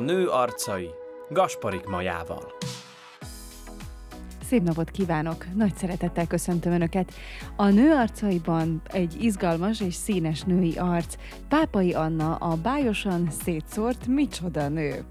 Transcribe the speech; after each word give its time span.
nő 0.00 0.28
arcai 0.28 0.90
Gasparik 1.28 1.86
Majával. 1.86 2.52
Szép 4.44 4.62
napot 4.62 4.90
kívánok! 4.90 5.44
Nagy 5.54 5.74
szeretettel 5.76 6.26
köszöntöm 6.26 6.72
Önöket! 6.72 7.12
A 7.56 7.68
nő 7.68 7.92
arcaiban 7.92 8.82
egy 8.92 9.16
izgalmas 9.24 9.80
és 9.80 9.94
színes 9.94 10.42
női 10.42 10.78
arc. 10.78 11.14
Pápai 11.48 11.92
Anna 11.92 12.34
a 12.34 12.56
bájosan 12.56 13.30
szétszórt 13.42 14.06
micsoda 14.06 14.68
nő. 14.68 15.04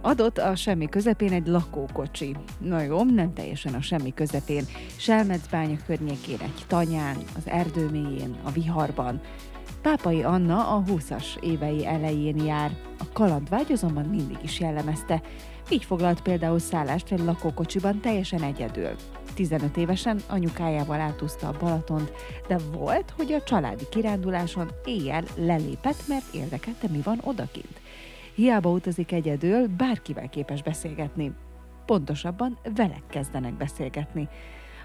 Adott 0.00 0.38
a 0.38 0.56
semmi 0.56 0.88
közepén 0.88 1.32
egy 1.32 1.46
lakókocsi. 1.46 2.36
Na 2.58 2.80
jó, 2.80 3.04
nem 3.04 3.32
teljesen 3.32 3.74
a 3.74 3.80
semmi 3.80 4.14
közepén. 4.14 4.64
Selmecbánya 4.96 5.76
környékén, 5.86 6.38
egy 6.40 6.64
tanyán, 6.66 7.16
az 7.36 7.42
erdő 7.46 7.88
mélyén, 7.88 8.36
a 8.44 8.50
viharban. 8.50 9.20
Pápai 9.88 10.22
Anna 10.22 10.74
a 10.74 10.82
20-as 10.82 11.42
évei 11.42 11.86
elején 11.86 12.44
jár. 12.44 12.76
A 12.98 13.04
kalandvágy 13.12 13.72
azonban 13.72 14.04
mindig 14.04 14.36
is 14.42 14.60
jellemezte. 14.60 15.22
Így 15.70 15.84
foglalt 15.84 16.22
például 16.22 16.58
szállást 16.58 17.12
egy 17.12 17.18
lakókocsiban 17.18 18.00
teljesen 18.00 18.42
egyedül. 18.42 18.90
15 19.34 19.76
évesen 19.76 20.20
anyukájával 20.28 21.00
átúzta 21.00 21.48
a 21.48 21.56
Balatont, 21.58 22.12
de 22.48 22.58
volt, 22.72 23.12
hogy 23.16 23.32
a 23.32 23.42
családi 23.42 23.84
kiránduláson 23.90 24.70
éjjel 24.84 25.24
lelépett, 25.36 26.08
mert 26.08 26.34
érdekelte, 26.34 26.88
mi 26.88 27.00
van 27.04 27.20
odakint. 27.24 27.80
Hiába 28.34 28.70
utazik 28.70 29.12
egyedül, 29.12 29.66
bárkivel 29.66 30.28
képes 30.28 30.62
beszélgetni. 30.62 31.32
Pontosabban 31.86 32.58
vele 32.74 33.02
kezdenek 33.10 33.56
beszélgetni. 33.56 34.28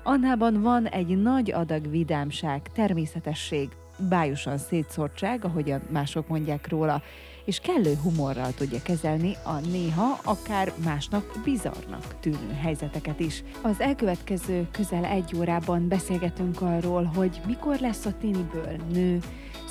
Annában 0.04 0.62
van 0.62 0.88
egy 0.88 1.22
nagy 1.22 1.52
adag 1.52 1.90
vidámság, 1.90 2.62
természetesség, 2.74 3.70
bájosan 3.98 4.58
szétszórtság, 4.58 5.46
ahogyan 5.46 5.82
mások 5.90 6.28
mondják 6.28 6.70
róla, 6.70 7.02
és 7.46 7.60
kellő 7.60 7.98
humorral 8.04 8.52
tudja 8.52 8.82
kezelni 8.82 9.36
a 9.44 9.60
néha 9.60 10.20
akár 10.24 10.74
másnak 10.84 11.40
bizarnak 11.44 12.20
tűnő 12.20 12.54
helyzeteket 12.62 13.20
is. 13.20 13.44
Az 13.62 13.80
elkövetkező 13.80 14.68
közel 14.72 15.06
egy 15.06 15.36
órában 15.38 15.88
beszélgetünk 15.88 16.62
arról, 16.62 17.04
hogy 17.04 17.42
mikor 17.46 17.80
lesz 17.80 18.06
a 18.06 18.18
tiniből 18.20 18.76
nő, 18.94 19.20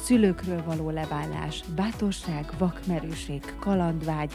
szülőkről 0.02 0.62
való 0.64 0.90
leválás, 0.90 1.62
bátorság, 1.76 2.52
vakmerőség, 2.58 3.54
kalandvágy, 3.58 4.32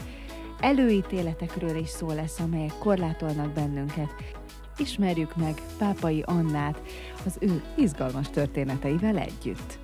előítéletekről 0.60 1.76
is 1.76 1.88
szó 1.88 2.12
lesz, 2.12 2.40
amelyek 2.40 2.78
korlátolnak 2.78 3.52
bennünket. 3.52 4.14
Ismerjük 4.76 5.36
meg 5.36 5.62
Pápai 5.78 6.22
Annát 6.26 6.82
az 7.26 7.36
ő 7.40 7.62
izgalmas 7.76 8.30
történeteivel 8.30 9.18
együtt. 9.18 9.78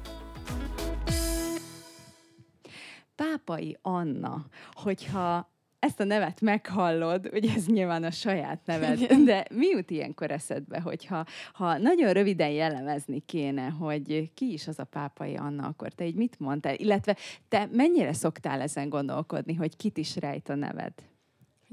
Pápai 3.15 3.77
Anna, 3.83 4.45
hogyha 4.73 5.53
ezt 5.79 6.01
a 6.01 6.05
nevet 6.05 6.41
meghallod, 6.41 7.31
ugye 7.33 7.53
ez 7.55 7.67
nyilván 7.67 8.05
a 8.05 8.11
saját 8.11 8.61
neved, 8.65 9.13
de 9.25 9.45
mi 9.51 9.67
jut 9.67 9.91
ilyenkor 9.91 10.31
eszedbe, 10.31 10.81
hogyha 10.81 11.25
ha 11.53 11.79
nagyon 11.79 12.13
röviden 12.13 12.51
jellemezni 12.51 13.21
kéne, 13.27 13.69
hogy 13.69 14.31
ki 14.35 14.53
is 14.53 14.69
az 14.69 14.79
a 14.79 14.85
pápai 14.85 15.37
Anna, 15.37 15.67
akkor 15.67 15.93
te 15.93 16.07
így 16.07 16.15
mit 16.15 16.39
mondtál? 16.39 16.75
Illetve 16.75 17.17
te 17.49 17.69
mennyire 17.73 18.13
szoktál 18.13 18.61
ezen 18.61 18.89
gondolkodni, 18.89 19.55
hogy 19.55 19.77
kit 19.77 19.97
is 19.97 20.17
rejt 20.17 20.49
a 20.49 20.55
neved? 20.55 20.93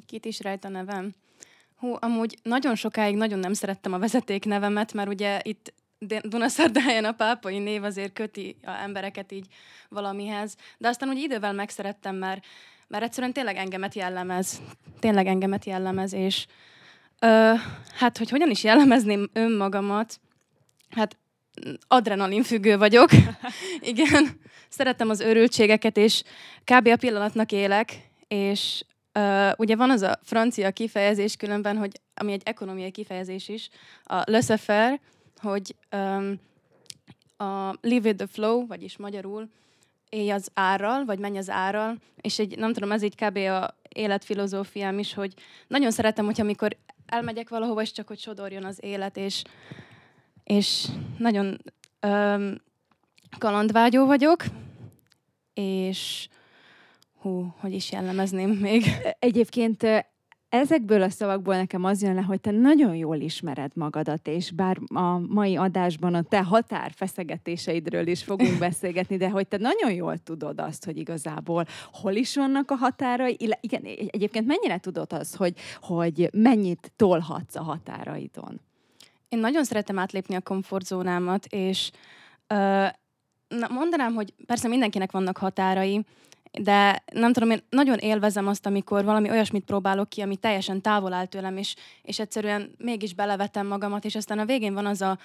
Kit 0.05 0.25
is 0.25 0.39
rejt 0.39 0.65
a 0.65 0.69
nevem? 0.69 1.13
Hú, 1.81 1.95
amúgy 1.99 2.37
nagyon 2.43 2.75
sokáig 2.75 3.15
nagyon 3.15 3.39
nem 3.39 3.53
szerettem 3.53 3.93
a 3.93 3.97
vezeték 3.97 4.45
nevemet, 4.45 4.93
mert 4.93 5.09
ugye 5.09 5.39
itt 5.43 5.73
Dunaszardáján 6.23 7.05
a 7.05 7.11
pápai 7.11 7.57
név 7.57 7.83
azért 7.83 8.13
köti 8.13 8.55
a 8.63 8.71
embereket 8.71 9.31
így 9.31 9.45
valamihez, 9.89 10.55
de 10.77 10.87
aztán 10.87 11.09
úgy 11.09 11.17
idővel 11.17 11.53
megszerettem, 11.53 12.15
mert, 12.15 12.45
mert 12.87 13.03
egyszerűen 13.03 13.33
tényleg 13.33 13.55
engemet 13.55 13.93
jellemez. 13.93 14.61
Tényleg 14.99 15.27
engemet 15.27 15.65
jellemez, 15.65 16.13
és 16.13 16.45
ö, 17.19 17.53
hát, 17.95 18.17
hogy 18.17 18.29
hogyan 18.29 18.49
is 18.49 18.63
jellemezném 18.63 19.29
önmagamat, 19.33 20.19
hát 20.89 21.17
adrenalin 21.87 22.43
függő 22.43 22.77
vagyok. 22.77 23.09
Igen, 23.91 24.39
szeretem 24.69 25.09
az 25.09 25.19
örültségeket, 25.19 25.97
és 25.97 26.23
kb. 26.63 26.87
a 26.87 26.95
pillanatnak 26.95 27.51
élek, 27.51 28.09
és 28.27 28.83
Uh, 29.19 29.51
ugye 29.57 29.75
van 29.75 29.89
az 29.89 30.01
a 30.01 30.19
francia 30.23 30.71
kifejezés 30.71 31.35
különben, 31.35 31.77
hogy 31.77 31.99
ami 32.13 32.31
egy 32.31 32.41
ekonomiai 32.45 32.91
kifejezés 32.91 33.49
is, 33.49 33.69
a 34.03 34.23
laissez-faire, 34.25 34.99
hogy 35.41 35.75
um, 35.91 36.39
a 37.37 37.73
live 37.81 38.07
with 38.07 38.17
the 38.17 38.27
flow, 38.27 38.67
vagyis 38.67 38.97
magyarul 38.97 39.49
élj 40.09 40.29
az 40.29 40.49
árral, 40.53 41.05
vagy 41.05 41.19
menj 41.19 41.37
az 41.37 41.49
árral, 41.49 41.97
és 42.21 42.39
egy, 42.39 42.57
nem 42.57 42.73
tudom, 42.73 42.91
ez 42.91 43.03
így 43.03 43.15
kb. 43.15 43.37
a 43.37 43.75
életfilozófiám 43.89 44.99
is, 44.99 45.13
hogy 45.13 45.33
nagyon 45.67 45.91
szeretem, 45.91 46.25
hogy 46.25 46.41
amikor 46.41 46.77
elmegyek 47.05 47.49
valahova, 47.49 47.81
és 47.81 47.91
csak 47.91 48.07
hogy 48.07 48.19
sodorjon 48.19 48.63
az 48.63 48.77
élet, 48.81 49.17
és, 49.17 49.43
és 50.43 50.87
nagyon 51.17 51.61
um, 52.07 52.55
kalandvágyó 53.37 54.05
vagyok, 54.05 54.43
és 55.53 56.27
hú, 57.21 57.53
hogy 57.59 57.73
is 57.73 57.91
jellemezném 57.91 58.49
még. 58.49 58.83
Egyébként 59.19 59.85
Ezekből 60.51 61.01
a 61.01 61.09
szavakból 61.09 61.55
nekem 61.55 61.83
az 61.83 62.01
jön 62.01 62.15
le, 62.15 62.21
hogy 62.21 62.41
te 62.41 62.51
nagyon 62.51 62.95
jól 62.95 63.15
ismered 63.15 63.71
magadat, 63.75 64.27
és 64.27 64.51
bár 64.51 64.77
a 64.93 65.17
mai 65.17 65.55
adásban 65.55 66.13
a 66.13 66.21
te 66.21 66.43
határfeszegetéseidről 66.43 68.07
is 68.07 68.23
fogunk 68.23 68.59
beszélgetni, 68.67 69.17
de 69.17 69.29
hogy 69.29 69.47
te 69.47 69.57
nagyon 69.57 69.93
jól 69.93 70.17
tudod 70.17 70.59
azt, 70.59 70.85
hogy 70.85 70.97
igazából 70.97 71.65
hol 71.91 72.13
is 72.13 72.35
vannak 72.35 72.71
a 72.71 72.75
határai. 72.75 73.37
Igen, 73.61 73.83
egyébként 73.85 74.47
mennyire 74.47 74.77
tudod 74.77 75.13
azt, 75.13 75.35
hogy, 75.35 75.53
hogy 75.81 76.29
mennyit 76.33 76.91
tolhatsz 76.95 77.55
a 77.55 77.63
határaidon? 77.63 78.61
Én 79.29 79.39
nagyon 79.39 79.63
szeretem 79.63 79.99
átlépni 79.99 80.35
a 80.35 80.41
komfortzónámat, 80.41 81.45
és 81.45 81.91
uh, 82.49 82.57
na, 83.47 83.67
mondanám, 83.69 84.13
hogy 84.13 84.33
persze 84.45 84.67
mindenkinek 84.67 85.11
vannak 85.11 85.37
határai, 85.37 86.05
de 86.59 87.03
nem 87.13 87.33
tudom, 87.33 87.49
én 87.49 87.63
nagyon 87.69 87.97
élvezem 87.97 88.47
azt, 88.47 88.65
amikor 88.65 89.03
valami 89.03 89.29
olyasmit 89.29 89.65
próbálok 89.65 90.09
ki, 90.09 90.21
ami 90.21 90.35
teljesen 90.35 90.81
távol 90.81 91.13
áll 91.13 91.25
tőlem, 91.25 91.57
és, 91.57 91.75
és 92.03 92.19
egyszerűen 92.19 92.71
mégis 92.77 93.13
belevetem 93.13 93.67
magamat, 93.67 94.05
és 94.05 94.15
aztán 94.15 94.39
a 94.39 94.45
végén 94.45 94.73
van 94.73 94.85
az 94.85 95.01
a, 95.01 95.17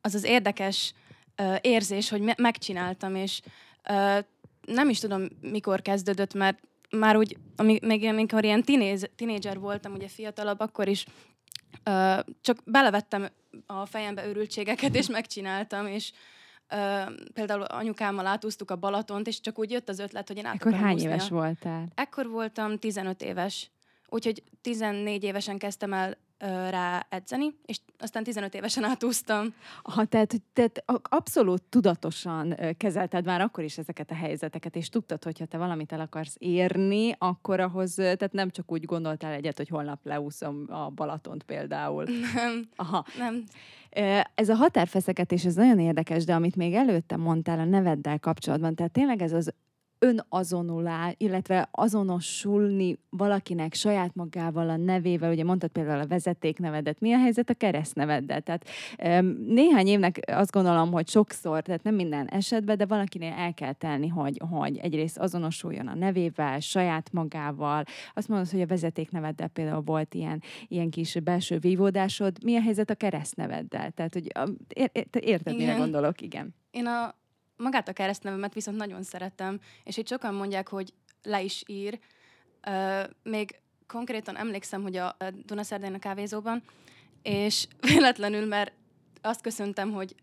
az, 0.00 0.14
az 0.14 0.24
érdekes 0.24 0.94
uh, 1.42 1.56
érzés, 1.60 2.08
hogy 2.08 2.20
me- 2.20 2.38
megcsináltam, 2.38 3.14
és 3.14 3.40
uh, 3.88 4.18
nem 4.66 4.88
is 4.88 4.98
tudom, 4.98 5.28
mikor 5.40 5.82
kezdődött, 5.82 6.34
mert 6.34 6.58
már 6.90 7.16
úgy, 7.16 7.36
amíg, 7.56 7.82
még 7.82 8.04
amikor 8.04 8.44
ilyen 8.44 8.62
tinédzser 9.16 9.58
voltam, 9.58 9.92
ugye 9.92 10.08
fiatalabb, 10.08 10.60
akkor 10.60 10.88
is 10.88 11.06
uh, 11.86 12.18
csak 12.40 12.58
belevettem 12.64 13.28
a 13.66 13.86
fejembe 13.86 14.28
örültségeket, 14.28 14.94
és 14.94 15.06
megcsináltam, 15.06 15.86
és 15.86 16.12
például 17.34 17.62
anyukámmal 17.62 18.26
átúztuk 18.26 18.70
a 18.70 18.76
Balatont, 18.76 19.26
és 19.26 19.40
csak 19.40 19.58
úgy 19.58 19.70
jött 19.70 19.88
az 19.88 19.98
ötlet, 19.98 20.28
hogy 20.28 20.36
én 20.36 20.46
át 20.46 20.54
Ekkor 20.54 20.72
hány 20.72 20.98
éves 20.98 21.28
voltál? 21.28 21.88
Ekkor 21.94 22.28
voltam 22.28 22.78
15 22.78 23.22
éves. 23.22 23.70
Úgyhogy 24.08 24.42
14 24.60 25.24
évesen 25.24 25.58
kezdtem 25.58 25.92
el 25.92 26.16
rá 26.70 27.06
edzeni, 27.08 27.54
és 27.66 27.78
aztán 27.98 28.24
15 28.24 28.54
évesen 28.54 28.84
átúztam. 28.84 29.54
Ha, 29.82 30.04
tehát, 30.04 30.34
tehát 30.52 30.84
abszolút 31.02 31.62
tudatosan 31.62 32.56
kezelted 32.76 33.24
már 33.24 33.40
akkor 33.40 33.64
is 33.64 33.78
ezeket 33.78 34.10
a 34.10 34.14
helyzeteket, 34.14 34.76
és 34.76 34.88
tudtad, 34.88 35.24
hogyha 35.24 35.44
te 35.44 35.58
valamit 35.58 35.92
el 35.92 36.00
akarsz 36.00 36.36
érni, 36.38 37.14
akkor 37.18 37.60
ahhoz, 37.60 37.94
tehát 37.94 38.32
nem 38.32 38.50
csak 38.50 38.72
úgy 38.72 38.84
gondoltál 38.84 39.32
egyet, 39.32 39.56
hogy 39.56 39.68
holnap 39.68 39.98
leúszom 40.02 40.64
a 40.68 40.90
Balatont 40.90 41.42
például. 41.42 42.04
Nem, 42.34 42.68
Aha. 42.76 43.04
nem. 43.18 43.44
Ez 44.34 44.48
a 44.48 44.54
határfeszegetés, 44.54 45.44
ez 45.44 45.54
nagyon 45.54 45.78
érdekes, 45.78 46.24
de 46.24 46.34
amit 46.34 46.56
még 46.56 46.74
előtte 46.74 47.16
mondtál 47.16 47.58
a 47.58 47.64
neveddel 47.64 48.18
kapcsolatban, 48.18 48.74
tehát 48.74 48.92
tényleg 48.92 49.22
ez 49.22 49.32
az 49.32 49.54
önazonulás, 50.02 51.14
illetve 51.16 51.68
azonosulni 51.70 52.98
valakinek 53.10 53.74
saját 53.74 54.14
magával 54.14 54.68
a 54.68 54.76
nevével, 54.76 55.32
ugye 55.32 55.44
mondtad 55.44 55.70
például 55.70 56.00
a 56.00 56.06
vezetéknevedet, 56.06 57.00
mi 57.00 57.12
a 57.12 57.18
helyzet 57.18 57.50
a 57.50 57.54
keresztneveddel? 57.54 58.40
Tehát 58.40 58.68
néhány 59.46 59.86
évnek 59.86 60.20
azt 60.26 60.50
gondolom, 60.50 60.92
hogy 60.92 61.08
sokszor, 61.08 61.62
tehát 61.62 61.82
nem 61.82 61.94
minden 61.94 62.26
esetben, 62.26 62.76
de 62.76 62.86
valakinél 62.86 63.32
el 63.32 63.54
kell 63.54 63.72
tenni, 63.72 64.08
hogy, 64.08 64.40
hogy 64.50 64.76
egyrészt 64.76 65.18
azonosuljon 65.18 65.86
a 65.86 65.94
nevével, 65.94 66.60
saját 66.60 67.12
magával. 67.12 67.84
Azt 68.14 68.28
mondod, 68.28 68.50
hogy 68.50 68.60
a 68.60 68.66
vezetékneveddel 68.66 69.48
például 69.48 69.82
volt 69.82 70.14
ilyen, 70.14 70.42
ilyen 70.68 70.90
kis 70.90 71.20
belső 71.20 71.58
vívódásod. 71.58 72.36
Mi 72.44 72.56
a 72.56 72.60
helyzet 72.60 72.90
a 72.90 72.94
keresztneveddel? 72.94 73.90
Tehát, 73.90 74.12
hogy 74.12 74.32
érted, 75.20 75.56
mire 75.56 75.74
gondolok? 75.74 76.20
Igen. 76.20 76.54
Én 76.70 76.86
a 76.86 77.14
magát 77.60 77.88
a 77.88 77.92
keresztnevemet 77.92 78.54
viszont 78.54 78.76
nagyon 78.76 79.02
szeretem, 79.02 79.60
és 79.84 79.96
itt 79.96 80.08
sokan 80.08 80.34
mondják, 80.34 80.68
hogy 80.68 80.92
le 81.22 81.42
is 81.42 81.62
ír. 81.66 81.98
Uh, 82.66 83.02
még 83.22 83.60
konkrétan 83.86 84.36
emlékszem, 84.36 84.82
hogy 84.82 84.96
a 84.96 85.16
Dunaszerdain 85.44 85.94
a 85.94 85.98
kávézóban, 85.98 86.62
és 87.22 87.66
véletlenül, 87.92 88.46
mert 88.46 88.72
azt 89.22 89.40
köszöntem, 89.40 89.92
hogy 89.92 90.14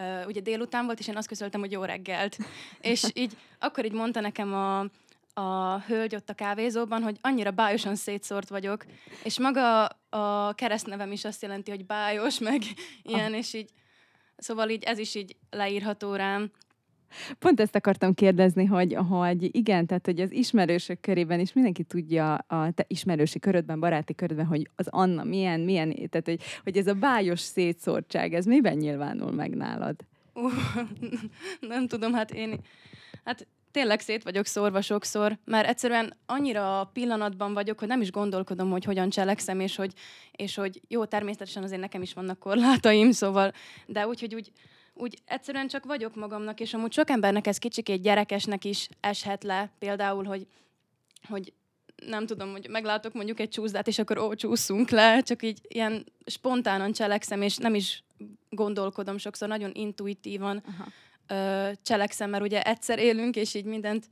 uh, 0.00 0.26
ugye 0.26 0.40
délután 0.40 0.84
volt, 0.84 0.98
és 0.98 1.08
én 1.08 1.16
azt 1.16 1.28
köszöltem, 1.28 1.60
hogy 1.60 1.72
jó 1.72 1.84
reggelt. 1.84 2.36
és 2.80 3.04
így 3.12 3.36
akkor 3.58 3.84
így 3.84 3.92
mondta 3.92 4.20
nekem 4.20 4.54
a, 4.54 4.78
a 5.34 5.78
hölgy 5.86 6.14
ott 6.14 6.30
a 6.30 6.34
kávézóban, 6.34 7.02
hogy 7.02 7.18
annyira 7.20 7.50
bájosan 7.50 7.94
szétszórt 7.94 8.48
vagyok, 8.48 8.84
és 9.24 9.38
maga 9.38 9.84
a 10.08 10.52
keresztnevem 10.54 11.12
is 11.12 11.24
azt 11.24 11.42
jelenti, 11.42 11.70
hogy 11.70 11.86
bájos, 11.86 12.38
meg 12.38 12.62
ilyen, 13.02 13.32
ah. 13.32 13.38
és 13.38 13.52
így, 13.52 13.70
szóval 14.36 14.68
így 14.68 14.82
ez 14.82 14.98
is 14.98 15.14
így 15.14 15.36
leírható 15.50 16.14
rám. 16.14 16.50
Pont 17.38 17.60
ezt 17.60 17.74
akartam 17.74 18.14
kérdezni, 18.14 18.64
hogy, 18.64 18.96
hogy 19.08 19.56
igen, 19.56 19.86
tehát 19.86 20.06
hogy 20.06 20.20
az 20.20 20.32
ismerősök 20.32 21.00
körében 21.00 21.40
is 21.40 21.52
mindenki 21.52 21.82
tudja 21.82 22.34
a 22.34 22.70
te 22.70 22.84
ismerősi 22.86 23.38
körödben, 23.38 23.80
baráti 23.80 24.14
körödben, 24.14 24.46
hogy 24.46 24.70
az 24.76 24.88
Anna 24.90 25.24
milyen, 25.24 25.60
milyen, 25.60 25.94
tehát 25.94 26.26
hogy, 26.26 26.40
hogy 26.62 26.76
ez 26.76 26.86
a 26.86 26.94
bájos 26.94 27.40
szétszórtság, 27.40 28.34
ez 28.34 28.44
miben 28.44 28.76
nyilvánul 28.76 29.32
meg 29.32 29.56
nálad? 29.56 29.96
Uh, 30.34 30.52
nem 31.60 31.86
tudom, 31.86 32.12
hát 32.12 32.30
én, 32.30 32.60
hát 33.24 33.46
tényleg 33.74 34.00
szét 34.00 34.22
vagyok 34.22 34.46
szórva 34.46 34.80
sokszor, 34.80 35.38
mert 35.44 35.68
egyszerűen 35.68 36.16
annyira 36.26 36.80
a 36.80 36.84
pillanatban 36.84 37.52
vagyok, 37.52 37.78
hogy 37.78 37.88
nem 37.88 38.00
is 38.00 38.10
gondolkodom, 38.10 38.70
hogy 38.70 38.84
hogyan 38.84 39.08
cselekszem, 39.08 39.60
és 39.60 39.76
hogy, 39.76 39.92
és 40.32 40.54
hogy 40.54 40.80
jó, 40.88 41.04
természetesen 41.04 41.62
azért 41.62 41.80
nekem 41.80 42.02
is 42.02 42.12
vannak 42.12 42.38
korlátaim, 42.38 43.10
szóval, 43.10 43.52
de 43.86 44.06
úgy, 44.06 44.20
hogy 44.20 44.34
úgy, 44.34 44.52
úgy 44.94 45.18
egyszerűen 45.24 45.68
csak 45.68 45.84
vagyok 45.84 46.14
magamnak, 46.14 46.60
és 46.60 46.74
amúgy 46.74 46.92
sok 46.92 47.10
embernek 47.10 47.46
ez 47.46 47.58
kicsikét 47.58 48.02
gyerekesnek 48.02 48.64
is 48.64 48.88
eshet 49.00 49.44
le, 49.44 49.70
például, 49.78 50.24
hogy, 50.24 50.46
hogy 51.28 51.52
nem 52.06 52.26
tudom, 52.26 52.50
hogy 52.50 52.68
meglátok 52.70 53.12
mondjuk 53.12 53.40
egy 53.40 53.48
csúszdát, 53.48 53.86
és 53.86 53.98
akkor 53.98 54.18
ó, 54.18 54.34
csúszunk 54.34 54.90
le, 54.90 55.20
csak 55.20 55.42
így 55.42 55.60
ilyen 55.68 56.04
spontánan 56.26 56.92
cselekszem, 56.92 57.42
és 57.42 57.56
nem 57.56 57.74
is 57.74 58.04
gondolkodom 58.50 59.18
sokszor, 59.18 59.48
nagyon 59.48 59.70
intuitívan 59.74 60.62
Aha. 60.66 60.86
ö, 61.26 61.72
cselekszem, 61.82 62.30
mert 62.30 62.42
ugye 62.44 62.62
egyszer 62.62 62.98
élünk, 62.98 63.36
és 63.36 63.54
így 63.54 63.64
mindent 63.64 64.08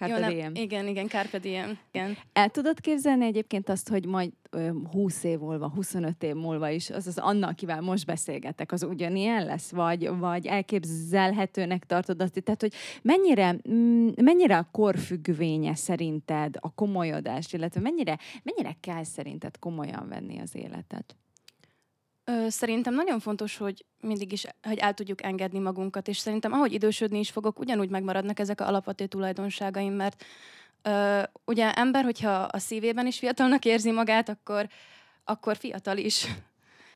Carpe 0.00 0.30
Jó, 0.30 0.34
diem. 0.34 0.54
Igen, 0.54 0.86
igen, 0.86 1.08
Carpe 1.08 1.38
diem. 1.38 1.78
Igen. 1.92 2.16
El 2.32 2.48
tudod 2.48 2.80
képzelni 2.80 3.24
egyébként 3.24 3.68
azt, 3.68 3.88
hogy 3.88 4.06
majd 4.06 4.32
ö, 4.50 4.70
20 4.92 5.24
év 5.24 5.38
múlva, 5.38 5.68
25 5.68 6.22
év 6.22 6.34
múlva 6.34 6.68
is 6.68 6.90
az 6.90 7.06
az 7.06 7.18
Anna, 7.18 7.46
akivel 7.46 7.80
most 7.80 8.06
beszélgetek, 8.06 8.72
az 8.72 8.82
ugyanilyen 8.82 9.44
lesz? 9.44 9.70
Vagy, 9.70 10.08
vagy 10.08 10.46
elképzelhetőnek 10.46 11.84
tartod 11.84 12.22
azt? 12.22 12.42
Tehát, 12.42 12.60
hogy 12.60 12.72
mennyire, 13.02 13.56
mm, 13.70 14.08
mennyire 14.16 14.56
a 14.56 14.68
korfüggvénye 14.72 15.74
szerinted 15.74 16.54
a 16.60 16.74
komolyodás, 16.74 17.52
illetve 17.52 17.80
mennyire, 17.80 18.18
mennyire 18.42 18.76
kell 18.80 19.04
szerinted 19.04 19.58
komolyan 19.58 20.08
venni 20.08 20.38
az 20.40 20.54
életet? 20.54 21.16
Szerintem 22.48 22.94
nagyon 22.94 23.20
fontos, 23.20 23.56
hogy 23.56 23.84
mindig 24.00 24.32
is, 24.32 24.46
hogy 24.62 24.78
el 24.78 24.94
tudjuk 24.94 25.22
engedni 25.22 25.58
magunkat, 25.58 26.08
és 26.08 26.18
szerintem 26.18 26.52
ahogy 26.52 26.72
idősödni 26.72 27.18
is 27.18 27.30
fogok, 27.30 27.58
ugyanúgy 27.58 27.90
megmaradnak 27.90 28.38
ezek 28.38 28.60
a 28.60 28.66
alapvető 28.66 29.06
tulajdonságaim, 29.06 29.92
mert 29.92 30.24
ö, 30.82 31.22
ugye 31.44 31.72
ember, 31.72 32.04
hogyha 32.04 32.30
a 32.30 32.58
szívében 32.58 33.06
is 33.06 33.18
fiatalnak 33.18 33.64
érzi 33.64 33.90
magát, 33.90 34.28
akkor, 34.28 34.68
akkor 35.24 35.56
fiatal 35.56 35.96
is. 35.96 36.26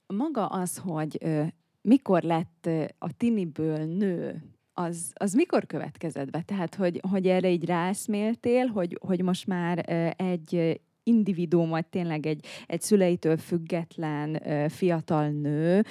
Maga 0.06 0.46
az, 0.46 0.76
hogy 0.84 1.18
ö, 1.20 1.42
mikor 1.80 2.22
lett 2.22 2.68
a 2.98 3.16
tiniből 3.16 3.84
nő, 3.84 4.42
az, 4.72 5.12
az 5.14 5.32
mikor 5.32 5.66
következett 5.66 6.30
be? 6.30 6.42
Tehát, 6.42 6.74
hogy, 6.74 7.00
hogy 7.10 7.26
erre 7.26 7.50
így 7.50 7.64
rászméltél, 7.64 8.66
hogy, 8.66 8.98
hogy 9.00 9.22
most 9.22 9.46
már 9.46 9.84
egy 10.16 10.80
individuum, 11.04 11.68
vagy 11.68 11.86
tényleg 11.86 12.26
egy, 12.26 12.46
egy 12.66 12.80
szüleitől 12.80 13.36
független 13.36 14.42
fiatal 14.68 15.28
nő. 15.28 15.84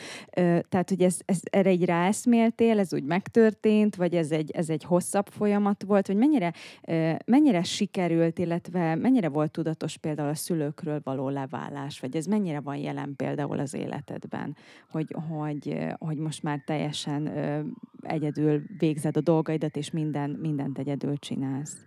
Tehát, 0.69 0.89
hogy 0.89 1.01
ez, 1.01 1.19
ez 1.25 1.39
erre 1.43 1.69
egy 1.69 1.85
ráeszméltél, 1.85 2.79
ez 2.79 2.93
úgy 2.93 3.03
megtörtént, 3.03 3.95
vagy 3.95 4.15
ez 4.15 4.31
egy, 4.31 4.51
ez 4.51 4.69
egy 4.69 4.83
hosszabb 4.83 5.27
folyamat 5.27 5.83
volt, 5.83 6.07
vagy 6.07 6.15
mennyire, 6.15 6.53
mennyire 7.25 7.63
sikerült, 7.63 8.39
illetve 8.39 8.95
mennyire 8.95 9.29
volt 9.29 9.51
tudatos 9.51 9.97
például 9.97 10.29
a 10.29 10.35
szülőkről 10.35 11.01
való 11.03 11.29
leválás, 11.29 11.99
vagy 11.99 12.15
ez 12.15 12.25
mennyire 12.25 12.59
van 12.59 12.77
jelen 12.77 13.13
például 13.15 13.59
az 13.59 13.73
életedben, 13.73 14.55
hogy, 14.89 15.15
hogy, 15.29 15.77
hogy 15.97 16.17
most 16.17 16.43
már 16.43 16.61
teljesen 16.65 17.27
egyedül 18.01 18.61
végzed 18.77 19.17
a 19.17 19.21
dolgaidat, 19.21 19.77
és 19.77 19.91
minden, 19.91 20.29
mindent 20.29 20.77
egyedül 20.77 21.17
csinálsz. 21.17 21.77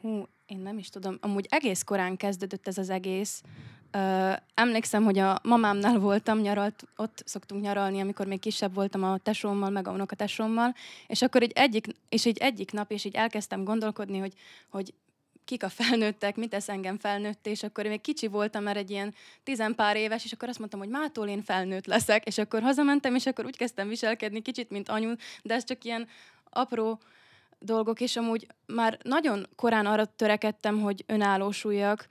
Hú, 0.00 0.22
én 0.46 0.58
nem 0.58 0.78
is 0.78 0.88
tudom. 0.88 1.18
Amúgy 1.20 1.46
egész 1.48 1.82
korán 1.82 2.16
kezdődött 2.16 2.68
ez 2.68 2.78
az 2.78 2.90
egész. 2.90 3.42
Ö, 3.90 4.32
emlékszem, 4.54 5.04
hogy 5.04 5.18
a 5.18 5.40
mamámnál 5.42 5.98
voltam, 5.98 6.40
nyaralt, 6.40 6.84
ott 6.96 7.22
szoktunk 7.24 7.62
nyaralni, 7.62 8.00
amikor 8.00 8.26
még 8.26 8.40
kisebb 8.40 8.74
voltam 8.74 9.04
a 9.04 9.18
tesómmal, 9.18 9.70
meg 9.70 9.88
a 9.88 10.06
tesómmal, 10.06 10.74
és 11.06 11.22
akkor 11.22 11.42
így 11.42 11.52
egyik, 11.54 11.86
és 12.08 12.24
így 12.24 12.38
egyik 12.38 12.72
nap, 12.72 12.90
és 12.90 13.04
így 13.04 13.14
elkezdtem 13.14 13.64
gondolkodni, 13.64 14.18
hogy, 14.18 14.32
hogy 14.68 14.94
kik 15.44 15.62
a 15.62 15.68
felnőttek, 15.68 16.36
mit 16.36 16.50
tesz 16.50 16.68
engem 16.68 16.98
felnőtt, 16.98 17.46
és 17.46 17.62
akkor 17.62 17.84
én 17.84 17.90
még 17.90 18.00
kicsi 18.00 18.26
voltam, 18.26 18.62
mert 18.62 18.76
egy 18.76 18.90
ilyen 18.90 19.14
tizenpár 19.42 19.96
éves, 19.96 20.24
és 20.24 20.32
akkor 20.32 20.48
azt 20.48 20.58
mondtam, 20.58 20.80
hogy 20.80 20.88
mától 20.88 21.28
én 21.28 21.42
felnőtt 21.42 21.86
leszek, 21.86 22.26
és 22.26 22.38
akkor 22.38 22.62
hazamentem, 22.62 23.14
és 23.14 23.26
akkor 23.26 23.44
úgy 23.44 23.56
kezdtem 23.56 23.88
viselkedni, 23.88 24.42
kicsit, 24.42 24.70
mint 24.70 24.88
anyu, 24.88 25.14
de 25.42 25.54
ez 25.54 25.64
csak 25.64 25.84
ilyen 25.84 26.08
apró 26.50 27.00
dolgok, 27.64 28.00
és 28.00 28.16
amúgy 28.16 28.46
már 28.66 28.98
nagyon 29.02 29.46
korán 29.56 29.86
arra 29.86 30.04
törekedtem, 30.04 30.80
hogy 30.80 31.04
önállósuljak, 31.06 32.06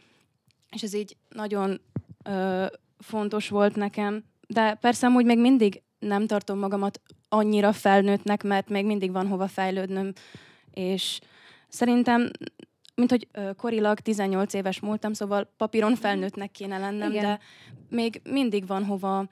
és 0.70 0.84
ez 0.84 0.94
így 0.94 1.18
nagyon 1.30 1.82
ö, 2.24 2.66
fontos 3.00 3.50
volt 3.50 3.76
nekem. 3.76 4.24
De 4.48 4.74
persze 4.74 5.08
amúgy 5.08 5.26
még 5.26 5.40
mindig 5.40 5.82
nem 6.00 6.28
tartom 6.28 6.60
magamat 6.60 7.02
annyira 7.30 7.72
felnőttnek, 7.72 8.44
mert 8.44 8.70
még 8.70 8.86
mindig 8.86 9.12
van 9.12 9.28
hova 9.28 9.48
fejlődnöm, 9.48 10.14
és 10.72 11.20
szerintem 11.68 12.32
mint 12.96 13.10
hogy 13.10 13.28
ö, 13.32 13.50
korilag 13.58 14.00
18 14.00 14.54
éves 14.54 14.80
múltam, 14.80 15.14
szóval 15.14 15.54
papíron 15.58 15.96
felnőttnek 15.96 16.52
kéne 16.52 16.78
lennem, 16.78 17.12
Igen. 17.12 17.24
de 17.24 17.40
még 17.90 18.22
mindig 18.24 18.68
van 18.68 18.86
hova 18.86 19.26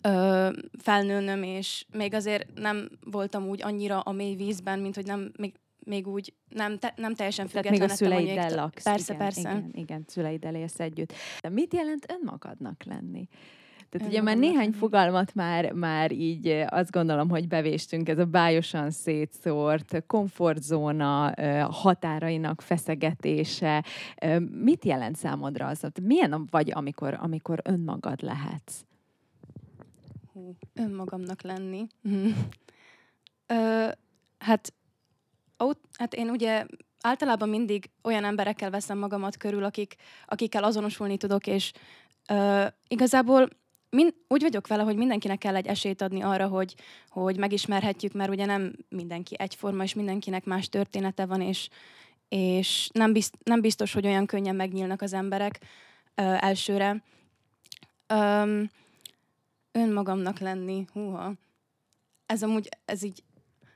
ö, 0.00 0.48
felnőnöm, 0.78 1.42
és 1.42 1.86
még 1.92 2.14
azért 2.14 2.46
nem 2.54 2.88
voltam 3.10 3.48
úgy 3.48 3.62
annyira 3.62 4.00
a 4.00 4.12
mély 4.12 4.34
vízben, 4.34 4.78
mint 4.78 4.94
hogy 4.94 5.06
nem, 5.06 5.32
még, 5.38 5.54
még 5.78 6.06
úgy 6.06 6.34
nem, 6.48 6.78
te, 6.78 6.92
nem 6.96 7.14
teljesen 7.14 7.46
független. 7.46 7.78
Tehát 7.78 8.00
még 8.00 8.10
a 8.10 8.16
szüleiddel 8.16 8.54
laksz. 8.54 8.82
Persze, 8.82 9.14
igen, 9.14 9.24
persze. 9.24 9.40
Igen, 9.40 9.70
igen, 9.72 10.04
szüleiddel 10.06 10.54
élsz 10.54 10.80
együtt. 10.80 11.12
De 11.42 11.48
mit 11.48 11.74
jelent 11.74 12.06
önmagadnak 12.18 12.84
lenni? 12.84 13.28
Tehát 13.90 14.08
ugye 14.08 14.22
már 14.22 14.36
néhány 14.36 14.72
fogalmat 14.72 15.34
már, 15.34 15.72
már 15.72 16.12
így 16.12 16.48
azt 16.66 16.90
gondolom, 16.90 17.28
hogy 17.28 17.48
bevéstünk, 17.48 18.08
ez 18.08 18.18
a 18.18 18.24
bájosan 18.24 18.90
szétszórt, 18.90 20.02
komfortzóna, 20.06 21.34
határainak 21.70 22.60
feszegetése. 22.60 23.84
Mit 24.50 24.84
jelent 24.84 25.16
számodra 25.16 25.66
az? 25.66 25.86
Milyen 26.02 26.46
vagy, 26.50 26.70
amikor, 26.74 27.18
amikor 27.20 27.60
önmagad 27.64 28.22
lehetsz? 28.22 28.80
Önmagamnak 30.74 31.42
lenni. 31.42 31.86
Ö, 33.46 33.88
hát, 34.38 34.74
ó, 35.64 35.70
hát 35.98 36.14
én 36.14 36.30
ugye 36.30 36.66
általában 37.00 37.48
mindig 37.48 37.90
olyan 38.02 38.24
emberekkel 38.24 38.70
veszem 38.70 38.98
magamat 38.98 39.36
körül, 39.36 39.64
akik, 39.64 39.94
akikkel 40.26 40.64
azonosulni 40.64 41.16
tudok, 41.16 41.46
és 41.46 41.72
ö, 42.28 42.66
igazából 42.88 43.48
min, 43.90 44.08
úgy 44.28 44.42
vagyok 44.42 44.66
vele, 44.66 44.82
hogy 44.82 44.96
mindenkinek 44.96 45.38
kell 45.38 45.56
egy 45.56 45.66
esélyt 45.66 46.02
adni 46.02 46.22
arra, 46.22 46.46
hogy, 46.48 46.74
hogy 47.08 47.36
megismerhetjük, 47.36 48.12
mert 48.12 48.30
ugye 48.30 48.44
nem 48.44 48.72
mindenki 48.88 49.34
egyforma, 49.38 49.82
és 49.82 49.94
mindenkinek 49.94 50.44
más 50.44 50.68
története 50.68 51.26
van, 51.26 51.40
és, 51.40 51.68
és 52.28 52.88
nem, 52.92 53.12
bizt, 53.12 53.34
nem 53.44 53.60
biztos, 53.60 53.92
hogy 53.92 54.06
olyan 54.06 54.26
könnyen 54.26 54.56
megnyílnak 54.56 55.02
az 55.02 55.12
emberek 55.12 55.60
ö, 56.14 56.22
elsőre. 56.22 57.02
Ö, 58.06 58.62
önmagamnak 59.76 60.38
lenni, 60.38 60.86
húha. 60.92 61.32
Ez 62.26 62.42
amúgy, 62.42 62.68
ez 62.84 63.02
így, 63.02 63.22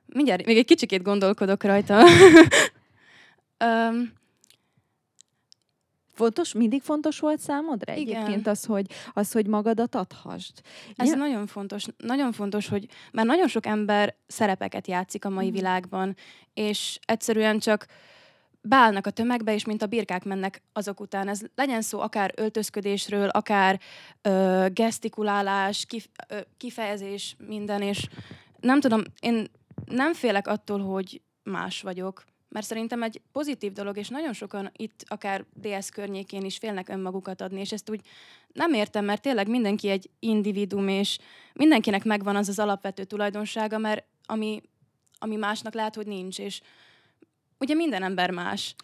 mindjárt, 0.07 0.47
még 0.47 0.57
egy 0.57 0.65
kicsikét 0.65 1.03
gondolkodok 1.03 1.63
rajta. 1.63 2.05
um, 3.65 4.19
Fontos, 6.21 6.53
mindig 6.53 6.83
fontos 6.83 7.19
volt 7.19 7.41
számodra 7.41 7.95
Igen. 7.97 8.17
egyébként 8.17 8.47
az, 8.47 8.65
hogy, 8.65 8.87
az, 9.13 9.33
hogy 9.33 9.47
magadat 9.47 9.95
adhasd? 9.95 10.53
Ez 10.97 11.09
ja. 11.09 11.17
nagyon 11.17 11.47
fontos. 11.47 11.85
Nagyon 11.97 12.33
fontos, 12.33 12.69
hogy 12.69 12.89
mert 13.13 13.27
nagyon 13.27 13.49
sok 13.49 13.67
ember 13.67 14.15
szerepeket 14.27 14.87
játszik 14.87 15.25
a 15.25 15.29
mai 15.29 15.49
mm. 15.49 15.53
világban, 15.53 16.17
és 16.55 16.99
egyszerűen 17.05 17.59
csak 17.59 17.87
beállnak 18.63 19.07
a 19.07 19.11
tömegbe, 19.11 19.55
és 19.55 19.65
mint 19.65 19.83
a 19.83 19.87
birkák 19.87 20.25
mennek 20.25 20.63
azok 20.73 21.01
után. 21.01 21.29
Ez 21.29 21.41
legyen 21.55 21.83
szó 21.83 22.01
akár 22.01 22.33
öltözködésről, 22.37 23.29
akár 23.29 23.81
ö, 24.23 24.67
gesztikulálás, 24.73 25.85
kif, 25.87 26.07
ö, 26.29 26.41
kifejezés, 26.57 27.37
minden, 27.47 27.83
és 27.83 28.09
nem 28.61 28.81
tudom, 28.81 29.03
én 29.21 29.47
nem 29.85 30.15
félek 30.15 30.47
attól, 30.47 30.81
hogy 30.81 31.21
más 31.43 31.83
vagyok, 31.83 32.25
mert 32.49 32.67
szerintem 32.67 33.03
egy 33.03 33.21
pozitív 33.33 33.73
dolog, 33.73 33.97
és 33.97 34.09
nagyon 34.09 34.33
sokan 34.33 34.71
itt, 34.77 35.05
akár 35.07 35.45
DS 35.55 35.89
környékén 35.91 36.45
is 36.45 36.59
félnek 36.59 36.89
önmagukat 36.89 37.41
adni, 37.41 37.61
és 37.61 37.73
ezt 37.73 37.91
úgy 37.91 38.01
nem 38.53 38.73
értem, 38.73 39.05
mert 39.05 39.23
tényleg 39.23 39.49
mindenki 39.49 39.89
egy 39.89 40.11
individum, 40.19 40.89
és 40.89 41.19
mindenkinek 41.53 42.05
megvan 42.05 42.37
az 42.37 42.49
az 42.49 42.59
alapvető 42.59 43.05
tulajdonsága, 43.05 43.79
mert 43.79 44.05
ami, 44.27 44.61
ami 45.19 45.37
másnak 45.37 45.75
lehet, 45.75 45.95
hogy 45.95 46.07
nincs, 46.07 46.39
és 46.39 46.61
ugye 47.61 47.75
minden 47.75 48.03
ember 48.03 48.31
más. 48.31 48.75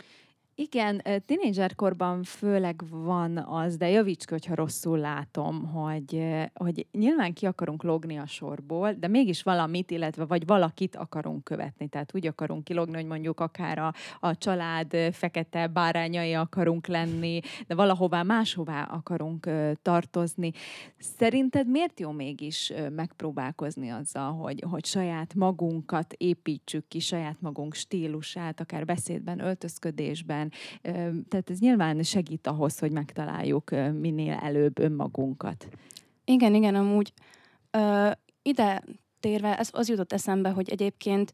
Igen, 0.59 1.03
tínédzserkorban 1.27 2.23
főleg 2.23 2.83
van 2.91 3.39
az, 3.39 3.77
de 3.77 3.89
javíts 3.89 4.29
hogyha 4.29 4.55
rosszul 4.55 4.99
látom, 4.99 5.65
hogy, 5.65 6.23
hogy 6.55 6.87
nyilván 6.93 7.33
ki 7.33 7.47
akarunk 7.47 7.83
logni 7.83 8.17
a 8.17 8.27
sorból, 8.27 8.93
de 8.93 9.09
mégis 9.09 9.43
valamit, 9.43 9.91
illetve 9.91 10.25
vagy 10.25 10.47
valakit 10.47 10.97
akarunk 10.97 11.45
követni. 11.45 11.89
Tehát 11.89 12.15
úgy 12.15 12.27
akarunk 12.27 12.65
kilogni, 12.65 12.95
hogy 12.95 13.07
mondjuk 13.07 13.41
akár 13.41 13.79
a, 13.79 13.93
a 14.21 14.37
család 14.37 14.97
fekete 15.13 15.67
bárányai 15.67 16.35
akarunk 16.35 16.87
lenni, 16.87 17.41
de 17.67 17.75
valahová 17.75 18.23
máshová 18.23 18.83
akarunk 18.83 19.51
tartozni. 19.83 20.53
Szerinted 20.99 21.69
miért 21.69 22.01
jó 22.01 22.11
mégis 22.11 22.73
megpróbálkozni 22.91 23.91
azzal, 23.91 24.33
hogy, 24.33 24.65
hogy 24.71 24.85
saját 24.85 25.35
magunkat 25.35 26.13
építsük 26.13 26.89
ki, 26.89 26.99
saját 26.99 27.41
magunk 27.41 27.75
stílusát, 27.75 28.61
akár 28.61 28.85
beszédben, 28.85 29.41
öltözködésben, 29.41 30.45
nyilván, 30.83 31.29
tehát 31.29 31.51
ez 31.51 31.59
nyilván 31.59 32.03
segít 32.03 32.47
ahhoz, 32.47 32.79
hogy 32.79 32.93
megtaláljuk 32.93 33.71
minél 34.01 34.33
előbb 34.33 34.79
önmagunkat. 34.79 35.69
Igen, 36.25 36.55
igen, 36.55 36.75
amúgy 36.75 37.13
ö, 37.71 38.11
ide 38.43 38.83
térve, 39.21 39.59
ez 39.59 39.69
az 39.73 39.89
jutott 39.89 40.13
eszembe, 40.13 40.51
hogy 40.51 40.71
egyébként 40.71 41.33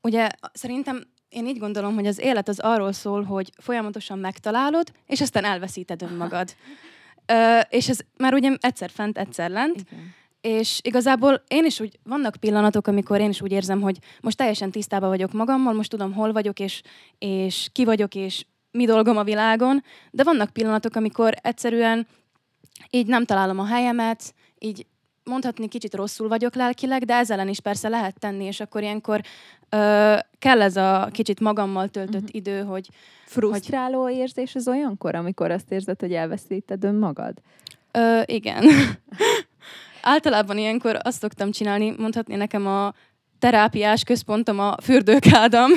ugye 0.00 0.28
szerintem 0.52 1.02
én 1.28 1.46
így 1.46 1.58
gondolom, 1.58 1.94
hogy 1.94 2.06
az 2.06 2.20
élet 2.20 2.48
az 2.48 2.58
arról 2.58 2.92
szól, 2.92 3.22
hogy 3.22 3.52
folyamatosan 3.60 4.18
megtalálod, 4.18 4.92
és 5.06 5.20
aztán 5.20 5.44
elveszíted 5.44 6.02
önmagad. 6.02 6.54
Ö, 7.26 7.60
és 7.68 7.88
ez 7.88 7.98
már 8.16 8.34
ugye 8.34 8.56
egyszer 8.60 8.90
fent, 8.90 9.18
egyszer 9.18 9.50
lent. 9.50 9.80
Igen. 9.80 10.14
És 10.46 10.80
igazából 10.82 11.42
én 11.48 11.64
is 11.64 11.80
úgy, 11.80 11.98
vannak 12.04 12.36
pillanatok, 12.40 12.86
amikor 12.86 13.20
én 13.20 13.28
is 13.28 13.42
úgy 13.42 13.52
érzem, 13.52 13.80
hogy 13.80 13.98
most 14.20 14.36
teljesen 14.36 14.70
tisztában 14.70 15.08
vagyok 15.08 15.32
magammal, 15.32 15.72
most 15.72 15.90
tudom, 15.90 16.12
hol 16.12 16.32
vagyok, 16.32 16.58
és, 16.58 16.82
és 17.18 17.68
ki 17.72 17.84
vagyok, 17.84 18.14
és 18.14 18.46
mi 18.70 18.84
dolgom 18.84 19.16
a 19.16 19.24
világon, 19.24 19.82
de 20.10 20.22
vannak 20.22 20.50
pillanatok, 20.50 20.96
amikor 20.96 21.34
egyszerűen 21.42 22.06
így 22.90 23.06
nem 23.06 23.24
találom 23.24 23.58
a 23.58 23.66
helyemet, 23.66 24.34
így 24.58 24.86
mondhatni 25.24 25.68
kicsit 25.68 25.94
rosszul 25.94 26.28
vagyok 26.28 26.54
lelkileg, 26.54 27.04
de 27.04 27.14
ezzel 27.14 27.38
ellen 27.38 27.50
is 27.50 27.60
persze 27.60 27.88
lehet 27.88 28.18
tenni, 28.18 28.44
és 28.44 28.60
akkor 28.60 28.82
ilyenkor 28.82 29.20
ö, 29.68 30.14
kell 30.38 30.62
ez 30.62 30.76
a 30.76 31.08
kicsit 31.12 31.40
magammal 31.40 31.88
töltött 31.88 32.14
uh-huh. 32.14 32.34
idő, 32.34 32.62
hogy... 32.62 32.88
Frusztráló 33.24 34.02
hogy... 34.02 34.14
érzés 34.14 34.54
az 34.54 34.68
olyankor, 34.68 35.14
amikor 35.14 35.50
azt 35.50 35.72
érzed, 35.72 36.00
hogy 36.00 36.12
elveszíted 36.12 36.84
önmagad? 36.84 37.34
Ö, 37.90 38.20
igen. 38.24 38.64
általában 40.06 40.58
ilyenkor 40.58 40.98
azt 41.02 41.20
szoktam 41.20 41.50
csinálni, 41.50 41.94
mondhatni 41.98 42.34
nekem 42.34 42.66
a 42.66 42.94
terápiás 43.38 44.02
központom 44.02 44.58
a 44.58 44.74
fürdőkádam. 44.82 45.70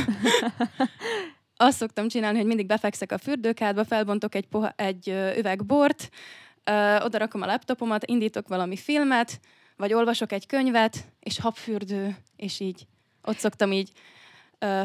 azt 1.55 1.77
szoktam 1.77 2.07
csinálni, 2.07 2.37
hogy 2.37 2.47
mindig 2.47 2.65
befekszek 2.65 3.11
a 3.11 3.17
fürdőkádba, 3.17 3.85
felbontok 3.85 4.35
egy, 4.35 4.47
poha, 4.47 4.73
egy 4.75 5.07
üveg 5.37 5.65
bort, 5.65 6.09
ö, 6.63 7.03
oda 7.03 7.17
rakom 7.17 7.41
a 7.41 7.45
laptopomat, 7.45 8.05
indítok 8.05 8.47
valami 8.47 8.75
filmet, 8.75 9.39
vagy 9.77 9.93
olvasok 9.93 10.31
egy 10.31 10.47
könyvet, 10.47 10.97
és 11.19 11.39
habfürdő, 11.39 12.15
és 12.35 12.59
így 12.59 12.87
ott 13.23 13.37
szoktam 13.37 13.71
így 13.71 13.91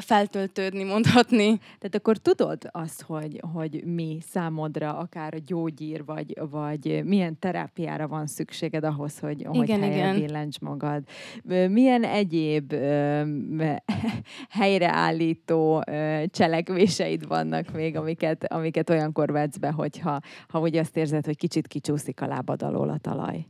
feltöltődni, 0.00 0.82
mondhatni. 0.82 1.58
Tehát 1.58 1.94
akkor 1.94 2.16
tudod 2.16 2.68
azt, 2.70 3.02
hogy, 3.02 3.40
hogy 3.52 3.84
mi 3.84 4.18
számodra 4.20 4.98
akár 4.98 5.34
a 5.34 5.38
gyógyír, 5.46 6.04
vagy, 6.04 6.38
vagy 6.50 7.02
milyen 7.04 7.38
terápiára 7.38 8.08
van 8.08 8.26
szükséged 8.26 8.84
ahhoz, 8.84 9.18
hogy, 9.18 9.40
igen, 9.40 9.54
hogy 9.56 9.68
helyre 9.68 10.14
billencs 10.14 10.58
magad. 10.58 11.02
Milyen 11.68 12.04
egyéb 12.04 12.72
ö, 12.72 13.22
helyreállító 14.48 15.82
ö, 15.86 16.22
cselekvéseid 16.30 17.26
vannak 17.26 17.72
még, 17.72 17.96
amiket, 17.96 18.52
amiket 18.52 18.90
olyankor 18.90 19.32
vetsz 19.32 19.56
be, 19.56 19.70
hogyha 19.70 20.20
ha 20.48 20.60
úgy 20.60 20.76
azt 20.76 20.96
érzed, 20.96 21.24
hogy 21.24 21.36
kicsit 21.36 21.66
kicsúszik 21.66 22.20
a 22.20 22.26
lábad 22.26 22.62
alól 22.62 22.88
a 22.88 22.98
talaj? 22.98 23.46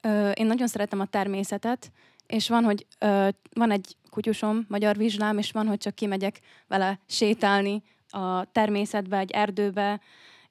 Ö, 0.00 0.30
én 0.30 0.46
nagyon 0.46 0.66
szeretem 0.66 1.00
a 1.00 1.06
természetet, 1.06 1.92
és 2.26 2.48
van, 2.48 2.64
hogy 2.64 2.86
ö, 2.98 3.28
van 3.52 3.70
egy 3.70 3.96
kutyusom, 4.10 4.64
magyar 4.68 4.96
vizslám, 4.96 5.38
és 5.38 5.52
van, 5.52 5.66
hogy 5.66 5.78
csak 5.78 5.94
kimegyek 5.94 6.40
vele 6.66 7.00
sétálni 7.06 7.82
a 8.08 8.44
természetbe, 8.44 9.18
egy 9.18 9.30
erdőbe, 9.30 10.00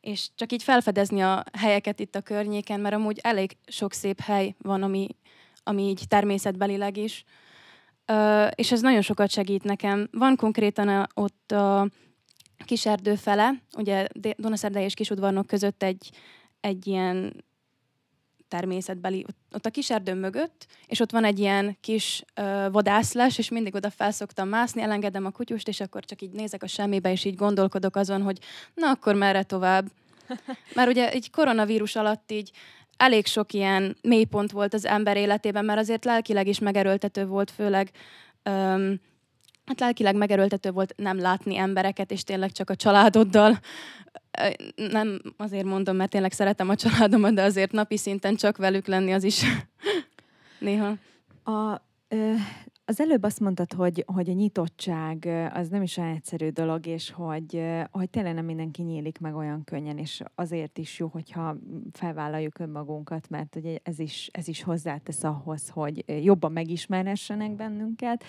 és 0.02 0.30
csak 0.36 0.52
így 0.52 0.64
felfedezni 0.64 1.22
a 1.22 1.44
helyeket 1.58 2.00
itt 2.00 2.16
a 2.16 2.22
környéken, 2.22 2.80
mert 2.80 2.96
amúgy 2.96 3.20
elég 3.24 3.58
sok 3.68 3.94
szép 3.94 4.20
hely 4.20 4.56
van, 4.58 4.84
ami, 4.84 5.08
ami 5.64 5.84
így 5.84 6.04
természetbelileg 6.08 6.98
is. 6.98 7.24
Ö, 8.06 8.48
és 8.56 8.72
ez 8.72 8.82
nagyon 8.82 9.02
sokat 9.02 9.30
segít 9.30 9.64
nekem. 9.64 10.08
Van 10.12 10.36
konkrétan 10.36 10.88
a, 10.88 11.08
ott 11.14 11.52
a 11.52 11.90
erdő 12.84 13.16
fele, 13.16 13.62
ugye 13.78 14.08
Dunaszerdei 14.38 14.84
és 14.84 14.94
Kisudvarnok 14.94 15.48
között 15.48 15.84
egy, 15.84 16.10
egy 16.60 16.88
ilyen 16.88 17.46
természetbeli, 18.48 19.26
ott 19.54 19.66
a 19.66 19.70
kis 19.70 19.90
erdő 19.90 20.14
mögött, 20.14 20.68
és 20.88 21.00
ott 21.00 21.12
van 21.12 21.24
egy 21.24 21.40
ilyen 21.40 21.78
kis 21.82 22.24
uh, 22.42 22.72
vadászles, 22.72 23.38
és 23.38 23.50
mindig 23.50 23.76
oda 23.76 23.90
felszoktam 23.90 24.48
mászni, 24.48 24.82
elengedem 24.82 25.26
a 25.26 25.30
kutyust, 25.30 25.68
és 25.68 25.80
akkor 25.80 26.06
csak 26.06 26.22
így 26.22 26.32
nézek 26.32 26.64
a 26.64 26.68
semmibe, 26.68 27.12
és 27.12 27.26
így 27.26 27.36
gondolkodok 27.36 27.96
azon, 27.96 28.22
hogy 28.22 28.38
na 28.74 28.90
akkor 28.90 29.16
merre 29.16 29.44
tovább. 29.44 29.88
Mert 30.76 30.90
ugye 30.90 31.12
egy 31.12 31.30
koronavírus 31.30 31.96
alatt 31.96 32.32
így 32.32 32.52
elég 32.98 33.26
sok 33.26 33.54
ilyen 33.54 33.98
mélypont 34.02 34.52
volt 34.52 34.74
az 34.74 34.86
ember 34.86 35.18
életében, 35.18 35.66
mert 35.66 35.80
azért 35.80 36.06
lelkileg 36.06 36.48
is 36.48 36.60
megerőltető 36.60 37.26
volt, 37.26 37.52
főleg 37.52 37.92
um, 38.50 39.00
hát 39.66 39.80
lelkileg 39.80 40.16
megerőltető 40.16 40.72
volt 40.72 40.94
nem 40.96 41.20
látni 41.20 41.58
embereket, 41.58 42.12
és 42.12 42.24
tényleg 42.24 42.52
csak 42.52 42.70
a 42.70 42.76
családoddal 42.76 43.60
nem 44.76 45.22
azért 45.38 45.66
mondom, 45.66 45.96
mert 45.96 46.10
tényleg 46.10 46.32
szeretem 46.32 46.70
a 46.70 46.76
családomat, 46.76 47.34
de 47.34 47.44
azért 47.44 47.72
napi 47.72 47.98
szinten 47.98 48.36
csak 48.36 48.58
velük 48.58 48.88
lenni 48.88 49.14
az 49.14 49.24
is 49.24 49.44
néha. 50.60 50.96
A, 51.44 51.82
az 52.90 53.00
előbb 53.00 53.24
azt 53.24 53.40
mondtad, 53.40 53.74
hogy, 53.74 54.04
hogy 54.14 54.30
a 54.30 54.34
nyitottság 54.34 55.26
az 55.54 55.70
nem 55.70 55.82
is 55.82 55.98
olyan 55.98 56.16
egyszerű 56.16 56.50
dolog, 56.50 56.86
és 56.86 57.12
hogy, 57.12 57.64
hogy 57.92 58.10
tényleg 58.10 58.34
nem 58.34 58.46
mindenki 58.46 58.82
nyílik 58.82 59.20
meg 59.20 59.36
olyan 59.36 59.64
könnyen, 59.64 59.98
és 59.98 60.24
azért 60.36 60.78
is 60.78 61.00
jó, 61.00 61.08
hogyha 61.08 61.58
felvállaljuk 61.92 62.60
önmagunkat, 62.60 63.30
mert 63.30 63.56
ugye 63.56 63.78
ez 63.84 64.00
is, 64.00 64.30
ez 64.32 64.48
is 64.48 64.64
hozzátesz 64.64 65.24
ahhoz, 65.24 65.70
hogy 65.70 66.24
jobban 66.24 66.52
megismerhessenek 66.52 67.56
bennünket. 67.56 68.24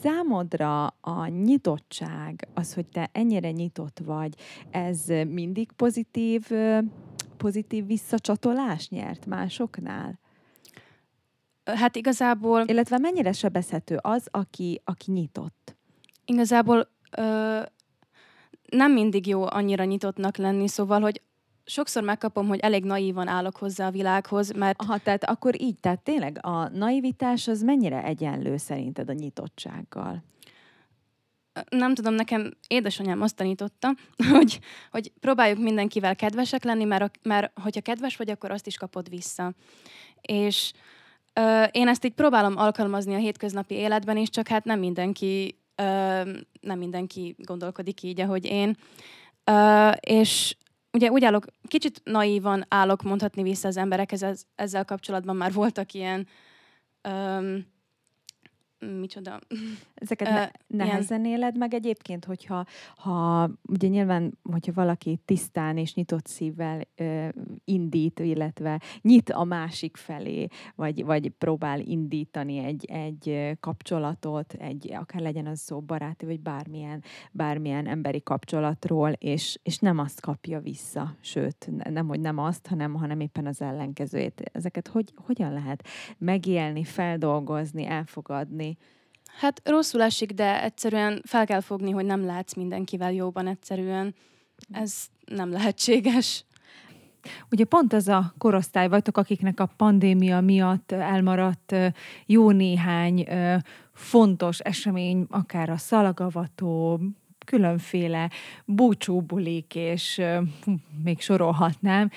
Számodra 0.00 0.86
a 0.86 1.26
nyitottság, 1.26 2.48
az, 2.54 2.74
hogy 2.74 2.86
te 2.86 3.08
ennyire 3.12 3.50
nyitott 3.50 3.98
vagy, 4.04 4.34
ez 4.70 5.06
mindig 5.28 5.72
pozitív, 5.72 6.50
pozitív 7.36 7.86
visszacsatolás 7.86 8.88
nyert 8.88 9.26
másoknál? 9.26 10.18
Hát 11.74 11.96
igazából... 11.96 12.64
Illetve 12.66 12.98
mennyire 12.98 13.32
sebezhető 13.32 13.98
az, 14.00 14.28
aki, 14.30 14.80
aki 14.84 15.12
nyitott? 15.12 15.76
Igazából 16.24 16.88
ö, 17.16 17.60
nem 18.70 18.92
mindig 18.92 19.26
jó 19.26 19.42
annyira 19.46 19.84
nyitottnak 19.84 20.36
lenni, 20.36 20.68
szóval, 20.68 21.00
hogy 21.00 21.22
sokszor 21.64 22.02
megkapom, 22.02 22.48
hogy 22.48 22.58
elég 22.58 22.84
naívan 22.84 23.28
állok 23.28 23.56
hozzá 23.56 23.86
a 23.86 23.90
világhoz, 23.90 24.52
mert... 24.52 24.80
Aha, 24.80 24.98
tehát 24.98 25.24
akkor 25.24 25.60
így, 25.60 25.80
tehát 25.80 26.00
tényleg 26.00 26.38
a 26.40 26.68
naivitás 26.68 27.48
az 27.48 27.62
mennyire 27.62 28.04
egyenlő 28.04 28.56
szerinted 28.56 29.08
a 29.08 29.12
nyitottsággal? 29.12 30.22
nem 31.68 31.94
tudom, 31.94 32.14
nekem 32.14 32.50
édesanyám 32.68 33.22
azt 33.22 33.36
tanította, 33.36 33.94
hogy, 34.32 34.58
hogy 34.90 35.12
próbáljuk 35.20 35.58
mindenkivel 35.58 36.16
kedvesek 36.16 36.64
lenni, 36.64 36.84
mert, 36.84 37.18
mert 37.22 37.58
hogyha 37.60 37.80
kedves 37.80 38.16
vagy, 38.16 38.30
akkor 38.30 38.50
azt 38.50 38.66
is 38.66 38.76
kapod 38.76 39.08
vissza. 39.08 39.52
És 40.20 40.72
Én 41.70 41.88
ezt 41.88 42.04
így 42.04 42.12
próbálom 42.12 42.56
alkalmazni 42.56 43.14
a 43.14 43.18
hétköznapi 43.18 43.74
életben 43.74 44.16
is, 44.16 44.30
csak 44.30 44.48
hát 44.48 44.64
nem 44.64 44.78
mindenki, 44.78 45.58
ö, 45.74 45.84
nem 46.60 46.78
mindenki 46.78 47.34
gondolkodik 47.38 48.02
így, 48.02 48.20
ahogy 48.20 48.44
én. 48.44 48.76
Ö, 49.44 49.90
és 50.00 50.56
ugye 50.92 51.10
úgy 51.10 51.24
állok, 51.24 51.44
kicsit 51.68 52.00
naívan 52.04 52.64
állok 52.68 53.02
mondhatni 53.02 53.42
vissza 53.42 53.68
az 53.68 53.76
emberekhez, 53.76 54.46
ezzel 54.54 54.84
kapcsolatban 54.84 55.36
már 55.36 55.52
voltak 55.52 55.92
ilyen 55.92 56.26
ö, 57.00 57.56
micsoda. 58.78 59.38
Ezeket 59.94 60.28
ne, 60.28 60.76
nehezen 60.84 61.24
ilyen. 61.24 61.38
éled 61.38 61.56
meg 61.56 61.74
egyébként, 61.74 62.24
hogyha 62.24 62.64
ha, 62.96 63.50
ugye 63.62 63.88
nyilván, 63.88 64.38
hogyha 64.42 64.72
valaki 64.72 65.20
tisztán 65.24 65.76
és 65.76 65.94
nyitott 65.94 66.26
szívvel 66.26 66.80
ö, 66.94 67.28
indít, 67.64 68.20
illetve 68.20 68.80
nyit 69.00 69.30
a 69.30 69.44
másik 69.44 69.96
felé, 69.96 70.46
vagy, 70.74 71.04
vagy 71.04 71.28
próbál 71.28 71.80
indítani 71.80 72.58
egy, 72.58 72.84
egy 72.84 73.56
kapcsolatot, 73.60 74.52
egy, 74.52 74.92
akár 74.92 75.22
legyen 75.22 75.46
az 75.46 75.60
szó 75.60 75.80
baráti, 75.80 76.26
vagy 76.26 76.40
bármilyen, 76.40 77.02
bármilyen 77.32 77.86
emberi 77.86 78.22
kapcsolatról, 78.22 79.10
és, 79.10 79.58
és 79.62 79.78
nem 79.78 79.98
azt 79.98 80.20
kapja 80.20 80.60
vissza, 80.60 81.16
sőt, 81.20 81.70
nem, 81.90 82.08
hogy 82.08 82.20
nem 82.20 82.38
azt, 82.38 82.66
hanem, 82.66 82.94
hanem 82.94 83.20
éppen 83.20 83.46
az 83.46 83.62
ellenkezőjét. 83.62 84.50
Ezeket 84.52 84.88
hogy, 84.88 85.12
hogyan 85.16 85.52
lehet 85.52 85.86
megélni, 86.18 86.84
feldolgozni, 86.84 87.86
elfogadni? 87.86 88.65
Hát 89.38 89.60
rosszul 89.64 90.02
esik, 90.02 90.32
de 90.32 90.62
egyszerűen 90.62 91.22
fel 91.24 91.46
kell 91.46 91.60
fogni, 91.60 91.90
hogy 91.90 92.04
nem 92.04 92.24
látsz 92.24 92.54
mindenkivel 92.54 93.12
jóban 93.12 93.46
egyszerűen. 93.46 94.14
Ez 94.72 95.06
nem 95.24 95.50
lehetséges. 95.50 96.44
Ugye 97.50 97.64
pont 97.64 97.92
az 97.92 98.08
a 98.08 98.34
korosztály 98.38 98.88
vagytok, 98.88 99.16
akiknek 99.16 99.60
a 99.60 99.68
pandémia 99.76 100.40
miatt 100.40 100.92
elmaradt 100.92 101.74
jó 102.26 102.50
néhány 102.50 103.26
fontos 103.92 104.58
esemény, 104.58 105.26
akár 105.30 105.70
a 105.70 105.76
szalagavató, 105.76 107.00
különféle 107.46 108.30
búcsúbulik, 108.64 109.74
és 109.74 110.22
még 111.04 111.20
sorolhatnám. 111.20 112.10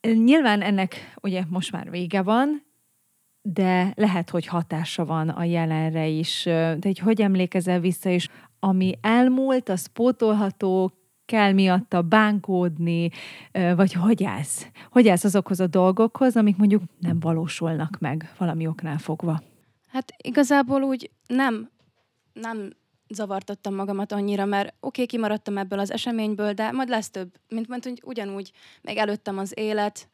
Nyilván 0.00 0.62
ennek 0.62 1.14
ugye 1.20 1.42
most 1.48 1.72
már 1.72 1.90
vége 1.90 2.22
van, 2.22 2.62
de 3.42 3.92
lehet, 3.94 4.30
hogy 4.30 4.46
hatása 4.46 5.04
van 5.04 5.28
a 5.28 5.44
jelenre 5.44 6.06
is. 6.06 6.42
De 6.44 6.78
hogy 6.80 6.98
hogy 6.98 7.20
emlékezel 7.20 7.80
vissza, 7.80 8.10
és 8.10 8.28
ami 8.58 8.98
elmúlt, 9.00 9.68
az 9.68 9.86
pótolható, 9.86 10.92
kell 11.24 11.52
miatta 11.52 12.02
bánkódni, 12.02 13.10
vagy 13.52 13.92
hogy 13.92 14.24
állsz? 14.24 14.66
Hogy 14.90 15.08
állsz 15.08 15.24
azokhoz 15.24 15.60
a 15.60 15.66
dolgokhoz, 15.66 16.36
amik 16.36 16.56
mondjuk 16.56 16.82
nem 16.98 17.20
valósulnak 17.20 17.98
meg 17.98 18.32
valami 18.38 18.66
oknál 18.66 18.98
fogva? 18.98 19.42
Hát 19.88 20.14
igazából 20.22 20.82
úgy 20.82 21.10
nem, 21.26 21.70
nem 22.32 22.70
zavartattam 23.08 23.74
magamat 23.74 24.12
annyira, 24.12 24.44
mert 24.44 24.68
oké, 24.68 24.74
okay, 24.80 25.06
kimaradtam 25.06 25.58
ebből 25.58 25.78
az 25.78 25.90
eseményből, 25.90 26.52
de 26.52 26.70
majd 26.70 26.88
lesz 26.88 27.10
több. 27.10 27.30
Mint 27.48 27.68
mondtam, 27.68 27.92
hogy 27.92 28.02
ugyanúgy 28.04 28.52
még 28.82 28.96
előttem 28.96 29.38
az 29.38 29.52
élet. 29.56 30.08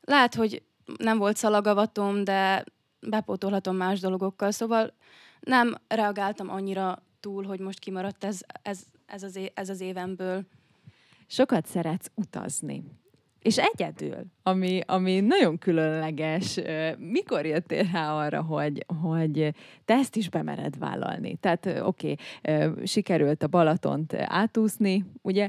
Lehet, 0.00 0.34
hogy 0.34 0.62
nem 0.96 1.18
volt 1.18 1.36
szalagavatom, 1.36 2.24
de 2.24 2.64
bepótolhatom 3.00 3.76
más 3.76 4.00
dolgokkal, 4.00 4.50
szóval 4.50 4.92
nem 5.40 5.74
reagáltam 5.88 6.50
annyira 6.50 7.02
túl, 7.20 7.44
hogy 7.44 7.60
most 7.60 7.78
kimaradt 7.78 8.24
ez, 8.24 8.40
ez, 8.62 8.82
ez, 9.06 9.22
az, 9.22 9.36
é- 9.36 9.52
ez 9.54 9.68
az 9.68 9.80
évemből. 9.80 10.44
Sokat 11.26 11.66
szeretsz 11.66 12.10
utazni. 12.14 12.82
És 13.42 13.58
egyedül, 13.58 14.16
ami, 14.42 14.80
ami 14.86 15.20
nagyon 15.20 15.58
különleges. 15.58 16.60
Mikor 16.98 17.46
jöttél 17.46 17.88
rá 17.92 18.14
arra, 18.14 18.42
hogy, 18.42 18.84
hogy 19.02 19.54
te 19.84 19.94
ezt 19.94 20.16
is 20.16 20.28
bemered 20.28 20.78
vállalni? 20.78 21.36
Tehát 21.36 21.66
oké, 21.82 22.14
okay, 22.42 22.86
sikerült 22.86 23.42
a 23.42 23.46
Balatont 23.46 24.14
átúszni, 24.14 25.04
ugye, 25.22 25.48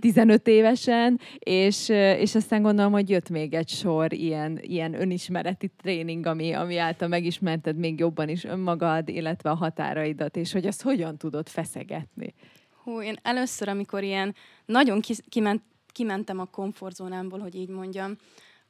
15 0.00 0.48
évesen, 0.58 1.20
és, 1.38 1.88
és 2.18 2.34
aztán 2.34 2.62
gondolom, 2.62 2.92
hogy 2.92 3.10
jött 3.10 3.28
még 3.28 3.54
egy 3.54 3.68
sor 3.68 4.12
ilyen, 4.12 4.58
ilyen 4.62 5.00
önismereti 5.00 5.70
tréning, 5.82 6.26
ami, 6.26 6.52
ami 6.52 6.76
által 6.76 7.08
megismerted 7.08 7.76
még 7.76 7.98
jobban 7.98 8.28
is 8.28 8.44
önmagad, 8.44 9.08
illetve 9.08 9.50
a 9.50 9.54
határaidat, 9.54 10.36
és 10.36 10.52
hogy 10.52 10.66
azt 10.66 10.82
hogyan 10.82 11.16
tudod 11.16 11.48
feszegetni. 11.48 12.34
Hú, 12.82 13.02
én 13.02 13.16
először, 13.22 13.68
amikor 13.68 14.02
ilyen 14.02 14.34
nagyon 14.66 15.00
kiment, 15.28 15.62
kimentem 15.98 16.38
a 16.38 16.44
komfortzónámból, 16.44 17.38
hogy 17.38 17.54
így 17.54 17.68
mondjam, 17.68 18.16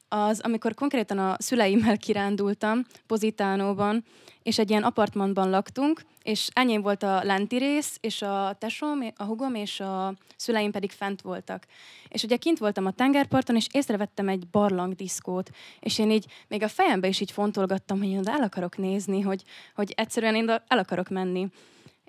az, 0.08 0.40
amikor 0.40 0.74
konkrétan 0.74 1.18
a 1.18 1.36
szüleimmel 1.38 1.98
kirándultam 1.98 2.84
Pozitánóban, 3.06 4.04
és 4.42 4.58
egy 4.58 4.70
ilyen 4.70 4.82
apartmanban 4.82 5.50
laktunk, 5.50 6.02
és 6.22 6.48
enyém 6.52 6.82
volt 6.82 7.02
a 7.02 7.24
lenti 7.24 7.56
rész, 7.56 7.98
és 8.00 8.22
a 8.22 8.56
tesóm, 8.58 9.12
a 9.16 9.24
hugom 9.24 9.54
és 9.54 9.80
a 9.80 10.14
szüleim 10.36 10.70
pedig 10.70 10.90
fent 10.90 11.20
voltak. 11.20 11.66
És 12.08 12.22
ugye 12.22 12.36
kint 12.36 12.58
voltam 12.58 12.86
a 12.86 12.92
tengerparton, 12.92 13.56
és 13.56 13.66
észrevettem 13.72 14.28
egy 14.28 14.46
barlangdiszkót, 14.46 15.50
és 15.80 15.98
én 15.98 16.10
így 16.10 16.26
még 16.48 16.62
a 16.62 16.68
fejembe 16.68 17.08
is 17.08 17.20
így 17.20 17.30
fontolgattam, 17.30 17.98
hogy 17.98 18.08
én 18.08 18.28
el 18.28 18.42
akarok 18.42 18.76
nézni, 18.76 19.20
hogy, 19.20 19.42
hogy 19.74 19.92
egyszerűen 19.96 20.34
én 20.34 20.48
el 20.48 20.78
akarok 20.78 21.08
menni. 21.08 21.48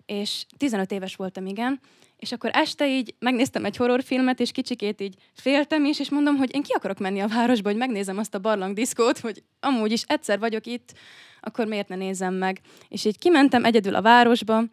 És 0.06 0.46
15 0.58 0.92
éves 0.92 1.16
voltam, 1.16 1.46
igen, 1.46 1.80
és 2.20 2.32
akkor 2.32 2.50
este 2.54 2.88
így 2.88 3.16
megnéztem 3.20 3.66
egy 3.66 3.76
horrorfilmet, 3.76 4.40
és 4.40 4.52
kicsikét 4.52 5.02
így 5.02 5.16
féltem 5.34 5.86
is, 5.86 6.00
és 6.00 6.10
mondom, 6.10 6.36
hogy 6.36 6.56
én 6.56 6.64
ki 6.64 6.74
akarok 6.74 7.00
menni 7.00 7.20
a 7.20 7.28
városba, 7.28 7.70
hogy 7.70 7.78
megnézem 7.78 8.18
azt 8.18 8.36
a 8.36 8.40
barlangdiszkót, 8.40 9.20
hogy 9.20 9.44
amúgy 9.60 9.92
is 9.92 10.02
egyszer 10.08 10.40
vagyok 10.40 10.66
itt, 10.66 10.94
akkor 11.42 11.66
miért 11.66 11.88
ne 11.88 11.96
nézem 11.96 12.34
meg. 12.34 12.62
És 12.88 13.06
így 13.06 13.20
kimentem 13.20 13.66
egyedül 13.66 13.96
a 13.96 14.02
városba, 14.02 14.64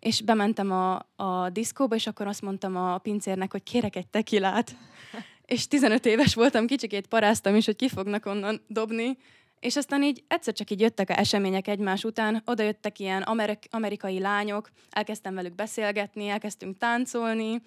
és 0.00 0.22
bementem 0.22 0.72
a, 0.72 1.06
a 1.16 1.50
diszkóba, 1.50 1.94
és 1.94 2.06
akkor 2.06 2.26
azt 2.26 2.42
mondtam 2.42 2.76
a 2.76 2.98
pincérnek, 2.98 3.52
hogy 3.52 3.62
kérek 3.62 3.96
egy 3.96 4.08
tekilát. 4.08 4.76
és 5.46 5.68
15 5.68 6.06
éves 6.06 6.34
voltam, 6.34 6.66
kicsikét 6.66 7.06
paráztam 7.06 7.54
is, 7.54 7.64
hogy 7.64 7.76
ki 7.76 7.88
fognak 7.88 8.26
onnan 8.26 8.60
dobni, 8.66 9.16
és 9.60 9.76
aztán 9.76 10.02
így 10.02 10.24
egyszer 10.28 10.54
csak 10.54 10.70
így 10.70 10.80
jöttek 10.80 11.10
a 11.10 11.18
események 11.18 11.68
egymás 11.68 12.04
után, 12.04 12.42
oda 12.44 12.62
jöttek 12.62 12.98
ilyen 12.98 13.22
amerik- 13.22 13.68
amerikai 13.70 14.18
lányok, 14.18 14.70
elkezdtem 14.90 15.34
velük 15.34 15.54
beszélgetni, 15.54 16.28
elkezdtünk 16.28 16.78
táncolni, 16.78 17.62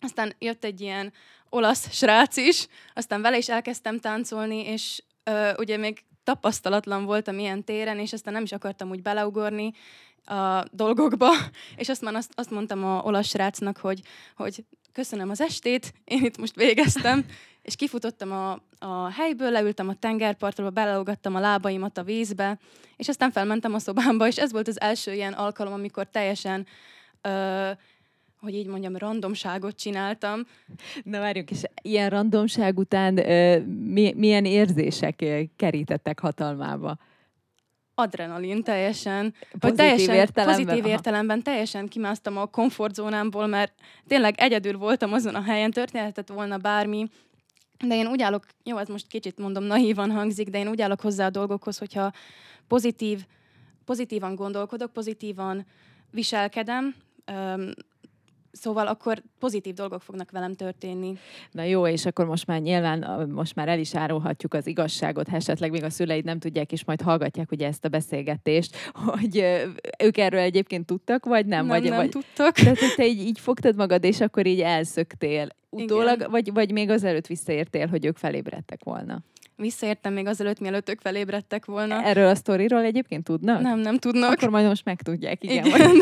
aztán 0.00 0.34
jött 0.38 0.64
egy 0.64 0.80
ilyen 0.80 1.12
olasz 1.48 1.92
srác 1.92 2.36
is, 2.36 2.66
aztán 2.94 3.22
vele 3.22 3.36
is 3.36 3.48
elkezdtem 3.48 3.98
táncolni, 3.98 4.66
és 4.66 5.02
ö, 5.24 5.50
ugye 5.58 5.76
még 5.76 6.04
tapasztalatlan 6.24 7.04
voltam 7.04 7.38
ilyen 7.38 7.64
téren, 7.64 7.98
és 7.98 8.12
aztán 8.12 8.32
nem 8.32 8.42
is 8.42 8.52
akartam 8.52 8.90
úgy 8.90 9.02
beleugorni 9.02 9.72
a 10.24 10.64
dolgokba, 10.70 11.30
és 11.76 11.88
azt 11.88 12.02
már 12.02 12.14
azt, 12.14 12.32
azt 12.34 12.50
mondtam 12.50 12.84
a 12.84 13.02
olasz 13.02 13.28
srácnak, 13.28 13.76
hogy, 13.76 14.00
hogy 14.36 14.64
köszönöm 14.92 15.30
az 15.30 15.40
estét, 15.40 15.92
én 16.04 16.24
itt 16.24 16.38
most 16.38 16.54
végeztem, 16.54 17.24
és 17.62 17.76
kifutottam 17.76 18.32
a, 18.32 18.52
a 18.78 19.10
helyből, 19.10 19.50
leültem 19.50 19.88
a 19.88 19.94
tengerpartra, 19.94 20.70
beleugattam 20.70 21.34
a 21.34 21.40
lábaimat 21.40 21.98
a 21.98 22.02
vízbe, 22.02 22.58
és 22.96 23.08
aztán 23.08 23.30
felmentem 23.30 23.74
a 23.74 23.78
szobámba, 23.78 24.26
és 24.26 24.36
ez 24.36 24.52
volt 24.52 24.68
az 24.68 24.80
első 24.80 25.12
ilyen 25.12 25.32
alkalom, 25.32 25.72
amikor 25.72 26.06
teljesen 26.06 26.66
ö, 27.20 27.70
hogy 28.40 28.54
így 28.54 28.66
mondjam, 28.66 28.96
randomságot 28.96 29.76
csináltam. 29.76 30.46
Na 31.02 31.18
várjunk, 31.18 31.50
és 31.50 31.62
ilyen 31.82 32.10
randomság 32.10 32.78
után 32.78 33.18
ö, 33.18 33.58
mi, 33.64 34.12
milyen 34.16 34.44
érzések 34.44 35.24
kerítettek 35.56 36.20
hatalmába? 36.20 36.98
adrenalin 38.00 38.62
teljesen. 38.62 39.30
Pozitív 39.32 39.60
vagy 39.60 39.74
teljesen, 39.74 40.14
értelemben? 40.14 40.64
Pozitív 40.64 40.84
aha. 40.84 40.92
értelemben 40.92 41.42
teljesen 41.42 41.88
kimásztam 41.88 42.36
a 42.36 42.46
komfortzónámból, 42.46 43.46
mert 43.46 43.72
tényleg 44.06 44.34
egyedül 44.38 44.78
voltam 44.78 45.12
azon 45.12 45.34
a 45.34 45.42
helyen, 45.42 45.70
történhetett 45.70 46.28
volna 46.28 46.56
bármi, 46.56 47.08
de 47.86 47.94
én 47.94 48.06
úgy 48.06 48.22
állok, 48.22 48.46
jó, 48.64 48.76
ez 48.76 48.88
most 48.88 49.06
kicsit 49.06 49.38
mondom, 49.38 49.64
naívan 49.64 50.10
hangzik, 50.10 50.48
de 50.48 50.58
én 50.58 50.68
úgy 50.68 50.80
állok 50.80 51.00
hozzá 51.00 51.26
a 51.26 51.30
dolgokhoz, 51.30 51.78
hogyha 51.78 52.12
pozitív, 52.68 53.26
pozitívan 53.84 54.34
gondolkodok, 54.34 54.92
pozitívan 54.92 55.66
viselkedem, 56.10 56.94
Szóval 58.52 58.86
akkor 58.86 59.22
pozitív 59.38 59.74
dolgok 59.74 60.02
fognak 60.02 60.30
velem 60.30 60.54
történni. 60.54 61.18
Na 61.50 61.62
jó, 61.62 61.86
és 61.86 62.06
akkor 62.06 62.26
most 62.26 62.46
már 62.46 62.60
nyilván, 62.60 63.28
most 63.28 63.54
már 63.54 63.68
el 63.68 63.78
is 63.78 63.94
árulhatjuk 63.94 64.54
az 64.54 64.66
igazságot, 64.66 65.28
ha 65.28 65.36
esetleg 65.36 65.70
még 65.70 65.84
a 65.84 65.90
szüleid 65.90 66.24
nem 66.24 66.38
tudják, 66.38 66.72
és 66.72 66.84
majd 66.84 67.00
hallgatják 67.00 67.50
ugye 67.50 67.66
ezt 67.66 67.84
a 67.84 67.88
beszélgetést, 67.88 68.76
hogy 69.18 69.44
ők 70.04 70.16
erről 70.16 70.40
egyébként 70.40 70.86
tudtak, 70.86 71.24
vagy 71.24 71.46
nem? 71.46 71.66
Nem, 71.66 71.80
vagy, 71.80 71.88
nem 71.88 71.98
vagy, 71.98 72.08
tudtak. 72.08 72.54
Tehát, 72.54 72.78
te 72.96 73.06
így, 73.06 73.20
így 73.20 73.38
fogtad 73.40 73.76
magad, 73.76 74.04
és 74.04 74.20
akkor 74.20 74.46
így 74.46 74.60
elszöktél. 74.60 75.48
Utólag, 75.70 76.26
vagy, 76.30 76.52
vagy 76.52 76.72
még 76.72 76.90
azelőtt 76.90 77.26
visszaértél, 77.26 77.86
hogy 77.86 78.04
ők 78.04 78.16
felébredtek 78.16 78.84
volna? 78.84 79.22
Visszaértem 79.60 80.12
még 80.12 80.26
azelőtt, 80.26 80.60
mielőtt 80.60 80.88
ők 80.88 81.00
felébredtek 81.00 81.64
volna. 81.64 82.02
Erről 82.02 82.28
a 82.28 82.34
sztoriról 82.34 82.82
egyébként 82.82 83.24
tudnak? 83.24 83.60
Nem, 83.60 83.78
nem 83.78 83.98
tudnak. 83.98 84.32
Akkor 84.32 84.48
majd 84.48 84.66
most 84.66 84.84
megtudják, 84.84 85.44
igen. 85.44 85.64
igen. 85.64 85.92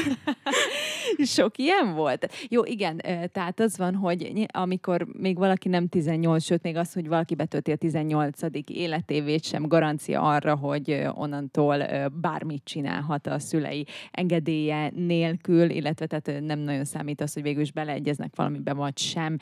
Sok 1.24 1.58
ilyen 1.58 1.94
volt? 1.94 2.32
Jó, 2.48 2.64
igen, 2.64 3.02
tehát 3.32 3.60
az 3.60 3.78
van, 3.78 3.94
hogy 3.94 4.46
amikor 4.52 5.06
még 5.12 5.38
valaki 5.38 5.68
nem 5.68 5.88
18, 5.88 6.44
sőt 6.44 6.62
még 6.62 6.76
az, 6.76 6.92
hogy 6.92 7.08
valaki 7.08 7.34
betölti 7.34 7.72
a 7.72 7.76
18. 7.76 8.40
életévét 8.66 9.44
sem 9.44 9.66
garancia 9.66 10.20
arra, 10.20 10.56
hogy 10.56 11.06
onnantól 11.14 11.84
bármit 12.20 12.64
csinálhat 12.64 13.26
a 13.26 13.38
szülei 13.38 13.86
engedélye 14.10 14.92
nélkül, 14.94 15.70
illetve 15.70 16.06
tehát 16.06 16.40
nem 16.40 16.58
nagyon 16.58 16.84
számít 16.84 17.20
az, 17.20 17.32
hogy 17.32 17.42
végül 17.42 17.62
is 17.62 17.72
beleegyeznek 17.72 18.36
valamiben 18.36 18.76
vagy 18.76 18.98
sem. 18.98 19.36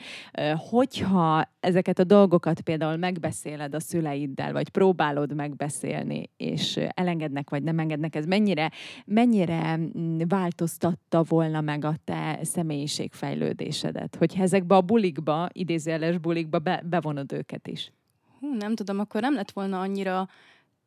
Hogyha 0.69 1.49
ezeket 1.59 1.99
a 1.99 2.03
dolgokat 2.03 2.61
például 2.61 2.97
megbeszéled 2.97 3.75
a 3.75 3.79
szülei 3.79 4.06
szüleiddel, 4.07 4.51
vagy 4.51 4.69
próbálod 4.69 5.35
megbeszélni, 5.35 6.29
és 6.37 6.79
elengednek, 6.89 7.49
vagy 7.49 7.63
nem 7.63 7.79
engednek, 7.79 8.15
ez 8.15 8.25
mennyire, 8.25 8.71
mennyire 9.05 9.77
mm, 9.77 10.19
változtatta 10.27 11.23
volna 11.23 11.61
meg 11.61 11.85
a 11.85 11.95
te 12.03 12.39
személyiségfejlődésedet? 12.41 14.15
Hogy 14.15 14.35
ezekbe 14.37 14.75
a 14.75 14.81
bulikba, 14.81 15.49
idézőjeles 15.51 16.17
bulikba 16.17 16.59
be, 16.59 16.83
bevonod 16.89 17.31
őket 17.31 17.67
is? 17.67 17.91
Hú, 18.39 18.53
nem 18.53 18.75
tudom, 18.75 18.99
akkor 18.99 19.21
nem 19.21 19.33
lett 19.33 19.51
volna 19.51 19.79
annyira 19.79 20.27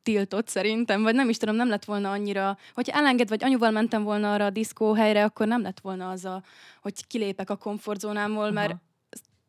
tiltott 0.02 0.48
szerintem, 0.48 1.02
vagy 1.02 1.14
nem 1.14 1.28
is 1.28 1.36
tudom, 1.36 1.54
nem 1.54 1.68
lett 1.68 1.84
volna 1.84 2.10
annyira, 2.10 2.56
hogy 2.74 2.88
elenged, 2.92 3.28
vagy 3.28 3.44
anyuval 3.44 3.70
mentem 3.70 4.02
volna 4.02 4.32
arra 4.32 4.44
a 4.44 4.50
diszkó 4.50 4.92
helyre, 4.92 5.24
akkor 5.24 5.46
nem 5.46 5.62
lett 5.62 5.80
volna 5.80 6.10
az 6.10 6.24
a, 6.24 6.42
hogy 6.82 7.06
kilépek 7.06 7.50
a 7.50 7.56
komfortzónámból, 7.56 8.50
mert 8.50 8.76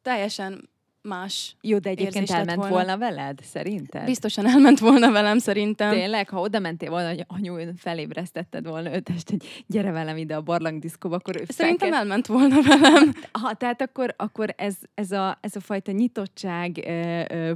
teljesen 0.01 0.69
más 1.03 1.55
Jó, 1.61 1.77
de 1.77 1.89
egyébként 1.89 2.15
érzés 2.15 2.35
elment 2.35 2.57
volna. 2.57 2.73
volna 2.73 2.97
veled, 2.97 3.39
szerinted? 3.43 4.05
Biztosan 4.05 4.47
elment 4.47 4.79
volna 4.79 5.11
velem 5.11 5.37
szerintem. 5.37 5.91
Tényleg, 5.91 6.29
ha 6.29 6.39
oda 6.39 6.59
mentél 6.59 6.89
volna, 6.89 7.07
hogy 7.07 7.25
anyu 7.27 7.75
felébresztetted 7.77 8.67
volna 8.67 8.95
őt, 8.95 9.09
és 9.09 9.21
hogy 9.29 9.63
gyere 9.67 9.91
velem 9.91 10.17
ide 10.17 10.35
a 10.35 10.41
barlangdiszkóba, 10.41 11.15
akkor 11.15 11.35
ő 11.39 11.43
Szerintem 11.47 11.89
felkel- 11.89 11.99
elment 11.99 12.27
volna 12.27 12.61
velem. 12.61 13.13
Ha, 13.31 13.53
tehát 13.53 13.81
akkor, 13.81 14.13
akkor 14.17 14.53
ez, 14.57 14.75
ez, 14.93 15.11
a, 15.11 15.37
ez 15.41 15.55
a 15.55 15.59
fajta 15.59 15.91
nyitottság, 15.91 16.91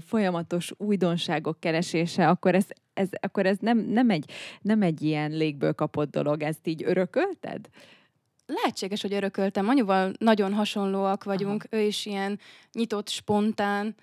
folyamatos 0.05 0.71
újdonságok 0.77 1.59
keresése, 1.59 2.27
akkor 2.27 2.55
ez, 2.55 2.65
ez, 2.93 3.09
akkor 3.21 3.45
ez 3.45 3.57
nem, 3.59 3.77
nem, 3.77 4.09
egy, 4.09 4.31
nem 4.61 4.81
egy 4.81 5.01
ilyen 5.01 5.31
légből 5.31 5.73
kapott 5.73 6.11
dolog, 6.11 6.41
ezt 6.43 6.67
így 6.67 6.83
örökölted? 6.85 7.69
Lehetséges, 8.45 9.01
hogy 9.01 9.13
örököltem. 9.13 9.69
Anyuval 9.69 10.13
nagyon 10.17 10.53
hasonlóak 10.53 11.23
vagyunk. 11.23 11.65
Aha. 11.71 11.81
Ő 11.81 11.85
is 11.85 12.05
ilyen 12.05 12.39
nyitott, 12.71 13.09
spontán, 13.09 13.95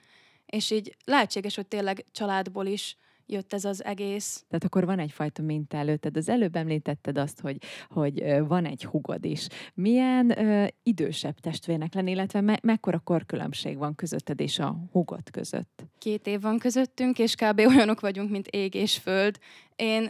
és 0.47 0.71
így 0.71 0.97
lehetséges, 1.05 1.55
hogy 1.55 1.67
tényleg 1.67 2.05
családból 2.13 2.67
is 2.67 2.97
jött 3.27 3.53
ez 3.53 3.65
az 3.65 3.85
egész. 3.85 4.45
Tehát 4.49 4.65
akkor 4.65 4.85
van 4.85 4.99
egyfajta 4.99 5.43
minta 5.43 5.77
előtted. 5.77 6.17
Az 6.17 6.29
előbb 6.29 6.57
említetted 6.57 7.19
azt, 7.19 7.41
hogy, 7.41 7.57
hogy 7.89 8.25
van 8.47 8.65
egy 8.65 8.85
hugod 8.85 9.25
is. 9.25 9.47
Milyen 9.75 10.39
ö, 10.39 10.67
idősebb 10.83 11.39
testvérnek 11.39 11.95
lenni, 11.95 12.11
illetve 12.11 12.41
me- 12.41 12.63
mekkora 12.63 12.99
korkülönbség 12.99 13.77
van 13.77 13.95
közötted 13.95 14.41
és 14.41 14.59
a 14.59 14.77
hugod 14.93 15.31
között? 15.31 15.85
Két 15.99 16.27
év 16.27 16.41
van 16.41 16.59
közöttünk, 16.59 17.19
és 17.19 17.35
kb. 17.35 17.59
olyanok 17.75 18.01
vagyunk, 18.01 18.31
mint 18.31 18.47
ég 18.47 18.75
és 18.75 18.99
föld. 18.99 19.39
Én 19.77 20.09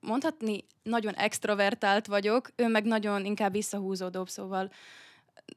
mondhatni 0.00 0.64
nagyon 0.84 1.14
extrovertált 1.14 2.06
vagyok, 2.06 2.48
ő 2.56 2.68
meg 2.68 2.84
nagyon 2.84 3.24
inkább 3.24 3.52
visszahúzódóbb, 3.52 4.28
szóval 4.28 4.70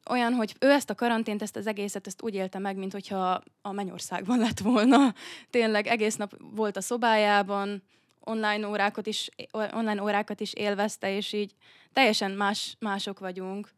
olyan, 0.10 0.34
hogy 0.34 0.56
ő 0.60 0.70
ezt 0.70 0.90
a 0.90 0.96
karantént, 0.96 1.42
ezt 1.42 1.56
az 1.56 1.68
egészet, 1.68 2.08
ezt 2.08 2.22
úgy 2.22 2.34
élte 2.34 2.60
meg, 2.60 2.76
mint 2.76 2.92
hogyha 2.92 3.42
a 3.62 3.72
mennyországban 3.72 4.40
lett 4.40 4.60
volna. 4.60 5.14
Tényleg 5.50 5.88
egész 5.88 6.16
nap 6.16 6.36
volt 6.40 6.78
a 6.78 6.82
szobájában, 6.82 7.84
online 8.20 8.68
órákat 8.68 9.08
is, 9.08 9.30
online 9.52 10.02
órákat 10.02 10.40
is 10.40 10.54
élvezte, 10.54 11.16
és 11.16 11.34
így 11.34 11.54
teljesen 11.94 12.32
más, 12.32 12.76
mások 12.80 13.20
vagyunk. 13.20 13.70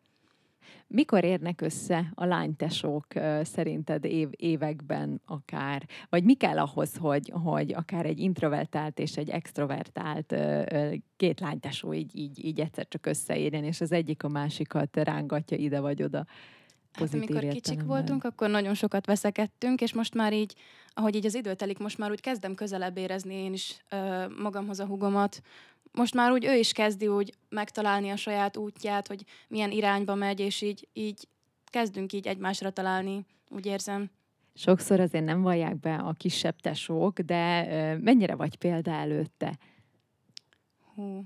Mikor 0.91 1.23
érnek 1.23 1.62
össze 1.62 2.12
a 2.15 2.25
lánytesók 2.25 3.06
szerinted 3.41 4.06
év, 4.06 4.28
években 4.32 5.21
akár? 5.25 5.88
Vagy 6.10 6.23
mi 6.23 6.34
kell 6.34 6.58
ahhoz, 6.58 6.95
hogy, 6.97 7.32
hogy 7.43 7.73
akár 7.73 8.06
egy 8.06 8.19
introvertált 8.19 8.99
és 8.99 9.17
egy 9.17 9.30
extrovertált 9.30 10.36
két 11.17 11.39
lánytesó 11.39 11.93
így, 11.93 12.15
így, 12.15 12.45
így 12.45 12.60
egyszer 12.60 12.88
csak 12.88 13.06
összeérjen, 13.06 13.63
és 13.63 13.82
az 13.82 13.91
egyik 13.91 14.23
a 14.23 14.28
másikat 14.28 14.97
rángatja 14.97 15.58
ide 15.58 15.80
vagy 15.80 16.04
oda? 16.04 16.25
Hát 16.91 17.13
amikor 17.13 17.47
kicsik 17.47 17.84
voltunk, 17.84 18.23
akkor 18.23 18.49
nagyon 18.49 18.73
sokat 18.73 19.06
veszekedtünk, 19.06 19.82
és 19.82 19.93
most 19.93 20.13
már 20.13 20.34
így, 20.34 20.56
ahogy 20.93 21.15
így 21.15 21.25
az 21.25 21.36
idő 21.36 21.54
telik, 21.54 21.78
most 21.78 21.97
már 21.97 22.12
úgy 22.12 22.21
kezdem 22.21 22.56
közelebb 22.56 22.97
érezni 22.97 23.34
én 23.34 23.54
is 23.54 23.84
ö, 23.89 24.25
magamhoz 24.41 24.80
a 24.80 24.86
hugomat. 24.86 25.41
Most 25.91 26.13
már 26.13 26.32
úgy 26.32 26.45
ő 26.45 26.56
is 26.56 26.71
kezdi 26.71 27.08
úgy 27.08 27.34
megtalálni 27.49 28.10
a 28.10 28.15
saját 28.15 28.58
útját, 28.58 29.08
hogy 29.08 29.23
milyen 29.47 29.71
irányba 29.71 30.15
megy, 30.15 30.39
és 30.39 30.62
így, 30.62 30.88
így 30.93 31.28
kezdünk 31.65 32.13
így 32.13 32.28
egymásra 32.28 32.69
találni, 32.69 33.25
úgy 33.49 33.65
érzem. 33.65 34.10
Sokszor 34.54 34.99
azért 34.99 35.25
nem 35.25 35.41
vallják 35.41 35.80
be 35.80 35.95
a 35.95 36.13
kisebb 36.13 36.60
tesók, 36.60 37.19
de 37.19 37.63
mennyire 38.02 38.36
vagy 38.36 38.56
példa 38.56 38.91
előtte? 38.91 39.58
Hú. 40.95 41.25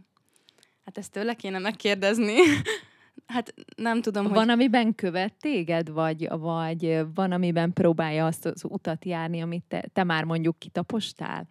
Hát 0.86 0.98
ezt 0.98 1.12
tőle 1.12 1.34
kéne 1.34 1.60
megkérdezni. 1.60 2.36
hát 3.26 3.54
nem 3.76 4.02
tudom, 4.02 4.24
hogy... 4.24 4.34
Van, 4.34 4.50
amiben 4.50 4.96
követ 4.96 5.34
téged, 5.34 5.90
vagy, 5.90 6.28
vagy 6.30 7.06
van, 7.14 7.32
amiben 7.32 7.74
próbálja 7.74 8.26
azt 8.26 8.46
az 8.46 8.64
utat 8.64 9.06
járni, 9.06 9.42
amit 9.42 9.64
te, 9.68 9.90
te 9.94 10.04
már 10.04 10.24
mondjuk 10.24 10.60
kitapostál? 10.60 11.48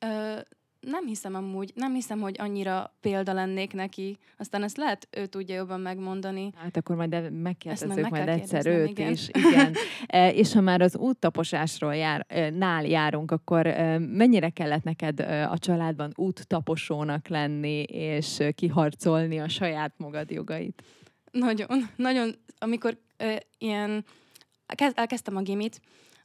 Ö, 0.00 0.40
nem 0.86 1.06
hiszem 1.06 1.34
amúgy, 1.34 1.72
nem 1.74 1.94
hiszem, 1.94 2.20
hogy 2.20 2.36
annyira 2.38 2.94
példa 3.00 3.32
lennék 3.32 3.72
neki. 3.72 4.18
Aztán 4.36 4.62
ezt 4.62 4.76
lehet 4.76 5.08
ő 5.10 5.26
tudja 5.26 5.54
jobban 5.54 5.80
megmondani. 5.80 6.50
Hát 6.56 6.76
akkor 6.76 6.96
majd 6.96 7.32
megkérdezzük 7.32 7.94
meg 7.94 8.10
majd 8.10 8.28
egyszer 8.28 8.66
őt 8.66 8.88
igen. 8.88 9.10
is. 9.10 9.28
Igen. 9.28 9.74
E, 10.06 10.32
és 10.32 10.52
ha 10.52 10.60
már 10.60 10.80
az 10.80 10.96
úttaposásról 10.96 11.94
jár, 11.94 12.26
e, 12.28 12.50
nál 12.50 12.86
járunk, 12.86 13.30
akkor 13.30 13.66
e, 13.66 13.98
mennyire 13.98 14.50
kellett 14.50 14.82
neked 14.82 15.20
e, 15.20 15.50
a 15.50 15.58
családban 15.58 16.12
úttaposónak 16.16 17.28
lenni, 17.28 17.82
és 17.82 18.40
e, 18.40 18.52
kiharcolni 18.52 19.40
a 19.40 19.48
saját 19.48 19.94
magad 19.96 20.30
jogait? 20.30 20.82
Nagyon, 21.30 21.90
nagyon, 21.96 22.34
amikor 22.58 22.98
ö, 23.16 23.34
ilyen, 23.58 24.04
kez, 24.66 24.92
elkezdtem 24.94 25.36
a 25.36 25.40
gimit, 25.40 25.80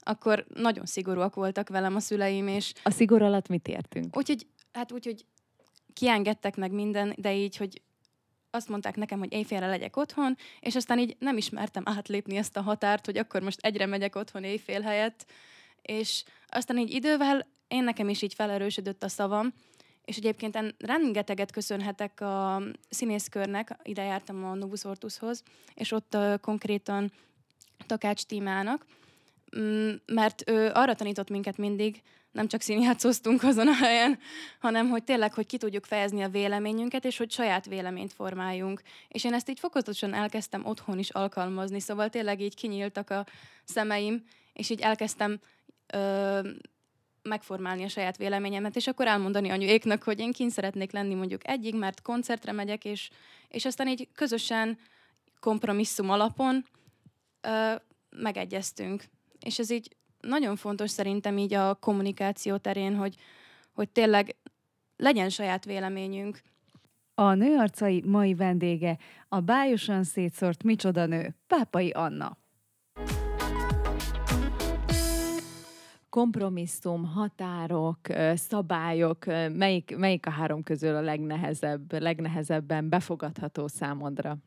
akkor 0.08 0.46
nagyon 0.54 0.86
szigorúak 0.86 1.36
voltak 1.36 1.70
velem 1.70 1.96
a 1.96 2.00
szüleim, 2.00 2.48
és 2.48 2.74
A 2.84 2.90
szigor 2.92 3.22
alatt 3.22 3.48
mit 3.48 3.68
értünk? 3.68 4.18
úgyhogy, 4.18 4.48
hát 4.72 4.92
úgyhogy 4.92 5.26
kiengedtek 5.94 6.56
meg 6.56 6.72
minden, 6.72 7.14
de 7.18 7.36
így, 7.36 7.58
hogy 7.58 7.82
azt 8.50 8.70
mondták 8.70 8.96
nekem, 8.96 9.20
hogy 9.20 9.34
éjfélre 9.34 9.68
legyek 9.68 9.98
otthon, 9.98 10.36
és 10.60 10.76
aztán 10.76 11.00
így 11.00 11.16
nem 11.20 11.38
ismertem 11.38 11.84
átlépni 11.86 12.38
ezt 12.38 12.58
a 12.58 12.62
határt, 12.62 13.06
hogy 13.06 13.18
akkor 13.18 13.42
most 13.42 13.60
egyre 13.66 13.86
megyek 13.86 14.16
otthon 14.16 14.44
éjfél 14.44 14.82
helyett, 14.82 15.26
és 15.82 16.24
aztán 16.48 16.78
így 16.78 16.92
idővel 16.94 17.48
én 17.68 17.84
nekem 17.84 18.10
is 18.10 18.22
így 18.22 18.34
felerősödött 18.34 19.04
a 19.04 19.08
szavam, 19.08 19.54
és 20.06 20.18
egyébként 20.18 20.56
en- 20.56 20.76
rengeteget 20.80 21.52
köszönhetek 21.52 22.22
a 22.22 22.62
színészkörnek, 22.90 23.76
ide 23.84 24.04
jártam 24.04 24.46
a 24.46 24.54
Novus 24.54 24.84
Ortushoz, 24.84 25.44
és 25.74 25.92
ott 25.92 26.16
uh, 26.16 26.40
konkrétan 26.40 27.12
Takács 27.86 28.24
Tímának, 28.24 28.86
mert 30.06 30.50
ő 30.50 30.72
arra 30.74 30.96
tanított 30.96 31.30
minket 31.30 31.58
mindig, 31.58 32.02
nem 32.38 32.48
csak 32.48 32.62
színjátszoztunk 32.62 33.44
azon 33.44 33.68
a 33.68 33.74
helyen, 33.74 34.20
hanem 34.60 34.90
hogy 34.90 35.04
tényleg, 35.04 35.34
hogy 35.34 35.46
ki 35.46 35.58
tudjuk 35.58 35.86
fejezni 35.86 36.22
a 36.22 36.30
véleményünket, 36.30 37.06
és 37.06 37.18
hogy 37.18 37.32
saját 37.32 37.66
véleményt 37.66 38.14
formáljunk. 38.14 38.82
És 39.08 39.24
én 39.24 39.34
ezt 39.34 39.50
így 39.50 39.60
fokozatosan 39.60 40.14
elkezdtem 40.14 40.66
otthon 40.66 41.00
is 41.00 41.10
alkalmazni, 41.10 41.80
szóval 41.80 42.10
tényleg 42.10 42.42
így 42.42 42.56
kinyíltak 42.56 43.10
a 43.10 43.26
szemeim, 43.64 44.24
és 44.54 44.70
így 44.70 44.82
elkezdtem 44.82 45.40
ö, 45.94 46.40
megformálni 47.22 47.84
a 47.84 47.88
saját 47.90 48.18
véleményemet, 48.18 48.76
és 48.76 48.88
akkor 48.88 49.08
elmondani 49.08 49.50
anyuéknak, 49.50 50.04
hogy 50.04 50.20
én 50.20 50.32
kint 50.32 50.52
szeretnék 50.52 50.92
lenni 50.92 51.14
mondjuk 51.14 51.48
egyig, 51.48 51.76
mert 51.76 52.02
koncertre 52.02 52.52
megyek, 52.52 52.86
és, 52.86 53.10
és 53.48 53.66
aztán 53.66 53.88
így 53.88 54.08
közösen 54.16 54.78
kompromisszum 55.40 56.10
alapon 56.10 56.66
ö, 57.42 57.76
megegyeztünk. 58.10 59.04
És 59.40 59.60
ez 59.60 59.70
így 59.70 59.96
nagyon 60.22 60.56
fontos 60.56 60.90
szerintem 60.90 61.38
így 61.38 61.54
a 61.54 61.76
kommunikáció 61.76 62.58
terén, 62.58 62.96
hogy, 62.96 63.16
hogy 63.74 63.90
tényleg 63.90 64.36
legyen 64.98 65.30
saját 65.30 65.66
véleményünk. 65.66 66.42
A 67.14 67.34
nőarcai 67.34 68.04
mai 68.06 68.34
vendége 68.34 68.98
a 69.28 69.40
bájosan 69.40 70.04
szétszórt 70.04 70.64
Micsoda 70.64 71.06
nő, 71.06 71.36
Pápai 71.48 71.90
Anna. 71.90 72.38
Kompromisszum, 76.10 77.06
határok, 77.06 78.00
szabályok, 78.34 79.26
melyik, 79.54 79.98
melyik 79.98 80.26
a 80.26 80.30
három 80.30 80.64
közül 80.64 80.96
a 80.96 81.02
legnehezebb, 81.02 81.94
legnehezebben 82.02 82.90
befogadható 82.90 83.68
számodra? 83.68 84.38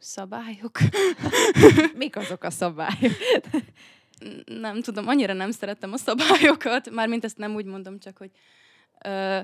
Szabályok. 0.00 0.78
Mik 1.94 2.16
azok 2.16 2.44
a 2.44 2.50
szabályok? 2.50 3.12
Nem 4.44 4.80
tudom, 4.80 5.08
annyira 5.08 5.32
nem 5.32 5.50
szeretem 5.50 5.92
a 5.92 5.96
szabályokat, 5.96 6.90
mármint 6.90 7.24
ezt 7.24 7.38
nem 7.38 7.54
úgy 7.54 7.64
mondom, 7.64 7.98
csak 7.98 8.16
hogy 8.16 8.30
ö, 9.04 9.40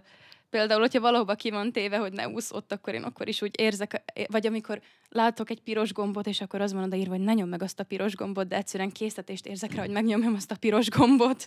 például, 0.51 0.81
hogyha 0.81 1.01
valahova 1.01 1.35
ki 1.35 1.51
van 1.51 1.73
téve, 1.73 1.97
hogy 1.97 2.13
ne 2.13 2.29
úsz 2.29 2.51
ott, 2.51 2.73
akkor 2.73 2.95
én 2.95 3.03
akkor 3.03 3.29
is 3.29 3.43
úgy 3.43 3.61
érzek, 3.61 4.03
vagy 4.27 4.47
amikor 4.47 4.81
látok 5.09 5.51
egy 5.51 5.61
piros 5.61 5.93
gombot, 5.93 6.27
és 6.27 6.41
akkor 6.41 6.61
az 6.61 6.73
van 6.73 6.83
odaírva, 6.83 7.15
hogy 7.15 7.25
ne 7.25 7.33
nyom 7.33 7.49
meg 7.49 7.63
azt 7.63 7.81
a 7.81 7.85
piros 7.85 8.15
gombot, 8.15 8.49
de 8.49 8.57
egyszerűen 8.57 8.93
készítést 8.93 9.47
érzek 9.47 9.75
rá, 9.75 9.81
hogy 9.81 9.91
megnyomjam 9.91 10.35
azt 10.35 10.51
a 10.51 10.57
piros 10.57 10.89
gombot. 10.89 11.47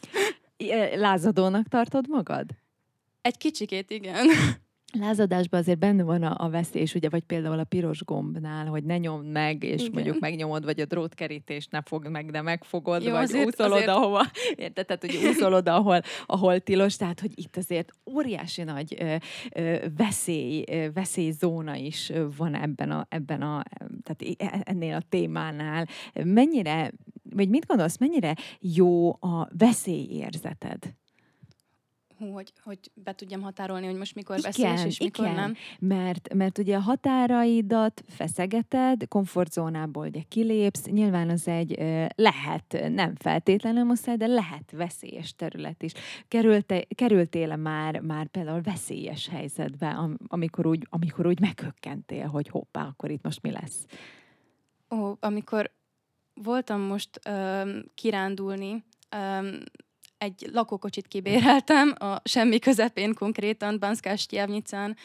Lázadónak 0.95 1.67
tartod 1.67 2.07
magad? 2.07 2.49
Egy 3.21 3.37
kicsikét, 3.37 3.91
igen. 3.91 4.27
Lázadásban 4.99 5.59
azért 5.59 5.79
benne 5.79 6.03
van 6.03 6.23
a, 6.23 6.45
a 6.45 6.49
veszélyes, 6.49 6.95
ugye, 6.95 7.09
vagy 7.09 7.23
például 7.23 7.59
a 7.59 7.63
piros 7.63 8.03
gombnál, 8.03 8.65
hogy 8.65 8.83
ne 8.83 8.97
nyomd 8.97 9.31
meg, 9.31 9.63
és 9.63 9.81
Igen. 9.81 9.91
mondjuk 9.93 10.19
megnyomod, 10.19 10.63
vagy 10.63 10.79
a 10.79 10.85
drótkerítést 10.85 11.71
ne 11.71 11.81
fogd 11.81 12.09
meg, 12.09 12.31
de 12.31 12.41
megfogod, 12.41 13.03
Jó, 13.03 13.11
vagy 13.11 13.23
azért- 13.23 13.45
úszol 13.45 13.71
azért- 13.71 13.87
ahova, 13.89 14.25
érted? 14.55 14.85
Tehát, 14.85 15.05
hogy 15.05 15.15
úszol 15.29 15.53
oda, 15.53 15.75
ahol, 15.75 16.01
ahol 16.25 16.59
tilos, 16.59 16.95
tehát, 16.95 17.19
hogy 17.19 17.31
itt 17.35 17.57
azért 17.57 17.91
óriási 18.13 18.63
nagy 18.63 18.95
ö, 18.99 19.15
ö, 19.55 19.75
veszély, 19.97 20.63
ö, 20.71 20.87
veszélyzóna 20.93 21.75
is 21.75 22.11
van 22.37 22.55
ebben 22.55 22.91
a, 22.91 23.05
ebben 23.09 23.41
a, 23.41 23.63
tehát 24.03 24.35
e- 24.37 24.61
ennél 24.71 24.95
a 24.95 25.01
témánál. 25.09 25.87
Mennyire, 26.23 26.91
vagy 27.29 27.49
mit 27.49 27.65
gondolsz, 27.65 27.97
mennyire 27.97 28.35
jó 28.59 29.09
a 29.11 29.49
veszélyérzeted? 29.57 30.77
Hú, 32.17 32.31
hogy, 32.31 32.53
hogy 32.63 32.79
be 32.93 33.13
tudjam 33.13 33.41
határolni, 33.41 33.85
hogy 33.85 33.97
most 33.97 34.15
mikor 34.15 34.37
Igen, 34.37 34.51
beszélsz, 34.51 34.85
és 34.85 34.99
mikor 34.99 35.25
igen. 35.25 35.35
nem. 35.35 35.55
Mert, 35.79 36.33
mert 36.33 36.57
ugye 36.57 36.75
a 36.75 36.79
határaidat 36.79 38.03
feszegeted, 38.07 39.07
komfortzónából 39.07 40.07
ugye 40.07 40.21
kilépsz, 40.27 40.85
nyilván 40.85 41.29
az 41.29 41.47
egy 41.47 41.79
ö, 41.79 42.05
lehet, 42.15 42.77
nem 42.89 43.15
feltétlenül 43.15 43.83
muszáj, 43.83 44.15
de 44.15 44.27
lehet 44.27 44.71
veszélyes 44.71 45.35
terület 45.35 45.83
is. 45.83 45.91
Kerülte, 46.27 46.85
kerültél 46.95 47.55
már, 47.55 47.99
már 47.99 48.27
például 48.27 48.61
veszélyes 48.61 49.29
helyzetbe, 49.29 49.89
am, 49.89 50.17
amikor 50.27 50.67
úgy, 50.67 50.87
amikor 50.89 51.27
úgy 51.27 51.39
meghökkentél, 51.39 52.27
hogy 52.27 52.47
hoppá, 52.47 52.85
akkor 52.85 53.11
itt 53.11 53.23
most 53.23 53.41
mi 53.41 53.51
lesz? 53.51 53.85
Ó, 54.89 55.13
amikor 55.19 55.71
voltam 56.33 56.81
most 56.81 57.19
öm, 57.27 57.85
kirándulni, 57.95 58.83
öm, 59.09 59.63
egy 60.17 60.49
lakókocsit 60.51 61.07
kibéreltem, 61.07 61.95
a 61.99 62.21
semmi 62.23 62.59
közepén 62.59 63.13
konkrétan, 63.13 63.79
Banszkás 63.79 64.25
Tjevnyicán, 64.25 64.97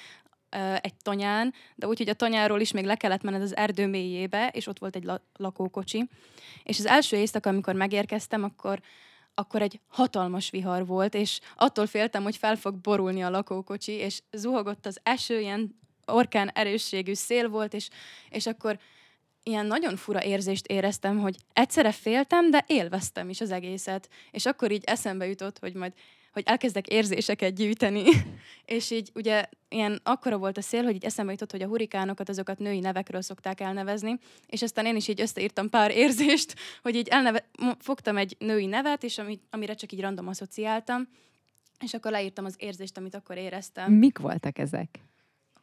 egy 0.80 0.94
tanyán, 1.02 1.54
de 1.74 1.86
úgy, 1.86 1.98
hogy 1.98 2.08
a 2.08 2.14
tanyáról 2.14 2.60
is 2.60 2.72
még 2.72 2.84
le 2.84 2.94
kellett 2.94 3.22
menned 3.22 3.42
az 3.42 3.56
erdő 3.56 3.86
mélyébe, 3.86 4.48
és 4.48 4.66
ott 4.66 4.78
volt 4.78 4.96
egy 4.96 5.04
la- 5.04 5.22
lakókocsi. 5.36 6.08
És 6.62 6.78
az 6.78 6.86
első 6.86 7.16
éjszaka, 7.16 7.48
amikor 7.48 7.74
megérkeztem, 7.74 8.44
akkor 8.44 8.80
akkor 9.34 9.62
egy 9.62 9.80
hatalmas 9.86 10.50
vihar 10.50 10.86
volt, 10.86 11.14
és 11.14 11.40
attól 11.56 11.86
féltem, 11.86 12.22
hogy 12.22 12.36
fel 12.36 12.56
fog 12.56 12.74
borulni 12.74 13.22
a 13.22 13.30
lakókocsi, 13.30 13.92
és 13.92 14.22
zuhogott 14.32 14.86
az 14.86 15.00
eső, 15.02 15.40
ilyen 15.40 15.80
orkán 16.06 16.48
erősségű 16.48 17.14
szél 17.14 17.48
volt, 17.48 17.74
és, 17.74 17.88
és 18.28 18.46
akkor 18.46 18.78
ilyen 19.42 19.66
nagyon 19.66 19.96
fura 19.96 20.24
érzést 20.24 20.66
éreztem, 20.66 21.18
hogy 21.18 21.36
egyszerre 21.52 21.92
féltem, 21.92 22.50
de 22.50 22.64
élveztem 22.66 23.28
is 23.28 23.40
az 23.40 23.50
egészet. 23.50 24.08
És 24.30 24.46
akkor 24.46 24.70
így 24.70 24.84
eszembe 24.84 25.26
jutott, 25.26 25.58
hogy 25.58 25.74
majd 25.74 25.92
hogy 26.32 26.42
elkezdek 26.46 26.86
érzéseket 26.86 27.54
gyűjteni, 27.54 28.02
és 28.64 28.90
így 28.90 29.10
ugye 29.14 29.44
ilyen 29.68 30.00
akkora 30.02 30.38
volt 30.38 30.58
a 30.58 30.62
szél, 30.62 30.82
hogy 30.82 30.94
így 30.94 31.04
eszembe 31.04 31.32
jutott, 31.32 31.50
hogy 31.50 31.62
a 31.62 31.66
hurikánokat 31.66 32.28
azokat 32.28 32.58
női 32.58 32.78
nevekről 32.78 33.22
szokták 33.22 33.60
elnevezni, 33.60 34.18
és 34.46 34.62
aztán 34.62 34.86
én 34.86 34.96
is 34.96 35.08
így 35.08 35.20
összeírtam 35.20 35.68
pár 35.68 35.90
érzést, 35.90 36.54
hogy 36.82 36.94
így 36.94 37.08
elneve- 37.08 37.48
fogtam 37.78 38.16
egy 38.16 38.36
női 38.38 38.66
nevet, 38.66 39.02
és 39.02 39.18
ami, 39.18 39.40
amire 39.50 39.74
csak 39.74 39.92
így 39.92 40.00
random 40.00 40.28
asszociáltam, 40.28 41.08
és 41.84 41.94
akkor 41.94 42.10
leírtam 42.10 42.44
az 42.44 42.54
érzést, 42.58 42.96
amit 42.96 43.14
akkor 43.14 43.36
éreztem. 43.36 43.92
Mik 43.92 44.18
voltak 44.18 44.58
ezek? 44.58 45.00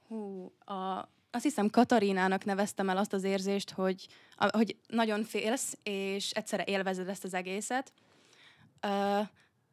Hú, 0.08 0.52
a, 0.66 1.10
azt 1.38 1.46
hiszem 1.46 1.70
Katarinának 1.70 2.46
neveztem 2.46 2.90
el 2.90 2.98
azt 2.98 3.14
az 3.14 3.24
érzést, 3.24 3.72
hogy, 3.72 4.08
hogy 4.38 4.76
nagyon 4.88 5.24
félsz, 5.24 5.78
és 5.84 6.32
egyszerre 6.32 6.64
élvezed 6.66 7.08
ezt 7.08 7.24
az 7.24 7.34
egészet. 7.34 7.92
Uh, 8.84 9.28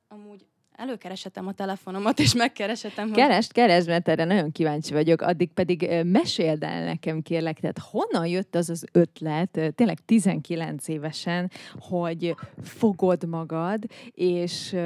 amúgy 0.09 0.47
előkeresetem 0.77 1.47
a 1.47 1.53
telefonomat, 1.53 2.19
és 2.19 2.35
megkeresetem, 2.35 3.09
hogy... 3.09 3.17
Keresd, 3.17 3.53
keresd, 3.53 3.89
mert 3.89 4.09
erre 4.09 4.25
nagyon 4.25 4.53
kíváncsi 4.53 4.93
vagyok. 4.93 5.21
Addig 5.21 5.53
pedig 5.53 6.03
meséld 6.03 6.63
el 6.63 6.85
nekem, 6.85 7.23
kérlek, 7.23 7.61
tehát 7.61 7.79
honnan 7.79 8.27
jött 8.27 8.55
az 8.55 8.71
az 8.71 8.85
ötlet, 8.93 9.61
tényleg 9.75 9.99
19 10.05 10.89
évesen, 10.89 11.51
hogy 11.79 12.35
fogod 12.63 13.29
magad, 13.29 13.85
és 14.11 14.77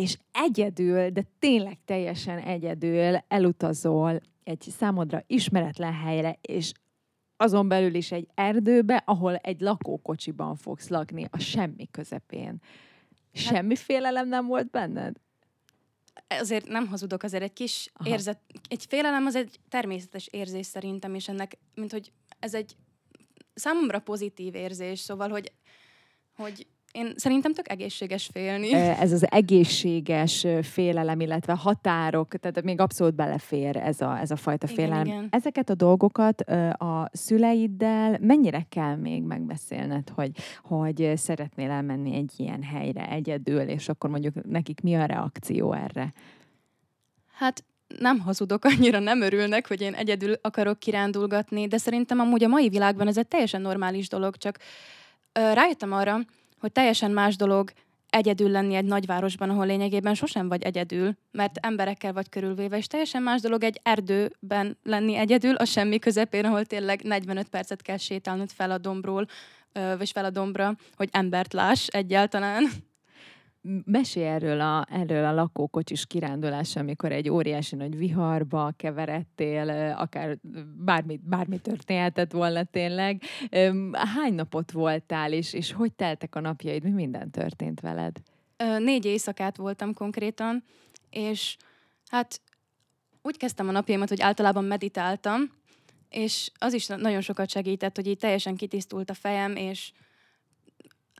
és 0.00 0.18
egyedül, 0.32 1.10
de 1.10 1.22
tényleg 1.38 1.78
teljesen 1.84 2.38
egyedül 2.38 3.18
elutazol 3.28 4.20
egy 4.44 4.60
számodra 4.60 5.22
ismeretlen 5.26 5.92
helyre, 5.92 6.38
és 6.40 6.72
azon 7.36 7.68
belül 7.68 7.94
is 7.94 8.12
egy 8.12 8.28
erdőbe, 8.34 9.02
ahol 9.06 9.36
egy 9.36 9.60
lakókocsiban 9.60 10.56
fogsz 10.56 10.88
lakni, 10.88 11.26
a 11.30 11.38
semmi 11.38 11.88
közepén. 11.90 12.62
Semmi 13.32 13.76
félelem 13.76 14.28
nem 14.28 14.46
volt 14.46 14.70
benned? 14.70 15.16
azért 16.28 16.66
nem 16.66 16.86
hazudok, 16.86 17.22
azért 17.22 17.42
egy 17.42 17.52
kis 17.52 17.90
Aha. 17.92 18.10
érzet, 18.10 18.40
egy 18.68 18.84
félelem 18.88 19.26
az 19.26 19.34
egy 19.34 19.60
természetes 19.68 20.26
érzés 20.26 20.66
szerintem, 20.66 21.14
és 21.14 21.28
ennek, 21.28 21.58
mint 21.74 21.92
hogy 21.92 22.12
ez 22.38 22.54
egy 22.54 22.76
számomra 23.54 23.98
pozitív 23.98 24.54
érzés, 24.54 24.98
szóval, 24.98 25.28
hogy, 25.28 25.52
hogy 26.36 26.66
én 26.92 27.12
szerintem 27.16 27.52
tök 27.52 27.70
egészséges 27.70 28.28
félni. 28.32 28.72
Ez 28.72 29.12
az 29.12 29.26
egészséges 29.30 30.46
félelem, 30.62 31.20
illetve 31.20 31.52
határok, 31.52 32.28
tehát 32.28 32.62
még 32.62 32.80
abszolút 32.80 33.14
belefér 33.14 33.76
ez 33.76 34.00
a, 34.00 34.18
ez 34.18 34.30
a 34.30 34.36
fajta 34.36 34.66
Igen, 34.70 34.84
félelem. 34.84 35.06
igen. 35.06 35.28
Ezeket 35.30 35.70
a 35.70 35.74
dolgokat 35.74 36.40
a 36.72 37.08
szüleiddel 37.12 38.18
mennyire 38.20 38.66
kell 38.68 38.96
még 38.96 39.22
megbeszélned, 39.22 40.08
hogy, 40.08 40.30
hogy 40.62 41.12
szeretnél 41.16 41.70
elmenni 41.70 42.14
egy 42.14 42.32
ilyen 42.36 42.62
helyre 42.62 43.08
egyedül, 43.08 43.60
és 43.60 43.88
akkor 43.88 44.10
mondjuk 44.10 44.34
nekik 44.44 44.80
mi 44.80 44.94
a 44.94 45.04
reakció 45.04 45.72
erre? 45.72 46.12
Hát 47.32 47.64
nem 47.98 48.18
hazudok, 48.18 48.64
annyira 48.76 48.98
nem 48.98 49.20
örülnek, 49.20 49.68
hogy 49.68 49.80
én 49.80 49.94
egyedül 49.94 50.34
akarok 50.42 50.78
kirándulgatni, 50.78 51.66
de 51.66 51.76
szerintem 51.76 52.18
amúgy 52.18 52.44
a 52.44 52.48
mai 52.48 52.68
világban 52.68 53.06
ez 53.06 53.18
egy 53.18 53.28
teljesen 53.28 53.60
normális 53.60 54.08
dolog, 54.08 54.36
csak 54.36 54.58
rájöttem 55.32 55.92
arra, 55.92 56.18
hogy 56.60 56.72
teljesen 56.72 57.10
más 57.10 57.36
dolog 57.36 57.72
egyedül 58.10 58.50
lenni 58.50 58.74
egy 58.74 58.84
nagyvárosban, 58.84 59.50
ahol 59.50 59.66
lényegében 59.66 60.14
sosem 60.14 60.48
vagy 60.48 60.62
egyedül, 60.62 61.16
mert 61.30 61.58
emberekkel 61.60 62.12
vagy 62.12 62.28
körülvéve, 62.28 62.76
és 62.76 62.86
teljesen 62.86 63.22
más 63.22 63.40
dolog 63.40 63.64
egy 63.64 63.80
erdőben 63.82 64.78
lenni 64.82 65.16
egyedül, 65.16 65.54
a 65.54 65.64
semmi 65.64 65.98
közepén, 65.98 66.44
ahol 66.44 66.64
tényleg 66.64 67.02
45 67.02 67.48
percet 67.48 67.82
kell 67.82 67.96
sétálnod 67.96 68.50
fel 68.50 68.70
a 68.70 68.78
dombról, 68.78 69.26
vagy 69.72 70.10
fel 70.10 70.24
a 70.24 70.30
dombra, 70.30 70.76
hogy 70.96 71.08
embert 71.12 71.52
láss 71.52 71.86
egyáltalán. 71.86 72.68
Mesélj 73.84 74.26
erről 74.26 74.60
a, 74.60 74.86
erről 74.90 75.24
a 75.24 75.32
lakókocsis 75.32 76.06
kirándulásra, 76.06 76.80
amikor 76.80 77.12
egy 77.12 77.28
óriási 77.28 77.76
nagy 77.76 77.96
viharba 77.96 78.72
keveredtél, 78.76 79.94
akár 79.98 80.38
bármi, 80.76 81.20
bármi 81.22 81.58
történhetett 81.58 82.32
volna 82.32 82.64
tényleg. 82.64 83.22
Hány 83.92 84.34
napot 84.34 84.70
voltál, 84.72 85.32
és, 85.32 85.52
és 85.52 85.72
hogy 85.72 85.92
teltek 85.92 86.34
a 86.34 86.40
napjaid? 86.40 86.82
Mi 86.82 86.90
minden 86.90 87.30
történt 87.30 87.80
veled? 87.80 88.16
Négy 88.78 89.04
éjszakát 89.04 89.56
voltam 89.56 89.94
konkrétan, 89.94 90.64
és 91.10 91.56
hát 92.10 92.40
úgy 93.22 93.36
kezdtem 93.36 93.68
a 93.68 93.72
napjaimat, 93.72 94.08
hogy 94.08 94.20
általában 94.20 94.64
meditáltam, 94.64 95.40
és 96.08 96.50
az 96.58 96.72
is 96.72 96.86
nagyon 96.86 97.20
sokat 97.20 97.50
segített, 97.50 97.96
hogy 97.96 98.06
így 98.06 98.18
teljesen 98.18 98.56
kitisztult 98.56 99.10
a 99.10 99.14
fejem, 99.14 99.56
és 99.56 99.92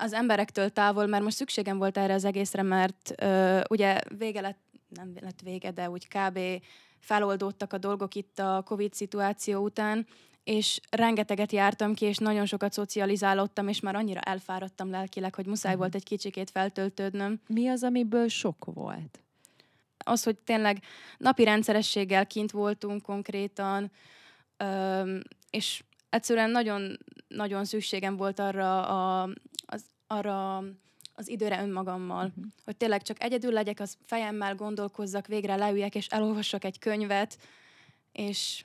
az 0.01 0.13
emberektől 0.13 0.71
távol, 0.71 1.07
mert 1.07 1.23
most 1.23 1.37
szükségem 1.37 1.79
volt 1.79 1.97
erre 1.97 2.15
az 2.15 2.25
egészre, 2.25 2.63
mert 2.63 3.13
ö, 3.17 3.61
ugye 3.69 3.99
vége 4.19 4.41
lett, 4.41 4.59
nem 4.89 5.13
lett 5.21 5.41
vége, 5.41 5.71
de 5.71 5.91
úgy 5.91 6.09
kb. 6.09 6.39
feloldódtak 6.99 7.73
a 7.73 7.79
dolgok 7.79 8.15
itt 8.15 8.39
a 8.39 8.63
Covid 8.67 8.95
szituáció 8.95 9.63
után, 9.63 10.07
és 10.45 10.81
rengeteget 10.91 11.53
jártam 11.53 11.95
ki, 11.95 12.05
és 12.05 12.17
nagyon 12.17 12.47
sokat 12.47 12.73
szocializálódtam, 12.73 13.69
és 13.69 13.81
már 13.81 13.95
annyira 13.95 14.21
elfáradtam 14.21 14.91
lelkileg, 14.91 15.35
hogy 15.35 15.47
muszáj 15.47 15.73
Mhm. 15.73 15.81
volt 15.81 15.95
egy 15.95 16.05
kicsikét 16.05 16.51
feltöltődnöm. 16.51 17.41
Mi 17.47 17.69
az, 17.69 17.83
amiből 17.83 18.29
sok 18.29 18.65
volt? 18.65 19.21
Az, 20.05 20.23
hogy 20.23 20.39
tényleg 20.45 20.83
napi 21.19 21.45
rendszerességgel 21.45 22.27
kint 22.27 22.51
voltunk 22.51 23.03
konkrétan, 23.03 23.91
öm, 24.57 25.23
és 25.51 25.83
egyszerűen 26.11 26.51
nagyon, 26.51 26.99
nagyon 27.29 27.65
szükségem 27.65 28.17
volt 28.17 28.39
arra, 28.39 28.87
a, 28.87 29.29
az, 29.67 29.85
arra 30.11 30.57
az 31.15 31.29
időre 31.29 31.63
önmagammal, 31.63 32.33
Mhm. 32.37 32.47
hogy 32.65 32.77
tényleg 32.77 33.03
csak 33.03 33.23
egyedül 33.23 33.53
legyek, 33.53 33.81
az 33.81 33.97
fejemmel 34.07 34.55
gondolkozzak, 34.55 35.27
végre 35.27 35.57
leüljek, 35.57 35.95
és 35.95 36.07
elolvassak 36.07 36.65
egy 36.65 36.79
könyvet, 36.79 37.39
és 38.13 38.65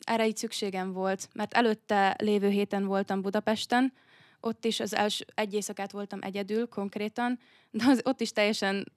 erre 0.00 0.26
így 0.26 0.36
szükségem 0.36 0.92
volt, 0.92 1.28
mert 1.34 1.54
előtte 1.54 2.16
lévő 2.18 2.48
héten 2.48 2.84
voltam 2.84 3.22
Budapesten, 3.22 3.92
ott 4.40 4.64
is 4.64 4.80
az 4.80 4.94
első 4.94 5.24
egy 5.34 5.54
éjszakát 5.54 5.92
voltam 5.92 6.18
egyedül 6.22 6.68
konkrétan, 6.68 7.38
de 7.70 7.84
az, 7.86 8.00
ott 8.04 8.20
is 8.20 8.32
teljesen 8.32 8.92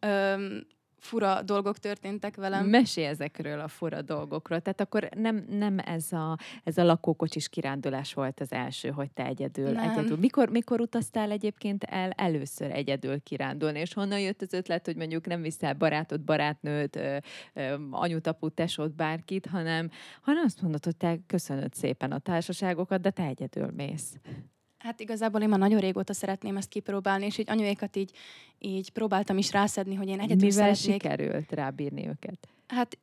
öm, 0.00 0.66
fura 1.02 1.42
dolgok 1.42 1.78
történtek 1.78 2.36
velem. 2.36 2.66
Mesélj 2.66 3.06
ezekről 3.06 3.60
a 3.60 3.68
fura 3.68 4.02
dolgokról. 4.02 4.60
Tehát 4.60 4.80
akkor 4.80 5.08
nem, 5.16 5.44
nem 5.48 5.78
ez, 5.78 6.12
a, 6.12 6.38
ez 6.64 6.78
a 6.78 6.84
lakókocsis 6.84 7.48
kirándulás 7.48 8.14
volt 8.14 8.40
az 8.40 8.52
első, 8.52 8.90
hogy 8.90 9.10
te 9.10 9.26
egyedül. 9.26 9.70
Nem. 9.70 9.90
egyedül. 9.90 10.16
Mikor, 10.16 10.48
mikor 10.48 10.80
utaztál 10.80 11.30
egyébként 11.30 11.84
el 11.84 12.10
először 12.10 12.70
egyedül 12.70 13.22
kirándulni, 13.22 13.78
és 13.78 13.94
honnan 13.94 14.20
jött 14.20 14.42
az 14.42 14.52
ötlet, 14.52 14.86
hogy 14.86 14.96
mondjuk 14.96 15.26
nem 15.26 15.42
viszel 15.42 15.74
barátod, 15.74 16.20
barátnőt, 16.20 16.96
ö, 16.96 17.16
anyutaput, 17.90 18.54
tesót, 18.54 18.94
bárkit, 18.94 19.46
hanem, 19.46 19.90
hanem 20.20 20.44
azt 20.44 20.62
mondod, 20.62 20.84
hogy 20.84 20.96
te 20.96 21.18
köszönöd 21.26 21.74
szépen 21.74 22.12
a 22.12 22.18
társaságokat, 22.18 23.00
de 23.00 23.10
te 23.10 23.22
egyedül 23.22 23.70
mész. 23.76 24.16
Hát 24.82 25.00
igazából 25.00 25.40
én 25.40 25.48
már 25.48 25.58
nagyon 25.58 25.80
régóta 25.80 26.12
szeretném 26.12 26.56
ezt 26.56 26.68
kipróbálni, 26.68 27.24
és 27.24 27.38
így 27.38 27.50
anyuékat 27.50 27.96
így, 27.96 28.10
így 28.58 28.90
próbáltam 28.90 29.38
is 29.38 29.52
rászedni, 29.52 29.94
hogy 29.94 30.08
én 30.08 30.20
egyedül 30.20 30.48
Mivel 30.48 30.74
szeretnék. 30.74 31.02
sikerült 31.02 31.52
rábírni 31.52 32.06
őket? 32.08 32.48
Hát, 32.66 32.98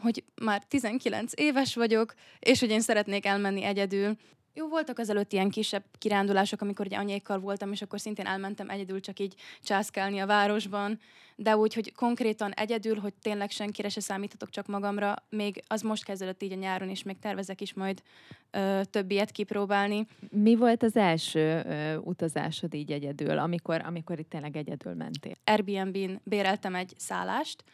hogy 0.00 0.24
már 0.42 0.64
19 0.64 1.32
éves 1.36 1.74
vagyok, 1.74 2.14
és 2.38 2.60
hogy 2.60 2.70
én 2.70 2.80
szeretnék 2.80 3.26
elmenni 3.26 3.62
egyedül. 3.62 4.16
Jó, 4.60 4.68
voltak 4.68 4.98
azelőtt 4.98 5.32
ilyen 5.32 5.50
kisebb 5.50 5.84
kirándulások, 5.98 6.60
amikor 6.60 6.86
ugye 6.86 6.96
anyékkal 6.96 7.38
voltam, 7.38 7.72
és 7.72 7.82
akkor 7.82 8.00
szintén 8.00 8.26
elmentem 8.26 8.70
egyedül 8.70 9.00
csak 9.00 9.18
így 9.18 9.34
császkálni 9.62 10.18
a 10.18 10.26
városban, 10.26 11.00
de 11.36 11.56
úgy, 11.56 11.74
hogy 11.74 11.92
konkrétan 11.94 12.52
egyedül, 12.52 12.98
hogy 12.98 13.14
tényleg 13.22 13.50
senkire 13.50 13.88
se 13.88 14.00
számíthatok 14.00 14.50
csak 14.50 14.66
magamra, 14.66 15.14
még 15.28 15.62
az 15.66 15.82
most 15.82 16.04
kezdődött 16.04 16.42
így 16.42 16.52
a 16.52 16.56
nyáron, 16.56 16.88
és 16.88 17.02
még 17.02 17.18
tervezek 17.18 17.60
is 17.60 17.74
majd 17.74 18.02
ö, 18.50 18.80
több 18.90 19.10
ilyet 19.10 19.30
kipróbálni. 19.30 20.06
Mi 20.30 20.56
volt 20.56 20.82
az 20.82 20.96
első 20.96 21.62
ö, 21.66 21.96
utazásod 21.96 22.74
így 22.74 22.92
egyedül, 22.92 23.38
amikor, 23.38 23.82
amikor 23.84 24.18
itt 24.18 24.30
tényleg 24.30 24.56
egyedül 24.56 24.94
mentél? 24.94 25.34
Airbnb-n 25.44 26.20
béreltem 26.24 26.74
egy 26.74 26.92
szállást, 26.96 27.64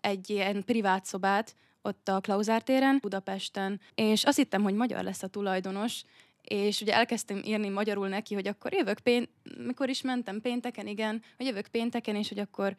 egy 0.00 0.30
ilyen 0.30 0.64
privát 0.64 1.04
szobát, 1.04 1.54
ott 1.82 2.08
a 2.08 2.20
Klauzár 2.20 2.62
téren, 2.62 2.98
Budapesten, 3.00 3.80
és 3.94 4.24
azt 4.24 4.36
hittem, 4.36 4.62
hogy 4.62 4.74
magyar 4.74 5.04
lesz 5.04 5.22
a 5.22 5.26
tulajdonos, 5.26 6.02
és 6.42 6.80
ugye 6.80 6.94
elkezdtem 6.94 7.42
írni 7.44 7.68
magyarul 7.68 8.08
neki, 8.08 8.34
hogy 8.34 8.46
akkor 8.46 8.72
jövök 8.72 8.98
pént, 8.98 9.28
mikor 9.66 9.88
is 9.88 10.02
mentem 10.02 10.40
pénteken, 10.40 10.86
igen, 10.86 11.22
hogy 11.36 11.46
jövök 11.46 11.66
pénteken, 11.66 12.16
és 12.16 12.28
hogy 12.28 12.38
akkor 12.38 12.76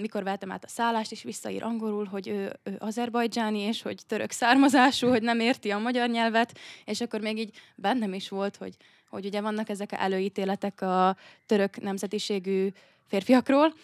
mikor 0.00 0.22
vettem 0.22 0.52
át 0.52 0.64
a 0.64 0.68
szállást, 0.68 1.12
és 1.12 1.22
visszaír 1.22 1.62
angolul, 1.62 2.04
hogy 2.04 2.28
ő, 2.28 2.58
ő 2.62 2.76
azerbajdzsáni, 2.78 3.58
és 3.58 3.82
hogy 3.82 4.00
török 4.06 4.30
származású, 4.30 5.08
hogy 5.08 5.22
nem 5.22 5.40
érti 5.40 5.70
a 5.70 5.78
magyar 5.78 6.08
nyelvet, 6.08 6.58
és 6.84 7.00
akkor 7.00 7.20
még 7.20 7.38
így 7.38 7.56
bennem 7.74 8.14
is 8.14 8.28
volt, 8.28 8.56
hogy, 8.56 8.76
hogy 9.08 9.24
ugye 9.24 9.40
vannak 9.40 9.68
ezek 9.68 9.92
a 9.92 10.00
előítéletek 10.00 10.80
a 10.80 11.16
török 11.46 11.80
nemzetiségű 11.80 12.68
férfiakról, 13.06 13.74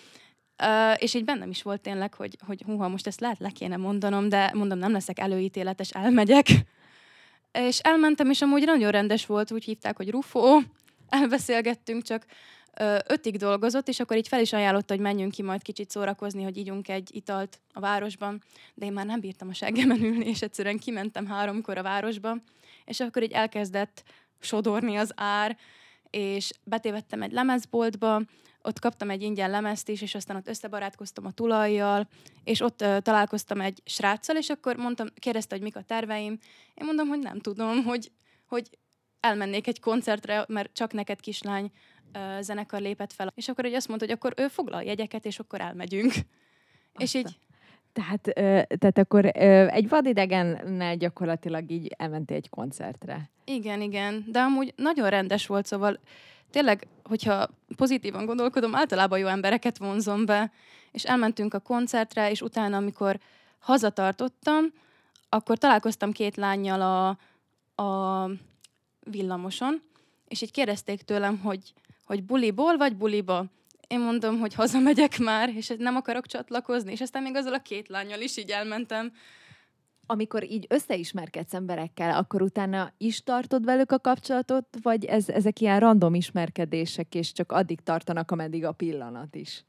és 0.97 1.15
így 1.15 1.25
bennem 1.25 1.51
is 1.51 1.63
volt 1.63 1.81
tényleg, 1.81 2.15
hogy, 2.15 2.39
hogy 2.47 2.63
húha, 2.63 2.89
most 2.89 3.07
ezt 3.07 3.21
lehet 3.21 3.39
le 3.39 3.51
kéne 3.51 3.77
mondanom, 3.77 4.29
de 4.29 4.51
mondom, 4.55 4.79
nem 4.79 4.93
leszek 4.93 5.19
előítéletes, 5.19 5.91
elmegyek. 5.91 6.47
És 7.53 7.79
elmentem, 7.79 8.31
és 8.31 8.43
amúgy 8.43 8.65
nagyon 8.65 8.91
rendes 8.91 9.27
volt, 9.27 9.53
úgy 9.53 9.65
hívták, 9.65 9.97
hogy 9.97 10.11
Rufo, 10.11 10.61
elbeszélgettünk, 11.09 12.03
csak 12.03 12.27
ötig 13.07 13.37
dolgozott, 13.37 13.89
és 13.89 14.01
akkor 14.01 14.17
így 14.17 14.29
fel 14.29 14.41
is 14.41 14.53
ajánlotta, 14.53 14.95
hogy 14.95 15.03
menjünk 15.03 15.33
ki 15.33 15.43
majd 15.43 15.63
kicsit 15.63 15.91
szórakozni, 15.91 16.43
hogy 16.43 16.57
ígyunk 16.57 16.89
egy 16.89 17.15
italt 17.15 17.61
a 17.73 17.81
városban, 17.81 18.43
de 18.75 18.87
én 18.87 18.93
már 18.93 19.07
nem 19.07 19.21
bírtam 19.21 19.49
a 19.49 19.55
seggemen 19.55 20.03
ülni, 20.03 20.27
és 20.27 20.43
egyszerűen 20.43 20.79
kimentem 20.79 21.27
háromkor 21.27 21.79
a 21.79 21.83
városba, 21.83 22.37
és 22.85 23.01
akkor 23.01 23.23
így 23.23 23.33
elkezdett 23.33 24.03
sodorni 24.41 24.97
az 24.97 25.13
ár, 25.17 25.57
és 26.11 26.51
betévettem 26.65 27.23
egy 27.23 27.33
lemezboltba, 27.33 28.23
ott 28.63 28.79
kaptam 28.79 29.11
egy 29.11 29.23
ingyen 29.23 29.51
lemezt 29.51 29.89
is, 29.89 30.03
és 30.03 30.15
aztán 30.15 30.37
ott 30.37 30.49
összebarátkoztam 30.49 31.27
a 31.27 31.33
tulajjal, 31.33 32.09
és 32.45 32.61
ott 32.61 32.83
uh, 32.83 32.99
találkoztam 32.99 33.61
egy 33.61 33.83
sráccal, 33.85 34.37
és 34.37 34.49
akkor 34.49 34.77
mondtam, 34.77 35.07
kérdezte, 35.19 35.55
hogy 35.55 35.65
mik 35.65 35.77
a 35.77 35.83
terveim. 35.83 36.39
Én 36.75 36.87
mondom, 36.87 37.09
hogy 37.09 37.19
nem 37.19 37.39
tudom, 37.39 37.85
hogy, 37.85 38.13
hogy 38.47 38.71
elmennék 39.21 39.67
egy 39.67 39.81
koncertre, 39.81 40.45
mert 40.49 40.73
csak 40.73 40.93
neked 40.93 41.21
kislány 41.21 41.71
uh, 42.15 42.41
zenekar 42.41 42.81
lépett 42.81 43.13
fel. 43.13 43.33
És 43.35 43.49
akkor 43.49 43.65
egy 43.65 43.75
azt 43.75 43.89
mondta, 43.89 44.07
hogy 44.07 44.15
akkor 44.15 44.35
ő 44.37 44.49
foglal 44.49 44.83
jegyeket, 44.83 45.25
és 45.25 45.39
akkor 45.39 45.61
elmegyünk. 45.61 46.13
Aztán. 46.13 46.25
És 46.95 47.15
így 47.15 47.39
tehát, 48.01 48.27
ö, 48.29 48.77
tehát 48.79 48.99
akkor 48.99 49.25
ö, 49.25 49.67
egy 49.67 49.89
vadidegennel 49.89 50.97
gyakorlatilag 50.97 51.71
így 51.71 51.95
elmentél 51.99 52.37
egy 52.37 52.49
koncertre. 52.49 53.31
Igen, 53.45 53.81
igen, 53.81 54.25
de 54.27 54.41
amúgy 54.41 54.73
nagyon 54.77 55.11
rendes 55.11 55.47
volt, 55.47 55.67
szóval 55.67 55.99
tényleg, 56.51 56.87
hogyha 57.05 57.49
pozitívan 57.77 58.27
gondolkodom, 58.27 58.75
általában 58.75 59.19
jó 59.19 59.27
embereket 59.27 59.79
vonzom 59.79 60.25
be, 60.25 60.53
és 60.93 61.05
elmentünk 61.05 61.55
a 61.55 61.59
koncertre, 61.59 62.31
és 62.31 62.41
utána, 62.41 62.77
amikor 62.77 63.19
hazatartottam, 63.59 64.73
akkor 65.29 65.59
találkoztam 65.59 66.13
két 66.13 66.37
lányjal 66.37 66.81
a, 66.81 67.09
a 67.83 68.31
villamoson, 69.01 69.83
és 70.29 70.43
így 70.43 70.53
kérdezték 70.53 71.03
tőlem, 71.03 71.39
hogy, 71.39 71.73
hogy 72.05 72.23
buliból 72.23 72.77
vagy 72.77 72.97
buliba. 72.97 73.45
Én 73.91 74.01
mondom, 74.01 74.39
hogy 74.39 74.55
hazamegyek 74.55 75.19
már, 75.19 75.49
és 75.49 75.73
nem 75.79 75.97
akarok 75.97 76.27
csatlakozni, 76.27 76.93
és 76.93 77.01
aztán 77.01 77.23
még 77.23 77.37
azzal 77.37 77.55
a 77.55 77.63
két 77.63 77.89
lányjal 77.89 78.21
is 78.21 78.37
így 78.37 78.51
elmentem 78.51 79.13
amikor 80.11 80.51
így 80.51 80.67
összeismerkedsz 80.69 81.55
emberekkel, 81.55 82.17
akkor 82.17 82.43
utána 82.43 82.93
is 82.99 83.23
tartod 83.23 83.65
velük 83.65 83.93
a 83.93 83.99
kapcsolatot, 83.99 84.67
vagy 84.83 85.05
ez, 85.05 85.29
ezek 85.29 85.61
ilyen 85.61 85.81
random 85.81 86.15
ismerkedések, 86.15 87.15
és 87.15 87.33
csak 87.33 87.53
addig 87.53 87.81
tartanak, 87.81 88.31
ameddig 88.31 88.65
a 88.65 88.73
pillanat 88.73 89.35
is? 89.35 89.65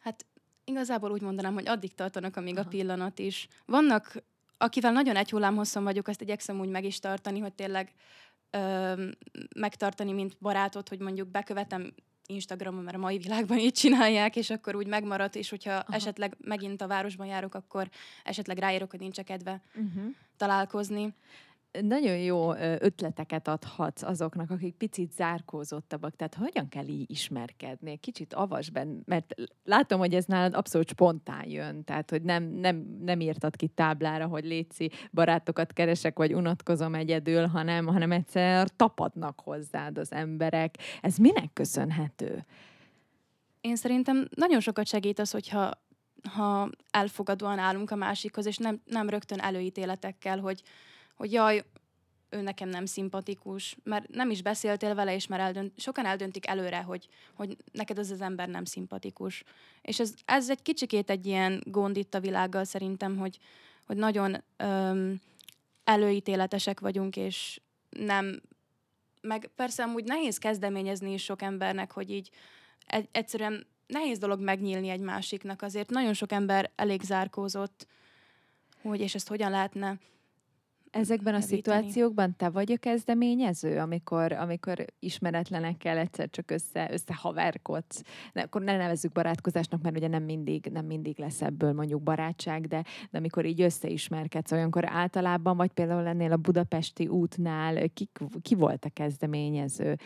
Hát 0.00 0.26
igazából 0.64 1.10
úgy 1.10 1.20
mondanám, 1.20 1.54
hogy 1.54 1.68
addig 1.68 1.94
tartanak, 1.94 2.36
amíg 2.36 2.56
Aha. 2.56 2.66
a 2.66 2.68
pillanat 2.68 3.18
is. 3.18 3.48
Vannak, 3.66 4.22
akivel 4.58 4.92
nagyon 4.92 5.16
egy 5.16 5.30
hullámhosszon 5.30 5.84
vagyok, 5.84 6.08
azt 6.08 6.22
igyekszem 6.22 6.60
úgy 6.60 6.68
meg 6.68 6.84
is 6.84 6.98
tartani, 6.98 7.38
hogy 7.38 7.54
tényleg 7.54 7.92
ö, 8.50 8.92
megtartani, 9.56 10.12
mint 10.12 10.36
barátot, 10.40 10.88
hogy 10.88 10.98
mondjuk 10.98 11.28
bekövetem 11.28 11.94
Instagramon, 12.26 12.84
mert 12.84 12.96
a 12.96 13.00
mai 13.00 13.18
világban 13.18 13.58
így 13.58 13.72
csinálják, 13.72 14.36
és 14.36 14.50
akkor 14.50 14.76
úgy 14.76 14.86
megmaradt, 14.86 15.34
és 15.34 15.50
hogyha 15.50 15.72
Aha. 15.72 15.94
esetleg 15.94 16.36
megint 16.40 16.82
a 16.82 16.86
városban 16.86 17.26
járok, 17.26 17.54
akkor 17.54 17.88
esetleg 18.24 18.58
ráírok, 18.58 18.90
hogy 18.90 19.00
nincs 19.00 19.20
kedve 19.20 19.60
uh-huh. 19.74 20.04
találkozni 20.36 21.14
nagyon 21.80 22.16
jó 22.16 22.54
ötleteket 22.56 23.48
adhatsz 23.48 24.02
azoknak, 24.02 24.50
akik 24.50 24.74
picit 24.74 25.12
zárkózottabbak. 25.12 26.16
Tehát 26.16 26.34
hogyan 26.34 26.68
kell 26.68 26.86
így 26.86 27.10
ismerkedni? 27.10 27.96
Kicsit 27.96 28.34
avas 28.34 28.70
mert 29.04 29.34
látom, 29.64 29.98
hogy 29.98 30.14
ez 30.14 30.24
nálad 30.24 30.54
abszolút 30.54 30.88
spontán 30.88 31.50
jön. 31.50 31.84
Tehát, 31.84 32.10
hogy 32.10 32.22
nem, 32.22 32.44
nem, 32.44 32.98
nem 33.00 33.20
írtad 33.20 33.56
ki 33.56 33.66
táblára, 33.66 34.26
hogy 34.26 34.44
létszi, 34.44 34.90
barátokat 35.12 35.72
keresek, 35.72 36.18
vagy 36.18 36.34
unatkozom 36.34 36.94
egyedül, 36.94 37.46
hanem, 37.46 37.86
hanem 37.86 38.12
egyszer 38.12 38.68
tapadnak 38.68 39.40
hozzád 39.40 39.98
az 39.98 40.12
emberek. 40.12 40.74
Ez 41.00 41.16
minek 41.16 41.52
köszönhető? 41.52 42.44
Én 43.60 43.76
szerintem 43.76 44.28
nagyon 44.34 44.60
sokat 44.60 44.86
segít 44.86 45.18
az, 45.18 45.30
hogyha 45.30 45.82
ha 46.30 46.70
elfogadóan 46.90 47.58
állunk 47.58 47.90
a 47.90 47.96
másikhoz, 47.96 48.46
és 48.46 48.56
nem, 48.56 48.80
nem 48.84 49.08
rögtön 49.08 49.40
előítéletekkel, 49.40 50.38
hogy, 50.38 50.62
hogy 51.14 51.32
jaj, 51.32 51.64
ő 52.34 52.40
nekem 52.40 52.68
nem 52.68 52.86
szimpatikus, 52.86 53.76
mert 53.82 54.08
nem 54.08 54.30
is 54.30 54.42
beszéltél 54.42 54.94
vele, 54.94 55.14
és 55.14 55.26
már 55.26 55.40
eldönt, 55.40 55.80
sokan 55.80 56.06
eldöntik 56.06 56.46
előre, 56.46 56.82
hogy, 56.82 57.08
hogy 57.34 57.56
neked 57.72 57.98
az 57.98 58.10
az 58.10 58.20
ember 58.20 58.48
nem 58.48 58.64
szimpatikus. 58.64 59.44
És 59.82 60.00
ez, 60.00 60.14
ez 60.24 60.50
egy 60.50 60.62
kicsikét 60.62 61.10
egy 61.10 61.26
ilyen 61.26 61.62
gond 61.66 61.96
itt 61.96 62.14
a 62.14 62.20
világgal 62.20 62.64
szerintem, 62.64 63.16
hogy, 63.16 63.38
hogy 63.86 63.96
nagyon 63.96 64.42
öm, 64.56 65.20
előítéletesek 65.84 66.80
vagyunk, 66.80 67.16
és 67.16 67.60
nem, 67.90 68.42
meg 69.20 69.50
persze 69.56 69.82
amúgy 69.82 70.04
nehéz 70.04 70.38
kezdeményezni 70.38 71.12
is 71.12 71.24
sok 71.24 71.42
embernek, 71.42 71.92
hogy 71.92 72.10
így 72.10 72.30
egy, 72.86 73.08
egyszerűen 73.12 73.66
nehéz 73.86 74.18
dolog 74.18 74.40
megnyílni 74.40 74.88
egy 74.88 75.00
másiknak, 75.00 75.62
azért 75.62 75.90
nagyon 75.90 76.12
sok 76.12 76.32
ember 76.32 76.70
elég 76.76 77.02
zárkózott, 77.02 77.86
hogy 78.82 79.00
és 79.00 79.14
ezt 79.14 79.28
hogyan 79.28 79.50
lehetne 79.50 79.98
Ezekben 80.94 81.34
a 81.34 81.38
javítani. 81.38 81.56
szituációkban 81.56 82.36
te 82.36 82.48
vagy 82.48 82.72
a 82.72 82.76
kezdeményező, 82.76 83.78
amikor, 83.78 84.32
amikor 84.32 84.84
ismeretlenekkel 84.98 85.98
egyszer 85.98 86.30
csak 86.30 86.50
össze, 86.50 86.88
összehaverkodsz. 86.92 88.02
Ne, 88.32 88.42
akkor 88.42 88.62
ne 88.62 88.76
nevezzük 88.76 89.12
barátkozásnak, 89.12 89.82
mert 89.82 89.96
ugye 89.96 90.08
nem 90.08 90.22
mindig, 90.22 90.66
nem 90.72 90.86
mindig 90.86 91.18
lesz 91.18 91.42
ebből 91.42 91.72
mondjuk 91.72 92.02
barátság, 92.02 92.66
de, 92.66 92.84
de 93.10 93.18
amikor 93.18 93.44
így 93.44 93.60
összeismerkedsz, 93.60 94.52
olyankor 94.52 94.84
általában, 94.88 95.56
vagy 95.56 95.72
például 95.72 96.02
lennél 96.02 96.32
a 96.32 96.36
budapesti 96.36 97.06
útnál, 97.06 97.88
ki, 97.88 98.08
ki 98.42 98.54
volt 98.54 98.84
a 98.84 98.90
kezdeményező? 98.90 99.98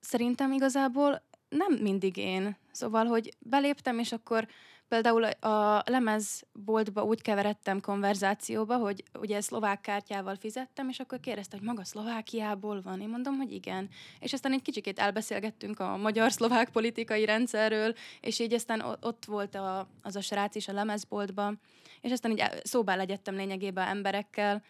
Szerintem 0.00 0.52
igazából 0.52 1.22
nem 1.48 1.72
mindig 1.82 2.16
én. 2.16 2.56
Szóval, 2.72 3.04
hogy 3.04 3.36
beléptem, 3.38 3.98
és 3.98 4.12
akkor 4.12 4.46
Például 4.90 5.24
a 5.24 5.82
lemezboltba 5.86 7.04
úgy 7.04 7.22
keveredtem 7.22 7.80
konverzációba, 7.80 8.76
hogy 8.76 9.02
ugye 9.18 9.40
szlovák 9.40 9.80
kártyával 9.80 10.34
fizettem, 10.34 10.88
és 10.88 11.00
akkor 11.00 11.20
kérdezte, 11.20 11.56
hogy 11.56 11.66
maga 11.66 11.84
Szlovákiából 11.84 12.80
van. 12.82 13.00
Én 13.00 13.08
mondom, 13.08 13.36
hogy 13.36 13.52
igen. 13.52 13.88
És 14.20 14.32
aztán 14.32 14.52
egy 14.52 14.62
kicsikét 14.62 14.98
elbeszélgettünk 14.98 15.80
a 15.80 15.96
magyar-szlovák 15.96 16.70
politikai 16.70 17.24
rendszerről, 17.24 17.94
és 18.20 18.38
így 18.38 18.52
aztán 18.52 18.96
ott 19.00 19.24
volt 19.24 19.54
a, 19.54 19.88
az 20.02 20.16
a 20.16 20.20
srác 20.20 20.54
is 20.54 20.68
a 20.68 20.72
lemezboltba, 20.72 21.52
és 22.00 22.10
aztán 22.10 22.30
így 22.30 22.44
szóba 22.62 22.96
legyettem 22.96 23.34
lényegében 23.34 23.88
emberekkel, 23.88 24.62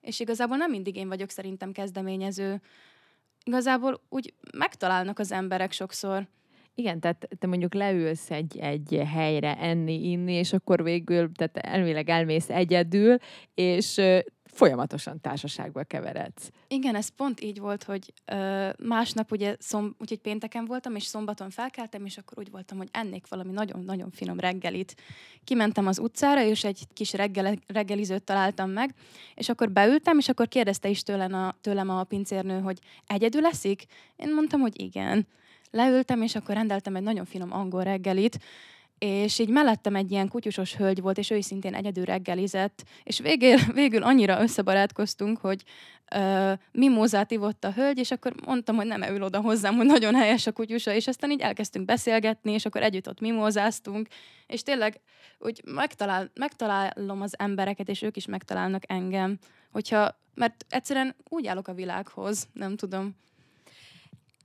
és 0.00 0.20
igazából 0.20 0.56
nem 0.56 0.70
mindig 0.70 0.96
én 0.96 1.08
vagyok 1.08 1.30
szerintem 1.30 1.72
kezdeményező. 1.72 2.60
Igazából 3.44 4.00
úgy 4.08 4.34
megtalálnak 4.56 5.18
az 5.18 5.32
emberek 5.32 5.72
sokszor. 5.72 6.28
Igen, 6.80 7.00
tehát 7.00 7.28
te 7.38 7.46
mondjuk 7.46 7.74
leülsz 7.74 8.30
egy, 8.30 8.58
egy 8.58 9.02
helyre 9.12 9.56
enni, 9.56 10.10
inni, 10.10 10.32
és 10.32 10.52
akkor 10.52 10.82
végül, 10.82 11.32
tehát 11.32 11.56
elvileg 11.56 12.08
elmész 12.08 12.48
egyedül, 12.50 13.16
és 13.54 14.00
folyamatosan 14.44 15.20
társaságba 15.20 15.82
keveredsz. 15.82 16.50
Igen, 16.68 16.94
ez 16.94 17.08
pont 17.08 17.40
így 17.40 17.58
volt, 17.58 17.82
hogy 17.82 18.12
ö, 18.24 18.68
másnap 18.78 19.32
ugye, 19.32 19.56
szom, 19.58 19.94
úgyhogy 19.98 20.18
pénteken 20.18 20.64
voltam, 20.64 20.94
és 20.94 21.02
szombaton 21.04 21.50
felkeltem, 21.50 22.04
és 22.04 22.18
akkor 22.18 22.38
úgy 22.38 22.50
voltam, 22.50 22.78
hogy 22.78 22.88
ennék 22.92 23.28
valami 23.28 23.52
nagyon-nagyon 23.52 24.10
finom 24.10 24.38
reggelit. 24.38 24.94
Kimentem 25.44 25.86
az 25.86 25.98
utcára, 25.98 26.42
és 26.42 26.64
egy 26.64 26.86
kis 26.92 27.12
reggel, 27.12 27.54
reggelizőt 27.66 28.24
találtam 28.24 28.70
meg, 28.70 28.94
és 29.34 29.48
akkor 29.48 29.70
beültem, 29.70 30.18
és 30.18 30.28
akkor 30.28 30.48
kérdezte 30.48 30.88
is 30.88 31.02
tőlem 31.02 31.34
a, 31.34 31.54
tőlem 31.60 31.90
a 31.90 32.04
pincérnő, 32.04 32.60
hogy 32.60 32.78
egyedül 33.06 33.40
leszik? 33.40 33.84
Én 34.16 34.34
mondtam, 34.34 34.60
hogy 34.60 34.80
igen. 34.80 35.26
Leültem, 35.70 36.22
és 36.22 36.34
akkor 36.34 36.54
rendeltem 36.54 36.96
egy 36.96 37.02
nagyon 37.02 37.24
finom 37.24 37.52
angol 37.52 37.82
reggelit, 37.82 38.38
és 39.00 39.38
így 39.38 39.48
mellettem 39.48 39.96
egy 39.96 40.10
ilyen 40.10 40.28
kutyusos 40.28 40.76
hölgy 40.76 41.00
volt, 41.00 41.18
és 41.18 41.30
ő 41.30 41.36
is 41.36 41.44
szintén 41.44 41.74
egyedül 41.74 42.04
reggelizett, 42.04 42.84
és 43.02 43.18
végül, 43.18 43.56
végül 43.74 44.02
annyira 44.02 44.42
összebarátkoztunk, 44.42 45.38
hogy 45.38 45.62
uh, 46.14 46.52
mimózát 46.72 47.30
ivott 47.30 47.64
a 47.64 47.72
hölgy, 47.72 47.98
és 47.98 48.10
akkor 48.10 48.34
mondtam, 48.46 48.76
hogy 48.76 48.86
nem 48.86 49.02
ül 49.02 49.22
oda 49.22 49.40
hozzám, 49.40 49.74
hogy 49.76 49.86
nagyon 49.86 50.14
helyes 50.14 50.46
a 50.46 50.52
kutyusa, 50.52 50.92
és 50.92 51.06
aztán 51.06 51.30
így 51.30 51.40
elkezdtünk 51.40 51.84
beszélgetni, 51.84 52.52
és 52.52 52.66
akkor 52.66 52.82
együtt 52.82 53.08
ott 53.08 53.20
mimózáztunk, 53.20 54.08
és 54.46 54.62
tényleg 54.62 55.00
úgy 55.38 55.62
megtalál, 55.64 56.30
megtalálom 56.34 57.20
az 57.20 57.38
embereket, 57.38 57.88
és 57.88 58.02
ők 58.02 58.16
is 58.16 58.26
megtalálnak 58.26 58.82
engem, 58.86 59.38
hogyha, 59.70 60.18
mert 60.34 60.66
egyszerűen 60.68 61.16
úgy 61.28 61.46
állok 61.46 61.68
a 61.68 61.74
világhoz, 61.74 62.48
nem 62.52 62.76
tudom. 62.76 63.14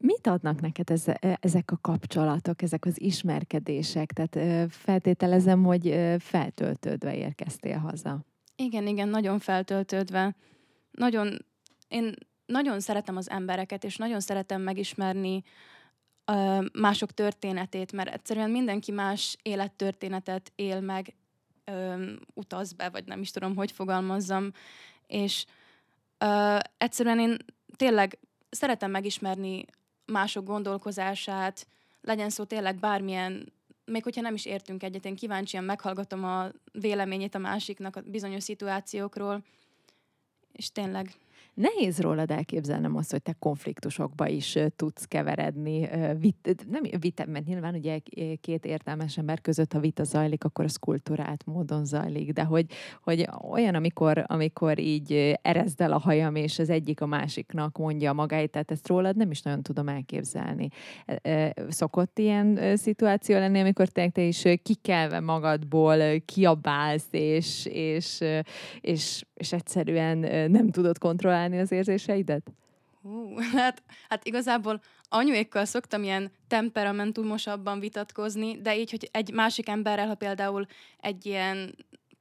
Mit 0.05 0.27
adnak 0.27 0.61
neked 0.61 0.89
ez, 0.89 1.05
ezek 1.39 1.71
a 1.71 1.77
kapcsolatok, 1.81 2.61
ezek 2.61 2.85
az 2.85 3.01
ismerkedések? 3.01 4.11
Tehát 4.11 4.71
feltételezem, 4.71 5.63
hogy 5.63 5.95
feltöltődve 6.19 7.15
érkeztél 7.15 7.77
haza. 7.77 8.25
Igen, 8.55 8.87
igen, 8.87 9.09
nagyon 9.09 9.39
feltöltődve. 9.39 10.35
Nagyon, 10.91 11.45
én 11.87 12.13
nagyon 12.45 12.79
szeretem 12.79 13.15
az 13.15 13.29
embereket, 13.29 13.83
és 13.83 13.97
nagyon 13.97 14.19
szeretem 14.19 14.61
megismerni 14.61 15.43
uh, 16.31 16.65
mások 16.73 17.11
történetét, 17.11 17.91
mert 17.91 18.13
egyszerűen 18.13 18.49
mindenki 18.49 18.91
más 18.91 19.37
élettörténetet 19.41 20.51
él 20.55 20.81
meg, 20.81 21.15
um, 21.71 22.15
utaz 22.33 22.73
be, 22.73 22.89
vagy 22.89 23.05
nem 23.05 23.21
is 23.21 23.31
tudom, 23.31 23.55
hogy 23.55 23.71
fogalmazzam, 23.71 24.51
és 25.07 25.45
uh, 26.19 26.59
egyszerűen 26.77 27.19
én 27.19 27.37
tényleg 27.75 28.19
szeretem 28.49 28.91
megismerni 28.91 29.65
mások 30.05 30.45
gondolkozását, 30.45 31.67
legyen 32.01 32.29
szó 32.29 32.43
tényleg 32.43 32.79
bármilyen, 32.79 33.53
még 33.85 34.03
hogyha 34.03 34.21
nem 34.21 34.33
is 34.33 34.45
értünk 34.45 34.83
egyet, 34.83 35.05
én 35.05 35.15
kíváncsian 35.15 35.63
meghallgatom 35.63 36.23
a 36.23 36.47
véleményét 36.71 37.35
a 37.35 37.39
másiknak 37.39 37.95
a 37.95 38.01
bizonyos 38.01 38.43
szituációkról, 38.43 39.43
és 40.51 40.71
tényleg 40.71 41.15
Nehéz 41.55 41.99
rólad 41.99 42.31
elképzelnem 42.31 42.95
azt, 42.95 43.11
hogy 43.11 43.21
te 43.21 43.35
konfliktusokba 43.39 44.27
is 44.27 44.57
tudsz 44.75 45.05
keveredni. 45.05 45.89
Vit, 46.19 46.65
nem 46.69 46.81
vita, 46.99 47.25
mert 47.25 47.45
nyilván 47.45 47.75
ugye 47.75 47.99
két 48.41 48.65
értelmes 48.65 49.17
ember 49.17 49.41
között, 49.41 49.73
ha 49.73 49.79
vita 49.79 50.03
zajlik, 50.03 50.43
akkor 50.43 50.65
az 50.65 50.75
kulturált 50.77 51.45
módon 51.45 51.85
zajlik, 51.85 52.31
de 52.31 52.43
hogy, 52.43 52.65
hogy 53.03 53.27
olyan, 53.49 53.75
amikor, 53.75 54.23
amikor 54.27 54.79
így 54.79 55.37
erezd 55.41 55.81
el 55.81 55.91
a 55.91 55.99
hajam, 55.99 56.35
és 56.35 56.59
az 56.59 56.69
egyik 56.69 57.01
a 57.01 57.05
másiknak 57.05 57.77
mondja 57.77 58.13
magáit, 58.13 58.51
tehát 58.51 58.71
ezt 58.71 58.87
rólad 58.87 59.15
nem 59.15 59.31
is 59.31 59.41
nagyon 59.41 59.61
tudom 59.61 59.87
elképzelni. 59.87 60.67
Szokott 61.67 62.19
ilyen 62.19 62.77
szituáció 62.77 63.37
lenni, 63.37 63.59
amikor 63.59 63.87
te, 63.87 64.09
te 64.09 64.21
is 64.21 64.43
kikelve 64.63 65.19
magadból 65.19 65.97
kiabálsz, 66.25 67.07
és, 67.11 67.65
és, 67.65 68.23
és, 68.81 69.23
és 69.35 69.51
egyszerűen 69.51 70.17
nem 70.51 70.71
tudod 70.71 70.97
kontrollálni 70.97 71.59
az 71.59 71.71
érzéseidet? 71.71 72.51
Hú, 73.01 73.37
hát, 73.55 73.83
hát 74.09 74.25
igazából 74.25 74.81
anyuékkal 75.09 75.65
szoktam 75.65 76.03
ilyen 76.03 76.31
temperamentumosabban 76.47 77.79
vitatkozni, 77.79 78.61
de 78.61 78.77
így, 78.77 78.91
hogy 78.91 79.09
egy 79.11 79.33
másik 79.33 79.69
emberrel, 79.69 80.07
ha 80.07 80.15
például 80.15 80.65
egy 80.97 81.25
ilyen 81.25 81.75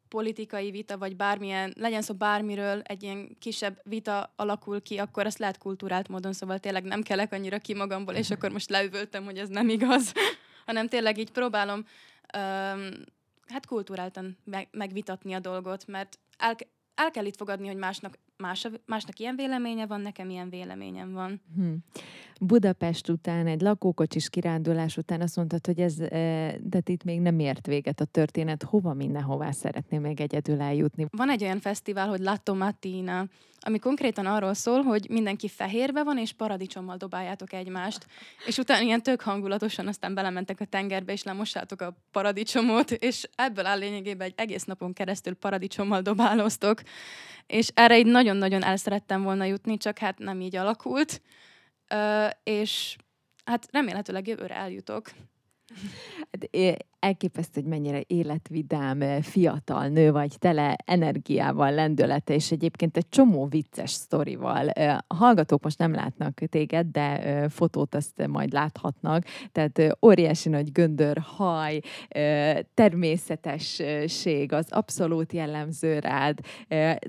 politikai 0.08 0.70
vita, 0.70 0.98
vagy 0.98 1.16
bármilyen, 1.16 1.74
legyen 1.78 2.02
szó 2.02 2.14
bármiről, 2.14 2.80
egy 2.80 3.02
ilyen 3.02 3.36
kisebb 3.38 3.80
vita 3.84 4.32
alakul 4.36 4.82
ki, 4.82 4.98
akkor 4.98 5.26
azt 5.26 5.38
lehet 5.38 5.58
kultúrált 5.58 6.08
módon, 6.08 6.32
szóval 6.32 6.58
tényleg 6.58 6.84
nem 6.84 7.02
kelek 7.02 7.32
annyira 7.32 7.58
ki 7.58 7.74
magamból, 7.74 8.14
és 8.14 8.30
akkor 8.30 8.50
most 8.50 8.70
leüvöltem, 8.70 9.24
hogy 9.24 9.38
ez 9.38 9.48
nem 9.48 9.68
igaz, 9.68 10.12
hanem 10.66 10.86
tényleg 10.86 11.18
így 11.18 11.30
próbálom 11.30 11.78
um, 11.78 12.90
hát 13.46 13.66
kultúráltan 13.66 14.36
meg, 14.44 14.68
megvitatni 14.70 15.32
a 15.32 15.38
dolgot, 15.38 15.86
mert 15.86 16.18
el, 16.38 16.56
el 16.94 17.10
kell 17.10 17.24
itt 17.24 17.36
fogadni, 17.36 17.66
hogy 17.66 17.76
másnak 17.76 18.18
más, 18.36 18.68
másnak 18.86 19.18
ilyen 19.18 19.36
véleménye 19.36 19.86
van, 19.86 20.00
nekem 20.00 20.30
ilyen 20.30 20.48
véleményem 20.48 21.12
van. 21.12 21.40
Hmm. 21.54 21.76
Budapest 22.40 23.08
után, 23.08 23.46
egy 23.46 23.60
lakókocsis 23.60 24.30
kirándulás 24.30 24.96
után 24.96 25.20
azt 25.20 25.36
mondtad, 25.36 25.66
hogy 25.66 25.80
ez, 25.80 26.00
e, 26.00 26.56
de 26.60 26.80
itt 26.84 27.04
még 27.04 27.20
nem 27.20 27.38
ért 27.38 27.66
véget 27.66 28.00
a 28.00 28.04
történet. 28.04 28.62
Hova 28.62 28.94
mindenhová 28.94 29.50
szeretném 29.50 30.00
még 30.00 30.20
egyedül 30.20 30.60
eljutni? 30.60 31.06
Van 31.10 31.30
egy 31.30 31.42
olyan 31.42 31.60
fesztivál, 31.60 32.08
hogy 32.08 32.20
La 32.20 32.36
Tomatina, 32.36 33.26
ami 33.66 33.78
konkrétan 33.78 34.26
arról 34.26 34.54
szól, 34.54 34.82
hogy 34.82 35.06
mindenki 35.10 35.48
fehérbe 35.48 36.02
van, 36.02 36.18
és 36.18 36.32
paradicsommal 36.32 36.96
dobáljátok 36.96 37.52
egymást. 37.52 38.06
És 38.46 38.58
utána 38.58 38.84
ilyen 38.84 39.02
tök 39.02 39.20
hangulatosan 39.20 39.86
aztán 39.86 40.14
belementek 40.14 40.60
a 40.60 40.64
tengerbe, 40.64 41.12
és 41.12 41.22
lemossátok 41.22 41.80
a 41.80 41.96
paradicsomot, 42.10 42.90
és 42.90 43.28
ebből 43.34 43.66
áll 43.66 43.78
lényegében 43.78 44.26
egy 44.26 44.34
egész 44.36 44.64
napon 44.64 44.92
keresztül 44.92 45.34
paradicsommal 45.34 46.00
dobáloztok. 46.00 46.80
És 47.46 47.68
erre 47.74 47.98
így 47.98 48.06
nagyon-nagyon 48.24 48.62
el 48.64 48.76
szerettem 48.76 49.22
volna 49.22 49.44
jutni, 49.44 49.76
csak 49.76 49.98
hát 49.98 50.18
nem 50.18 50.40
így 50.40 50.56
alakult. 50.56 51.22
Ö, 51.88 52.26
és 52.42 52.96
hát 53.44 53.68
remélhetőleg 53.72 54.26
jövőre 54.26 54.54
eljutok. 54.54 55.10
Hát, 56.32 56.48
elképesztő, 56.98 57.60
hogy 57.60 57.70
mennyire 57.70 58.02
életvidám, 58.06 59.22
fiatal 59.22 59.88
nő 59.88 60.12
vagy, 60.12 60.38
tele 60.38 60.76
energiával, 60.84 61.72
lendülete, 61.72 62.34
és 62.34 62.50
egyébként 62.50 62.96
egy 62.96 63.08
csomó 63.08 63.46
vicces 63.46 63.90
sztorival. 63.90 64.68
A 65.06 65.14
hallgatók 65.14 65.62
most 65.62 65.78
nem 65.78 65.94
látnak 65.94 66.40
téged, 66.50 66.86
de 66.86 67.48
fotót 67.48 67.94
azt 67.94 68.26
majd 68.26 68.52
láthatnak, 68.52 69.24
tehát 69.52 69.96
óriási 70.02 70.48
nagy 70.48 70.72
göndör, 70.72 71.18
haj, 71.18 71.80
természetesség, 72.74 74.52
az 74.52 74.66
abszolút 74.70 75.32
jellemző 75.32 75.98
rád, 75.98 76.38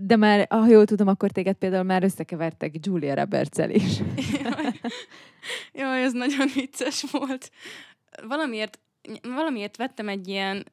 de 0.01 0.15
már, 0.15 0.47
ha 0.49 0.67
jól 0.67 0.85
tudom, 0.85 1.07
akkor 1.07 1.31
téged 1.31 1.55
például 1.55 1.83
már 1.83 2.03
összekevertek 2.03 2.85
Julia 2.85 3.15
roberts 3.15 3.57
is. 3.67 4.01
Jaj, 5.73 6.03
ez 6.03 6.13
nagyon 6.13 6.47
vicces 6.55 7.05
volt. 7.11 7.51
Valamiért 8.23 8.79
valamiért 9.21 9.77
vettem 9.77 10.07
egy 10.07 10.27
ilyen 10.27 10.65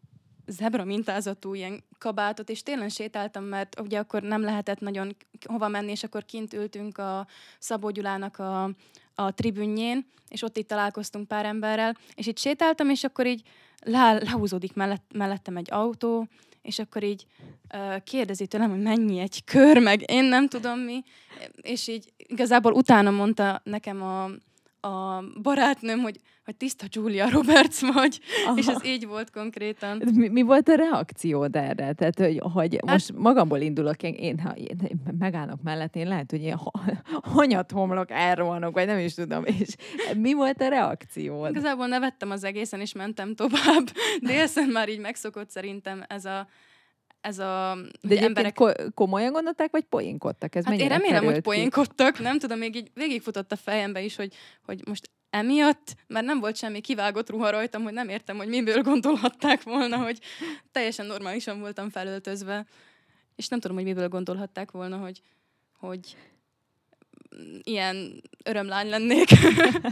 zebra 0.47 0.85
mintázatú 0.85 1.55
ilyen 1.55 1.85
kabátot, 1.99 2.51
és 2.51 2.63
télen 2.63 2.89
sétáltam, 2.89 3.45
mert 3.45 3.81
ugye 3.81 3.99
akkor 3.99 4.23
nem 4.23 4.43
lehetett 4.43 4.81
nagyon 4.81 5.17
hova 5.45 5.69
menni, 5.69 5.91
és 5.91 6.05
akkor 6.05 6.25
kint 6.25 6.53
ültünk 6.53 6.99
a 6.99 7.27
Szabó 7.59 7.91
Gyulának 7.91 8.39
a, 8.39 8.71
a 9.15 9.35
tribünjén, 9.35 10.07
és 10.29 10.43
ott 10.43 10.57
itt 10.57 10.69
találkoztunk 10.69 11.29
pár 11.29 11.45
emberrel, 11.45 11.97
és 12.15 12.27
itt 12.27 12.39
sétáltam, 12.39 12.91
és 12.91 13.05
akkor 13.05 13.27
így 13.27 13.43
le, 13.85 14.13
lehúzódik 14.13 14.75
mellett, 14.75 15.05
mellettem 15.15 15.57
egy 15.57 15.69
autó, 15.71 16.29
és 16.63 16.79
akkor 16.79 17.03
így 17.03 17.27
uh, 17.75 18.03
kérdezi 18.03 18.47
tőlem, 18.47 18.71
hogy 18.71 18.83
mennyi 18.83 19.19
egy 19.19 19.45
kör, 19.45 19.79
meg 19.79 20.11
én 20.11 20.25
nem 20.25 20.49
tudom 20.49 20.79
mi, 20.79 21.03
és 21.63 21.89
így 21.89 22.13
igazából 22.17 22.73
utána 22.73 23.11
mondta 23.11 23.61
nekem 23.65 24.03
a, 24.03 24.31
a 24.83 25.25
barátnőm, 25.43 25.99
hogy, 25.99 26.19
hogy 26.45 26.57
tiszta 26.57 26.87
Julia 26.89 27.31
Roberts 27.31 27.81
vagy, 27.95 28.21
Aha. 28.47 28.59
és 28.59 28.67
ez 28.67 28.85
így 28.85 29.07
volt 29.07 29.31
konkrétan. 29.31 30.03
Mi, 30.15 30.29
mi 30.29 30.43
volt 30.43 30.69
a 30.69 30.75
reakciód 30.75 31.57
erre? 31.57 31.93
Tehát, 31.93 32.19
hogy, 32.19 32.41
hogy 32.53 32.75
hát, 32.75 32.91
most 32.91 33.13
magamból 33.17 33.61
indulok, 33.61 34.03
én, 34.03 34.15
én, 34.15 34.39
ha 34.39 34.51
én 34.51 35.01
megállok 35.19 35.63
mellett, 35.63 35.97
én 35.97 36.09
lehet, 36.09 36.31
hogy 36.31 36.43
ilyen 36.43 36.61
hanyat 37.23 37.71
homlok, 37.71 38.11
elrohanok, 38.11 38.75
vagy 38.75 38.87
nem 38.87 38.99
is 38.99 39.15
tudom, 39.15 39.45
és 39.45 39.75
mi 40.17 40.33
volt 40.33 40.61
a 40.61 40.69
reakciód? 40.69 41.51
Igazából 41.51 41.87
nevettem 41.87 42.31
az 42.31 42.45
egészen, 42.45 42.81
és 42.81 42.93
mentem 42.93 43.35
tovább. 43.35 43.87
Délszen 44.21 44.69
már 44.69 44.89
így 44.89 45.01
megszokott 45.01 45.51
szerintem 45.51 46.05
ez 46.09 46.25
a 46.25 46.47
ez 47.23 47.39
a 47.39 47.79
De 48.01 48.21
emberek... 48.21 48.55
Ko- 48.55 48.95
komolyan 48.95 49.33
gondolták, 49.33 49.71
vagy 49.71 49.85
poénkodtak? 49.85 50.55
Ez 50.55 50.65
hát 50.65 50.79
én 50.79 50.89
remélem, 50.89 51.25
hogy 51.25 51.41
poénkodtak. 51.41 52.19
Nem 52.19 52.39
tudom, 52.39 52.59
még 52.59 52.77
így 52.77 52.91
végigfutott 52.95 53.53
a 53.53 53.57
fejembe 53.57 54.03
is, 54.03 54.17
hogy, 54.17 54.35
hogy 54.63 54.83
most 54.87 55.11
emiatt, 55.31 55.95
mert 56.07 56.27
nem 56.27 56.41
volt 56.41 56.57
semmi 56.57 56.81
kivágott 56.81 57.31
ruha 57.31 57.51
rajtam, 57.51 57.83
hogy 57.83 57.93
nem 57.93 58.09
értem, 58.09 58.37
hogy 58.37 58.49
miből 58.49 58.83
gondolhatták 58.83 59.63
volna, 59.63 59.97
hogy 59.97 60.19
teljesen 60.73 61.07
normálisan 61.07 61.61
voltam 61.61 61.91
felöltözve. 61.91 62.67
És 63.37 63.49
nem 63.49 63.61
tudom, 63.61 63.77
hogy 63.77 63.87
miből 63.87 64.09
gondolhatták 64.09 64.71
volna, 64.71 64.97
hogy, 64.97 65.21
hogy 65.79 66.17
ilyen 67.63 68.23
örömlány 68.45 68.89
lennék. 68.89 69.29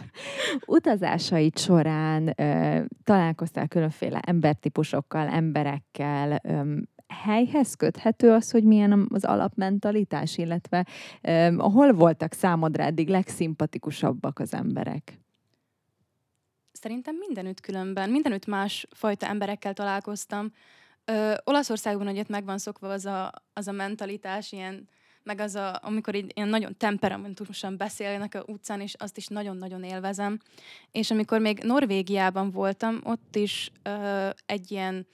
Utazásaid 0.67 1.59
során 1.59 2.35
ö, 2.37 2.81
találkoztál 3.05 3.69
különféle 3.69 4.19
embertípusokkal, 4.19 5.29
emberekkel, 5.29 6.41
ö, 6.45 6.77
helyhez 7.11 7.75
köthető 7.75 8.33
az, 8.33 8.51
hogy 8.51 8.65
milyen 8.65 9.09
az 9.13 9.25
alapmentalitás, 9.25 10.39
illetve 10.39 10.87
um, 11.23 11.59
hol 11.59 11.93
voltak 11.93 12.33
számodra 12.33 12.83
eddig 12.83 13.09
legszimpatikusabbak 13.09 14.39
az 14.39 14.55
emberek? 14.55 15.21
Szerintem 16.73 17.15
mindenütt 17.17 17.61
különben, 17.61 18.11
mindenütt 18.11 18.47
más 18.47 18.87
fajta 18.91 19.27
emberekkel 19.27 19.73
találkoztam. 19.73 20.53
Ö, 21.05 21.35
Olaszországban 21.45 22.07
ugye 22.07 22.25
meg 22.29 22.45
van 22.45 22.59
szokva 22.59 22.89
az 22.89 23.07
a, 23.07 23.33
az 23.53 23.69
a 23.69 23.73
mentalitás, 23.73 24.53
ilyen, 24.53 24.89
meg 25.23 25.41
az, 25.41 25.55
a, 25.55 25.79
amikor 25.83 26.15
így, 26.15 26.33
ilyen 26.35 26.49
nagyon 26.49 26.77
temperamentusan 26.77 27.77
beszélnek 27.77 28.35
a 28.35 28.45
utcán, 28.47 28.81
és 28.81 28.95
azt 28.95 29.17
is 29.17 29.27
nagyon-nagyon 29.27 29.83
élvezem. 29.83 30.39
És 30.91 31.11
amikor 31.11 31.41
még 31.41 31.59
Norvégiában 31.63 32.51
voltam, 32.51 33.01
ott 33.05 33.37
is 33.37 33.71
ö, 33.83 34.29
egy 34.47 34.71
ilyen 34.71 35.07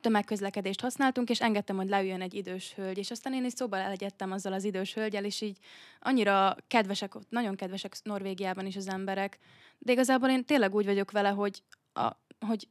tömegközlekedést 0.00 0.80
használtunk, 0.80 1.30
és 1.30 1.40
engedtem, 1.40 1.76
hogy 1.76 1.88
leüljön 1.88 2.20
egy 2.20 2.34
idős 2.34 2.74
hölgy, 2.74 2.98
és 2.98 3.10
aztán 3.10 3.34
én 3.34 3.44
is 3.44 3.52
szóba 3.52 3.76
elegyedtem 3.76 4.32
azzal 4.32 4.52
az 4.52 4.64
idős 4.64 4.94
hölgyel, 4.94 5.24
és 5.24 5.40
így 5.40 5.58
annyira 6.00 6.56
kedvesek, 6.66 7.12
nagyon 7.28 7.56
kedvesek 7.56 7.96
Norvégiában 8.02 8.66
is 8.66 8.76
az 8.76 8.88
emberek, 8.88 9.38
de 9.78 9.92
igazából 9.92 10.28
én 10.28 10.44
tényleg 10.44 10.74
úgy 10.74 10.84
vagyok 10.84 11.10
vele, 11.10 11.28
hogy, 11.28 11.62
a, 11.92 12.10
hogy 12.46 12.68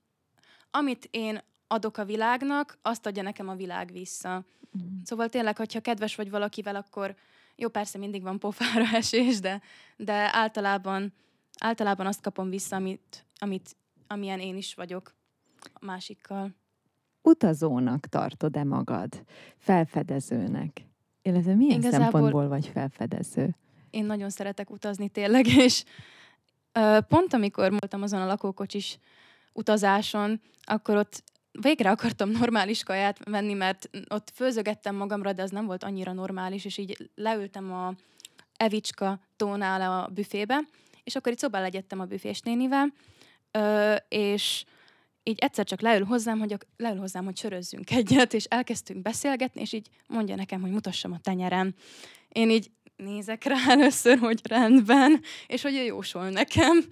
amit 0.71 1.07
én 1.11 1.41
adok 1.67 1.97
a 1.97 2.05
világnak, 2.05 2.78
azt 2.82 3.05
adja 3.05 3.23
nekem 3.23 3.49
a 3.49 3.55
világ 3.55 3.91
vissza. 3.91 4.45
Mm. 4.78 5.01
Szóval 5.03 5.30
tényleg, 5.30 5.57
hogyha 5.57 5.82
kedves 5.82 6.15
vagy 6.15 6.30
valakivel, 6.30 6.75
akkor 6.75 7.15
jó, 7.55 7.69
persze 7.69 7.97
mindig 7.97 8.21
van 8.21 8.39
pofára 8.39 8.95
esés, 8.97 9.39
de, 9.39 9.61
de 9.95 10.30
általában, 10.36 11.13
általában 11.59 12.05
azt 12.05 12.21
kapom 12.21 12.49
vissza, 12.49 12.75
amit, 12.75 13.25
amit, 13.38 13.75
amilyen 14.07 14.39
én 14.39 14.57
is 14.57 14.73
vagyok 14.73 15.15
a 15.73 15.86
másikkal 15.86 16.55
utazónak 17.28 18.05
tartod-e 18.05 18.63
magad? 18.63 19.23
Felfedezőnek? 19.57 20.86
Illetve 21.21 21.55
milyen 21.55 21.80
Igazából 21.80 22.09
szempontból 22.09 22.47
vagy 22.47 22.67
felfedező? 22.67 23.55
Én 23.89 24.05
nagyon 24.05 24.30
szeretek 24.30 24.69
utazni 24.69 25.09
tényleg, 25.09 25.47
és 25.65 25.84
ö, 26.71 26.97
pont 27.07 27.34
amikor 27.34 27.69
voltam 27.69 28.01
azon 28.01 28.21
a 28.21 28.25
lakókocsis 28.25 28.99
utazáson, 29.53 30.41
akkor 30.63 30.95
ott 30.95 31.23
végre 31.61 31.89
akartam 31.89 32.30
normális 32.30 32.84
kaját 32.84 33.19
venni, 33.23 33.53
mert 33.53 33.89
ott 34.09 34.32
főzögettem 34.34 34.95
magamra, 34.95 35.34
de 35.34 35.41
az 35.41 35.51
nem 35.51 35.65
volt 35.65 35.84
annyira 35.84 36.13
normális, 36.13 36.65
és 36.65 36.78
így 36.78 37.09
leültem 37.15 37.73
a 37.73 37.93
Evicska 38.57 39.19
tónál 39.36 39.82
a 39.82 40.07
büfébe, 40.07 40.59
és 41.03 41.15
akkor 41.15 41.32
itt 41.32 41.38
szobán 41.38 41.61
legyettem 41.61 41.99
a 41.99 42.05
büfés 42.05 42.39
nénivel, 42.39 42.93
ö, 43.51 43.95
és 44.07 44.65
így 45.28 45.39
egyszer 45.39 45.65
csak 45.65 45.82
leül 45.82 46.05
hozzám, 46.05 46.39
hogy, 46.39 46.57
leül 46.78 46.99
hozzám, 46.99 47.25
hogy 47.25 47.38
sörözzünk 47.38 47.91
egyet, 47.91 48.34
és 48.34 48.43
elkezdtünk 48.43 49.01
beszélgetni, 49.01 49.61
és 49.61 49.73
így 49.73 49.88
mondja 50.07 50.36
nekem, 50.36 50.61
hogy 50.61 50.71
mutassam 50.71 51.11
a 51.11 51.19
tenyerem. 51.23 51.73
Én 52.30 52.49
így 52.49 52.71
nézek 52.95 53.43
rá 53.43 53.57
először, 53.67 54.17
hogy 54.17 54.39
rendben, 54.43 55.21
és 55.47 55.61
hogy 55.61 55.75
ő 55.75 55.84
jósol 55.84 56.30
nekem. 56.30 56.84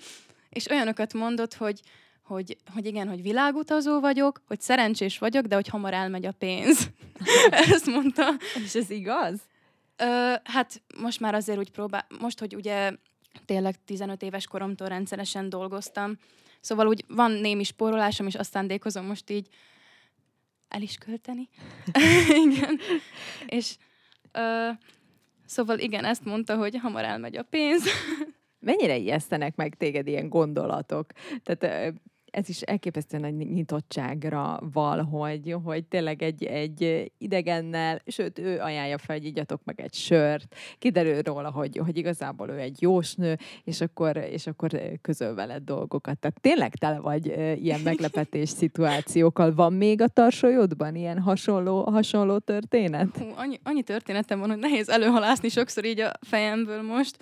És 0.50 0.70
olyanokat 0.70 1.14
mondott, 1.14 1.54
hogy, 1.54 1.80
hogy, 2.24 2.58
hogy 2.74 2.86
igen, 2.86 3.08
hogy 3.08 3.22
világutazó 3.22 4.00
vagyok, 4.00 4.42
hogy 4.48 4.62
szerencsés 4.62 5.18
vagyok, 5.18 5.46
de 5.46 5.56
hogy 5.56 5.68
hamar 5.68 5.94
elmegy 5.94 6.26
a 6.26 6.32
pénz. 6.32 6.90
Ezt 7.50 7.86
mondta. 7.86 8.34
És 8.64 8.76
ez 8.76 8.90
igaz? 8.90 9.40
Ö, 9.98 10.34
hát 10.44 10.82
most 10.98 11.20
már 11.20 11.36
azért 11.36 11.58
úgy 11.58 11.72
próbál, 11.72 12.08
most, 12.20 12.40
hogy 12.40 12.56
ugye 12.56 12.92
tényleg 13.46 13.76
15 13.86 14.22
éves 14.22 14.48
koromtól 14.48 14.88
rendszeresen 14.88 15.50
dolgoztam, 15.50 16.18
Szóval 16.66 16.88
úgy 16.88 17.04
van 17.08 17.32
némi 17.32 17.64
spórolásom, 17.64 18.28
és 18.28 18.36
azt 18.36 18.52
szándékozom 18.52 19.06
most 19.06 19.30
így 19.30 19.48
el 20.68 20.82
is 20.82 20.96
költeni. 20.96 21.50
igen. 22.46 22.80
És 23.46 23.76
ö, 24.32 24.70
szóval 25.46 25.80
igen, 25.80 26.06
ezt 26.06 26.26
mondta, 26.26 26.56
hogy 26.56 26.78
hamar 26.82 27.04
elmegy 27.04 27.38
a 27.38 27.44
pénz. 27.44 27.84
Mennyire 28.60 28.98
ijesztenek 28.98 29.56
meg 29.56 29.76
téged 29.76 30.08
ilyen 30.08 30.30
gondolatok? 30.30 31.12
Tehát 31.44 31.94
ez 32.36 32.50
is 32.50 32.62
elképesztően 32.62 33.22
nagy 33.22 33.34
nyitottságra 33.34 34.60
val, 34.74 35.04
hogy, 35.04 35.56
hogy 35.64 35.86
tényleg 35.86 36.22
egy, 36.22 36.44
egy 36.44 37.12
idegennel, 37.18 38.02
sőt, 38.06 38.40
ő 38.40 38.60
ajánlja 38.60 38.98
fel, 38.98 39.16
hogy 39.16 39.26
igyatok 39.26 39.62
meg 39.64 39.82
egy 39.82 39.94
sört, 39.94 40.56
kiderül 40.80 41.22
róla, 41.22 41.52
hogy, 41.52 41.78
hogy 41.78 41.98
igazából 41.98 42.50
ő 42.50 42.60
egy 42.60 42.82
jósnő, 42.82 43.38
és 43.64 43.82
akkor, 43.82 44.18
és 44.18 44.48
akkor 44.48 44.82
közöl 45.02 45.36
veled 45.36 45.64
dolgokat. 45.64 46.18
Tehát 46.18 46.42
tényleg 46.42 46.76
tele 46.76 47.00
vagy 47.00 47.26
ilyen 47.62 47.80
meglepetés 47.80 48.50
szituációkkal. 48.50 49.54
Van 49.54 49.74
még 49.74 50.02
a 50.02 50.08
tarsolyodban 50.08 50.96
ilyen 50.96 51.20
hasonló, 51.20 51.84
hasonló 51.84 52.38
történet? 52.38 53.18
Hú, 53.18 53.26
annyi, 53.36 53.60
annyi 53.64 53.84
történetem 53.84 54.40
van, 54.40 54.50
hogy 54.50 54.60
nehéz 54.60 54.90
előhalászni 54.90 55.50
sokszor 55.50 55.86
így 55.86 56.00
a 56.00 56.12
fejemből 56.22 56.82
most. 56.82 57.18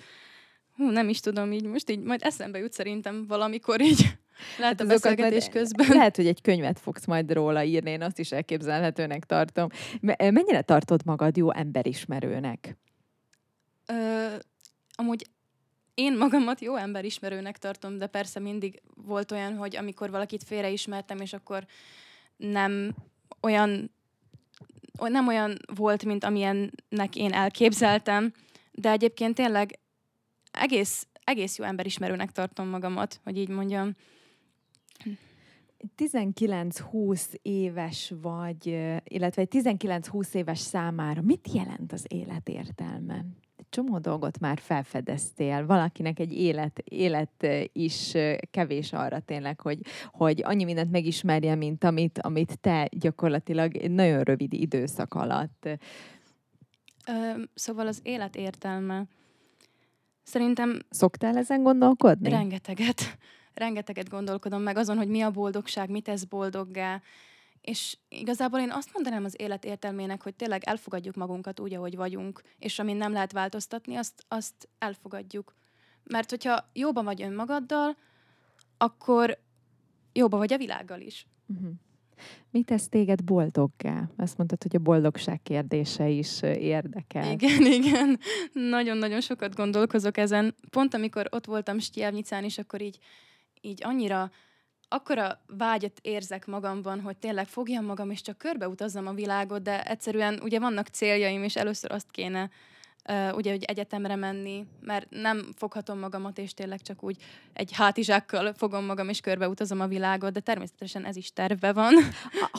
Hú, 0.76 0.90
nem 0.90 1.08
is 1.08 1.20
tudom, 1.20 1.52
így 1.52 1.64
most 1.64 1.90
így 1.90 2.00
majd 2.00 2.20
eszembe 2.22 2.58
jut 2.58 2.72
szerintem 2.72 3.26
valamikor 3.26 3.80
így 3.80 4.18
lehet 4.58 4.78
hát 4.78 4.80
a 4.80 4.84
beszélgetés 4.84 5.48
közben. 5.48 5.86
Lehet, 5.88 6.16
hogy 6.16 6.26
egy 6.26 6.40
könyvet 6.40 6.78
fogsz 6.78 7.04
majd 7.04 7.32
róla 7.32 7.62
írni, 7.62 7.90
én 7.90 8.02
azt 8.02 8.18
is 8.18 8.32
elképzelhetőnek 8.32 9.24
tartom. 9.24 9.68
Mennyire 10.00 10.62
tartod 10.62 11.04
magad 11.04 11.36
jó 11.36 11.52
emberismerőnek? 11.52 12.76
Ö, 13.86 14.26
amúgy 14.94 15.26
én 15.94 16.16
magamat 16.16 16.60
jó 16.60 16.76
emberismerőnek 16.76 17.58
tartom, 17.58 17.98
de 17.98 18.06
persze 18.06 18.40
mindig 18.40 18.82
volt 18.94 19.32
olyan, 19.32 19.56
hogy 19.56 19.76
amikor 19.76 20.10
valakit 20.10 20.44
félreismertem, 20.44 21.20
és 21.20 21.32
akkor 21.32 21.64
nem 22.36 22.94
olyan, 23.40 23.90
nem 24.98 25.28
olyan 25.28 25.58
volt, 25.74 26.04
mint 26.04 26.24
amilyennek 26.24 27.16
én 27.16 27.32
elképzeltem, 27.32 28.32
de 28.70 28.90
egyébként 28.90 29.34
tényleg 29.34 29.78
egész, 30.60 31.06
egész 31.24 31.58
jó 31.58 31.64
emberismerőnek 31.64 32.30
tartom 32.30 32.68
magamat, 32.68 33.20
hogy 33.24 33.38
így 33.38 33.48
mondjam. 33.48 33.94
19-20 35.96 37.34
éves 37.42 38.12
vagy, 38.22 38.66
illetve 39.04 39.42
egy 39.42 39.48
19-20 39.52 40.34
éves 40.34 40.58
számára 40.58 41.20
mit 41.22 41.48
jelent 41.52 41.92
az 41.92 42.04
élet 42.08 42.48
értelme? 42.48 43.24
Csomó 43.68 43.98
dolgot 43.98 44.38
már 44.38 44.58
felfedeztél, 44.58 45.66
valakinek 45.66 46.18
egy 46.18 46.32
élet, 46.32 46.78
élet 46.78 47.46
is 47.72 48.12
kevés 48.50 48.92
arra 48.92 49.20
tényleg, 49.20 49.60
hogy, 49.60 49.78
hogy 50.12 50.42
annyi 50.44 50.64
mindent 50.64 50.90
megismerje, 50.90 51.54
mint 51.54 51.84
amit, 51.84 52.18
amit 52.18 52.60
te 52.60 52.88
gyakorlatilag 52.90 53.76
egy 53.76 53.90
nagyon 53.90 54.22
rövid 54.22 54.52
időszak 54.52 55.14
alatt. 55.14 55.68
Ö, 57.06 57.42
szóval 57.54 57.86
az 57.86 58.00
élet 58.02 58.36
értelme. 58.36 59.06
Szerintem... 60.24 60.78
Szoktál 60.90 61.36
ezen 61.36 61.62
gondolkodni? 61.62 62.28
Rengeteget 62.28 63.00
rengeteget 63.54 64.08
gondolkodom 64.08 64.62
meg 64.62 64.76
azon, 64.76 64.96
hogy 64.96 65.08
mi 65.08 65.20
a 65.20 65.30
boldogság, 65.30 65.90
mit 65.90 66.04
tesz 66.04 66.24
boldoggá, 66.24 67.02
és 67.60 67.96
igazából 68.08 68.60
én 68.60 68.70
azt 68.70 68.92
mondanám 68.92 69.24
az 69.24 69.34
élet 69.40 69.64
értelmének, 69.64 70.22
hogy 70.22 70.34
tényleg 70.34 70.64
elfogadjuk 70.64 71.14
magunkat 71.14 71.60
úgy, 71.60 71.74
ahogy 71.74 71.96
vagyunk, 71.96 72.42
és 72.58 72.78
amin 72.78 72.96
nem 72.96 73.12
lehet 73.12 73.32
változtatni, 73.32 73.96
azt, 73.96 74.24
azt 74.28 74.68
elfogadjuk. 74.78 75.54
Mert 76.02 76.30
hogyha 76.30 76.70
jóban 76.72 77.04
vagy 77.04 77.22
önmagaddal, 77.22 77.96
akkor 78.76 79.38
jóban 80.12 80.38
vagy 80.38 80.52
a 80.52 80.56
világgal 80.56 81.00
is. 81.00 81.26
Uh-huh. 81.46 81.72
Mit 82.50 82.66
tesz 82.66 82.88
téged 82.88 83.24
boldoggá? 83.24 84.10
Azt 84.16 84.36
mondtad, 84.36 84.62
hogy 84.62 84.76
a 84.76 84.78
boldogság 84.78 85.42
kérdése 85.42 86.08
is 86.08 86.42
érdekel. 86.42 87.32
Igen, 87.32 87.66
igen. 87.82 88.18
Nagyon-nagyon 88.52 89.20
sokat 89.20 89.54
gondolkozok 89.54 90.16
ezen. 90.16 90.54
Pont 90.70 90.94
amikor 90.94 91.28
ott 91.30 91.46
voltam 91.46 91.78
Stiavnyicán 91.78 92.44
is, 92.44 92.58
akkor 92.58 92.82
így 92.82 92.98
így 93.64 93.80
annyira 93.84 94.30
akkora 94.88 95.40
vágyat 95.46 95.98
érzek 96.02 96.46
magamban, 96.46 97.00
hogy 97.00 97.16
tényleg 97.16 97.46
fogjam 97.46 97.84
magam, 97.84 98.10
és 98.10 98.20
csak 98.20 98.38
körbeutazzam 98.38 99.06
a 99.06 99.12
világot, 99.12 99.62
de 99.62 99.82
egyszerűen 99.82 100.40
ugye 100.42 100.58
vannak 100.58 100.86
céljaim, 100.86 101.42
és 101.42 101.56
először 101.56 101.92
azt 101.92 102.10
kéne 102.10 102.50
uh, 103.08 103.36
ugye, 103.36 103.50
hogy 103.50 103.62
egyetemre 103.62 104.16
menni, 104.16 104.66
mert 104.80 105.06
nem 105.10 105.48
foghatom 105.56 105.98
magamat, 105.98 106.38
és 106.38 106.54
tényleg 106.54 106.80
csak 106.80 107.02
úgy 107.02 107.16
egy 107.52 107.72
hátizsákkal 107.72 108.52
fogom 108.52 108.84
magam, 108.84 109.08
és 109.08 109.20
körbeutazom 109.20 109.80
a 109.80 109.86
világot, 109.86 110.32
de 110.32 110.40
természetesen 110.40 111.04
ez 111.04 111.16
is 111.16 111.32
terve 111.32 111.72
van. 111.72 111.94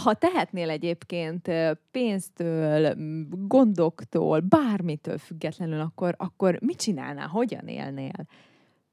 Ha, 0.04 0.14
tehetnél 0.14 0.70
egyébként 0.70 1.52
pénztől, 1.92 2.96
gondoktól, 3.30 4.40
bármitől 4.40 5.18
függetlenül, 5.18 5.80
akkor, 5.80 6.16
akkor 6.18 6.58
mit 6.62 6.82
csinálnál, 6.82 7.28
hogyan 7.28 7.68
élnél? 7.68 8.28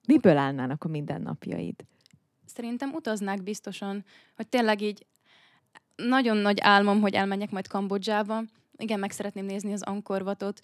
Miből 0.06 0.36
állnának 0.36 0.84
a 0.84 0.88
mindennapjaid? 0.88 1.84
Szerintem 2.46 2.92
utaznák 2.92 3.42
biztosan, 3.42 4.04
hogy 4.36 4.48
tényleg 4.48 4.80
így 4.80 5.06
nagyon 5.96 6.36
nagy 6.36 6.58
álmom, 6.60 7.00
hogy 7.00 7.14
elmenjek 7.14 7.50
majd 7.50 7.66
Kambodzsába. 7.66 8.42
Igen, 8.76 8.98
meg 8.98 9.10
szeretném 9.10 9.44
nézni 9.44 9.72
az 9.72 9.82
Ankorvatot, 9.82 10.60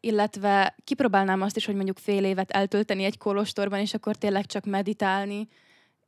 illetve 0.00 0.76
kipróbálnám 0.84 1.42
azt 1.42 1.56
is, 1.56 1.66
hogy 1.66 1.74
mondjuk 1.74 1.98
fél 1.98 2.24
évet 2.24 2.50
eltölteni 2.50 3.04
egy 3.04 3.18
kolostorban, 3.18 3.80
és 3.80 3.94
akkor 3.94 4.16
tényleg 4.16 4.46
csak 4.46 4.64
meditálni, 4.64 5.48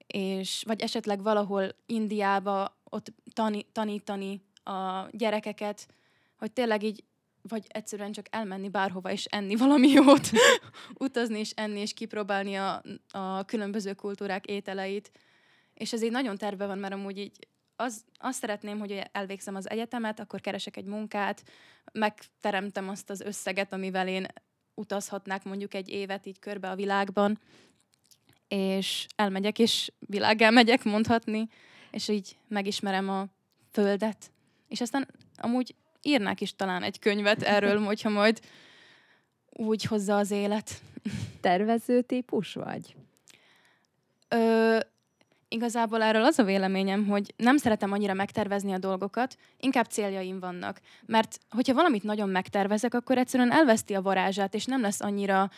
és 0.06 0.62
vagy 0.66 0.80
esetleg 0.80 1.22
valahol 1.22 1.74
Indiába 1.86 2.76
ott 2.84 3.12
tani, 3.32 3.66
tanítani 3.72 4.42
a 4.64 5.06
gyerekeket, 5.10 5.88
hogy 6.38 6.52
tényleg 6.52 6.82
így 6.82 7.04
vagy 7.42 7.64
egyszerűen 7.68 8.12
csak 8.12 8.26
elmenni 8.30 8.68
bárhova 8.68 9.12
és 9.12 9.24
enni 9.24 9.56
valami 9.56 9.88
jót, 9.88 10.30
utazni 10.98 11.38
és 11.38 11.50
enni 11.50 11.80
és 11.80 11.94
kipróbálni 11.94 12.54
a, 12.54 12.82
a 13.10 13.44
különböző 13.44 13.92
kultúrák 13.92 14.46
ételeit. 14.46 15.10
És 15.74 15.92
ez 15.92 16.02
így 16.02 16.10
nagyon 16.10 16.36
terve 16.36 16.66
van, 16.66 16.78
mert 16.78 16.94
amúgy 16.94 17.18
így 17.18 17.32
az, 17.80 18.04
azt 18.18 18.38
szeretném, 18.38 18.78
hogy 18.78 19.02
elvégzem 19.12 19.54
az 19.54 19.70
egyetemet, 19.70 20.20
akkor 20.20 20.40
keresek 20.40 20.76
egy 20.76 20.84
munkát, 20.84 21.42
megteremtem 21.92 22.88
azt 22.88 23.10
az 23.10 23.20
összeget, 23.20 23.72
amivel 23.72 24.08
én 24.08 24.26
utazhatnák 24.74 25.44
mondjuk 25.44 25.74
egy 25.74 25.88
évet 25.88 26.26
így 26.26 26.38
körbe 26.38 26.70
a 26.70 26.74
világban, 26.74 27.38
és 28.48 29.06
elmegyek, 29.16 29.58
és 29.58 29.92
világgá 29.98 30.50
megyek 30.50 30.84
mondhatni, 30.84 31.48
és 31.90 32.08
így 32.08 32.36
megismerem 32.48 33.08
a 33.08 33.26
földet. 33.72 34.30
És 34.68 34.80
aztán 34.80 35.08
amúgy 35.36 35.74
írnák 36.02 36.40
is 36.40 36.56
talán 36.56 36.82
egy 36.82 36.98
könyvet 36.98 37.42
erről, 37.42 37.78
hogyha 37.84 38.08
majd 38.08 38.40
úgy 39.50 39.84
hozza 39.84 40.16
az 40.16 40.30
élet. 40.30 40.82
Tervező 41.40 42.02
típus 42.02 42.54
vagy? 42.54 42.96
Ö, 44.28 44.78
igazából 45.48 46.02
erről 46.02 46.24
az 46.24 46.38
a 46.38 46.44
véleményem, 46.44 47.06
hogy 47.06 47.34
nem 47.36 47.56
szeretem 47.56 47.92
annyira 47.92 48.14
megtervezni 48.14 48.72
a 48.72 48.78
dolgokat, 48.78 49.36
inkább 49.56 49.86
céljaim 49.86 50.40
vannak. 50.40 50.80
Mert 51.06 51.38
hogyha 51.50 51.74
valamit 51.74 52.02
nagyon 52.02 52.28
megtervezek, 52.28 52.94
akkor 52.94 53.18
egyszerűen 53.18 53.52
elveszti 53.52 53.94
a 53.94 54.02
varázsát, 54.02 54.54
és 54.54 54.64
nem 54.64 54.80
lesz 54.80 55.00
annyira, 55.00 55.50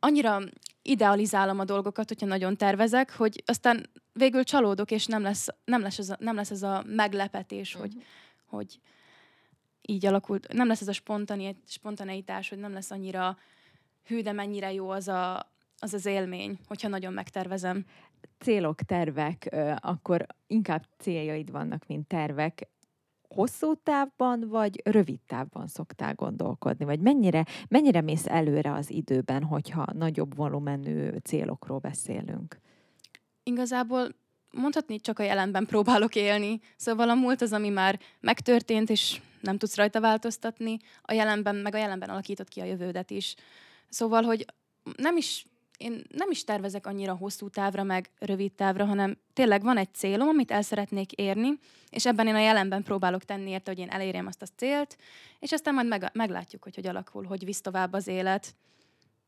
annyira 0.00 0.40
idealizálom 0.82 1.58
a 1.58 1.64
dolgokat, 1.64 2.08
hogyha 2.08 2.26
nagyon 2.26 2.56
tervezek, 2.56 3.12
hogy 3.12 3.42
aztán 3.46 3.90
végül 4.12 4.44
csalódok, 4.44 4.90
és 4.90 5.06
nem 5.06 5.22
lesz, 5.22 5.46
nem 5.64 5.82
lesz, 5.82 5.98
ez, 5.98 6.10
a, 6.10 6.16
nem 6.20 6.34
lesz 6.34 6.50
ez 6.50 6.62
a 6.62 6.84
meglepetés, 6.86 7.74
uh-huh. 7.74 7.90
hogy, 7.92 8.02
hogy 8.46 8.80
így 9.82 10.06
alakult, 10.06 10.52
nem 10.52 10.66
lesz 10.66 10.80
ez 10.80 10.88
a 10.88 11.02
spontaneitás, 11.66 12.48
hogy 12.48 12.58
nem 12.58 12.72
lesz 12.72 12.90
annyira 12.90 13.38
hű, 14.06 14.22
de 14.22 14.32
mennyire 14.32 14.72
jó 14.72 14.90
az 14.90 15.08
a, 15.08 15.50
az, 15.78 15.94
az 15.94 16.06
élmény, 16.06 16.58
hogyha 16.66 16.88
nagyon 16.88 17.12
megtervezem. 17.12 17.84
Célok, 18.38 18.82
tervek, 18.82 19.56
akkor 19.80 20.26
inkább 20.46 20.84
céljaid 20.98 21.50
vannak, 21.50 21.86
mint 21.86 22.06
tervek. 22.06 22.68
Hosszú 23.28 23.74
távban, 23.74 24.48
vagy 24.48 24.80
rövid 24.84 25.20
távban 25.26 25.66
szoktál 25.66 26.14
gondolkodni? 26.14 26.84
Vagy 26.84 27.00
mennyire, 27.00 27.44
mennyire 27.68 28.00
mész 28.00 28.26
előre 28.26 28.72
az 28.72 28.90
időben, 28.90 29.42
hogyha 29.42 29.86
nagyobb 29.92 30.36
volumenű 30.36 31.10
célokról 31.22 31.78
beszélünk? 31.78 32.60
Igazából 33.42 34.08
mondhatni, 34.50 35.00
csak 35.00 35.18
a 35.18 35.22
jelenben 35.22 35.66
próbálok 35.66 36.14
élni. 36.14 36.60
Szóval 36.76 37.08
a 37.08 37.14
múlt 37.14 37.42
az, 37.42 37.52
ami 37.52 37.68
már 37.68 38.00
megtörtént, 38.20 38.90
és 38.90 39.20
nem 39.40 39.58
tudsz 39.58 39.76
rajta 39.76 40.00
változtatni, 40.00 40.76
a 41.02 41.12
jelenben, 41.12 41.56
meg 41.56 41.74
a 41.74 41.78
jelenben 41.78 42.08
alakított 42.08 42.48
ki 42.48 42.60
a 42.60 42.64
jövődet 42.64 43.10
is. 43.10 43.34
Szóval, 43.88 44.22
hogy 44.22 44.44
nem 44.96 45.16
is 45.16 45.46
én 45.78 46.02
nem 46.08 46.30
is 46.30 46.44
tervezek 46.44 46.86
annyira 46.86 47.16
hosszú 47.16 47.48
távra, 47.48 47.82
meg 47.82 48.10
rövid 48.18 48.52
távra, 48.52 48.84
hanem 48.84 49.18
tényleg 49.32 49.62
van 49.62 49.76
egy 49.76 49.94
célom, 49.94 50.28
amit 50.28 50.50
el 50.50 50.62
szeretnék 50.62 51.12
érni, 51.12 51.48
és 51.90 52.06
ebben 52.06 52.26
én 52.26 52.34
a 52.34 52.40
jelenben 52.40 52.82
próbálok 52.82 53.24
tenni 53.24 53.50
érte, 53.50 53.70
hogy 53.70 53.80
én 53.80 53.88
elérjem 53.88 54.26
azt 54.26 54.42
a 54.42 54.46
célt, 54.56 54.96
és 55.38 55.52
aztán 55.52 55.74
majd 55.74 55.86
meg, 55.86 56.10
meglátjuk, 56.12 56.62
hogy 56.62 56.74
hogy 56.74 56.86
alakul, 56.86 57.24
hogy 57.24 57.44
visz 57.44 57.60
tovább 57.60 57.92
az 57.92 58.06
élet. 58.06 58.54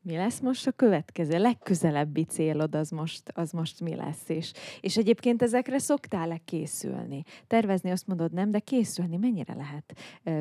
Mi 0.01 0.15
lesz 0.15 0.39
most 0.39 0.67
a 0.67 0.71
következő, 0.71 1.39
legközelebbi 1.39 2.23
célod 2.23 2.75
az 2.75 2.89
most, 2.89 3.31
az 3.33 3.51
most 3.51 3.79
mi 3.79 3.95
lesz? 3.95 4.29
És, 4.29 4.51
és 4.81 4.97
egyébként 4.97 5.41
ezekre 5.41 5.79
szoktál-e 5.79 6.37
készülni? 6.45 7.23
Tervezni 7.47 7.91
azt 7.91 8.07
mondod 8.07 8.33
nem, 8.33 8.51
de 8.51 8.59
készülni 8.59 9.17
mennyire 9.17 9.53
lehet 9.53 9.93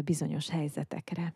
bizonyos 0.04 0.50
helyzetekre? 0.50 1.34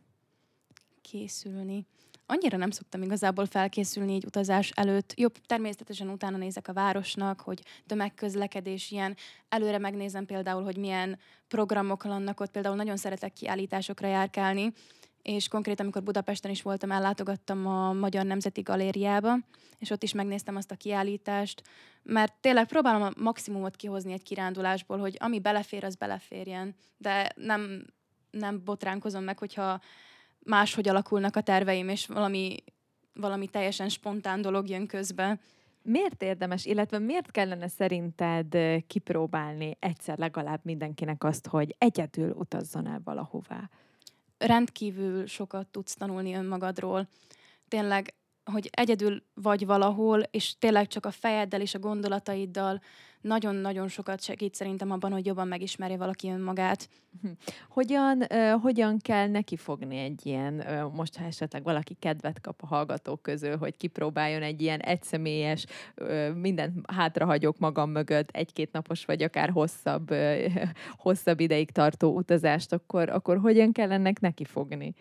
Készülni. 1.00 1.86
Annyira 2.32 2.56
nem 2.56 2.70
szoktam 2.70 3.02
igazából 3.02 3.46
felkészülni 3.46 4.14
így 4.14 4.24
utazás 4.24 4.70
előtt. 4.70 5.12
Jobb, 5.16 5.34
természetesen 5.46 6.08
utána 6.08 6.36
nézek 6.36 6.68
a 6.68 6.72
városnak, 6.72 7.40
hogy 7.40 7.62
tömegközlekedés 7.86 8.90
ilyen. 8.90 9.16
Előre 9.48 9.78
megnézem 9.78 10.26
például, 10.26 10.62
hogy 10.62 10.76
milyen 10.76 11.18
programok 11.48 12.02
vannak 12.02 12.40
ott. 12.40 12.50
Például 12.50 12.76
nagyon 12.76 12.96
szeretek 12.96 13.32
kiállításokra 13.32 14.08
járkálni, 14.08 14.72
és 15.22 15.48
konkrétan, 15.48 15.84
amikor 15.84 16.02
Budapesten 16.02 16.50
is 16.50 16.62
voltam, 16.62 16.90
ellátogattam 16.90 17.66
a 17.66 17.92
Magyar 17.92 18.24
Nemzeti 18.24 18.60
Galériába, 18.60 19.38
és 19.78 19.90
ott 19.90 20.02
is 20.02 20.12
megnéztem 20.12 20.56
azt 20.56 20.70
a 20.70 20.76
kiállítást, 20.76 21.62
mert 22.02 22.34
tényleg 22.40 22.66
próbálom 22.66 23.02
a 23.02 23.12
maximumot 23.16 23.76
kihozni 23.76 24.12
egy 24.12 24.22
kirándulásból, 24.22 24.98
hogy 24.98 25.16
ami 25.20 25.40
belefér, 25.40 25.84
az 25.84 25.94
beleférjen, 25.94 26.74
de 26.96 27.32
nem, 27.34 27.84
nem 28.30 28.64
botránkozom 28.64 29.24
meg, 29.24 29.38
hogyha 29.38 29.80
máshogy 30.44 30.88
alakulnak 30.88 31.36
a 31.36 31.40
terveim, 31.40 31.88
és 31.88 32.06
valami, 32.06 32.56
valami 33.14 33.46
teljesen 33.46 33.88
spontán 33.88 34.40
dolog 34.40 34.68
jön 34.68 34.86
közbe. 34.86 35.38
Miért 35.82 36.22
érdemes, 36.22 36.64
illetve 36.64 36.98
miért 36.98 37.30
kellene 37.30 37.68
szerinted 37.68 38.56
kipróbálni 38.86 39.76
egyszer 39.78 40.18
legalább 40.18 40.60
mindenkinek 40.62 41.24
azt, 41.24 41.46
hogy 41.46 41.74
egyedül 41.78 42.30
utazzon 42.30 42.86
el 42.86 43.00
valahová? 43.04 43.70
rendkívül 44.42 45.26
sokat 45.26 45.66
tudsz 45.66 45.94
tanulni 45.94 46.34
önmagadról. 46.34 47.08
Tényleg, 47.68 48.14
hogy 48.44 48.68
egyedül 48.72 49.22
vagy 49.34 49.66
valahol, 49.66 50.20
és 50.20 50.58
tényleg 50.58 50.86
csak 50.86 51.06
a 51.06 51.10
fejeddel 51.10 51.60
és 51.60 51.74
a 51.74 51.78
gondolataiddal 51.78 52.80
nagyon-nagyon 53.22 53.88
sokat 53.88 54.22
segít 54.22 54.54
szerintem 54.54 54.90
abban, 54.90 55.12
hogy 55.12 55.26
jobban 55.26 55.48
megismerje 55.48 55.96
valaki 55.96 56.30
önmagát. 56.30 56.88
Hogyan, 57.68 58.26
uh, 58.30 58.60
hogyan 58.60 58.98
kell 58.98 59.28
neki 59.28 59.56
fogni 59.56 59.96
egy 59.96 60.26
ilyen, 60.26 60.54
uh, 60.54 60.94
most 60.94 61.16
ha 61.16 61.24
esetleg 61.24 61.62
valaki 61.62 61.94
kedvet 61.94 62.40
kap 62.40 62.62
a 62.62 62.66
hallgatók 62.66 63.22
közül, 63.22 63.56
hogy 63.56 63.76
kipróbáljon 63.76 64.42
egy 64.42 64.62
ilyen 64.62 64.80
egyszemélyes, 64.80 65.66
uh, 65.96 66.34
mindent 66.34 66.90
hátrahagyok 66.92 67.58
magam 67.58 67.90
mögött, 67.90 68.30
egy-két 68.30 68.72
napos 68.72 69.04
vagy 69.04 69.22
akár 69.22 69.50
hosszabb, 69.50 70.10
uh, 70.10 70.62
hosszabb 71.04 71.40
ideig 71.40 71.70
tartó 71.70 72.16
utazást, 72.16 72.72
akkor, 72.72 73.08
akkor 73.08 73.38
hogyan 73.38 73.72
kell 73.72 73.92
ennek 73.92 74.20
neki 74.20 74.44
fogni? 74.44 74.94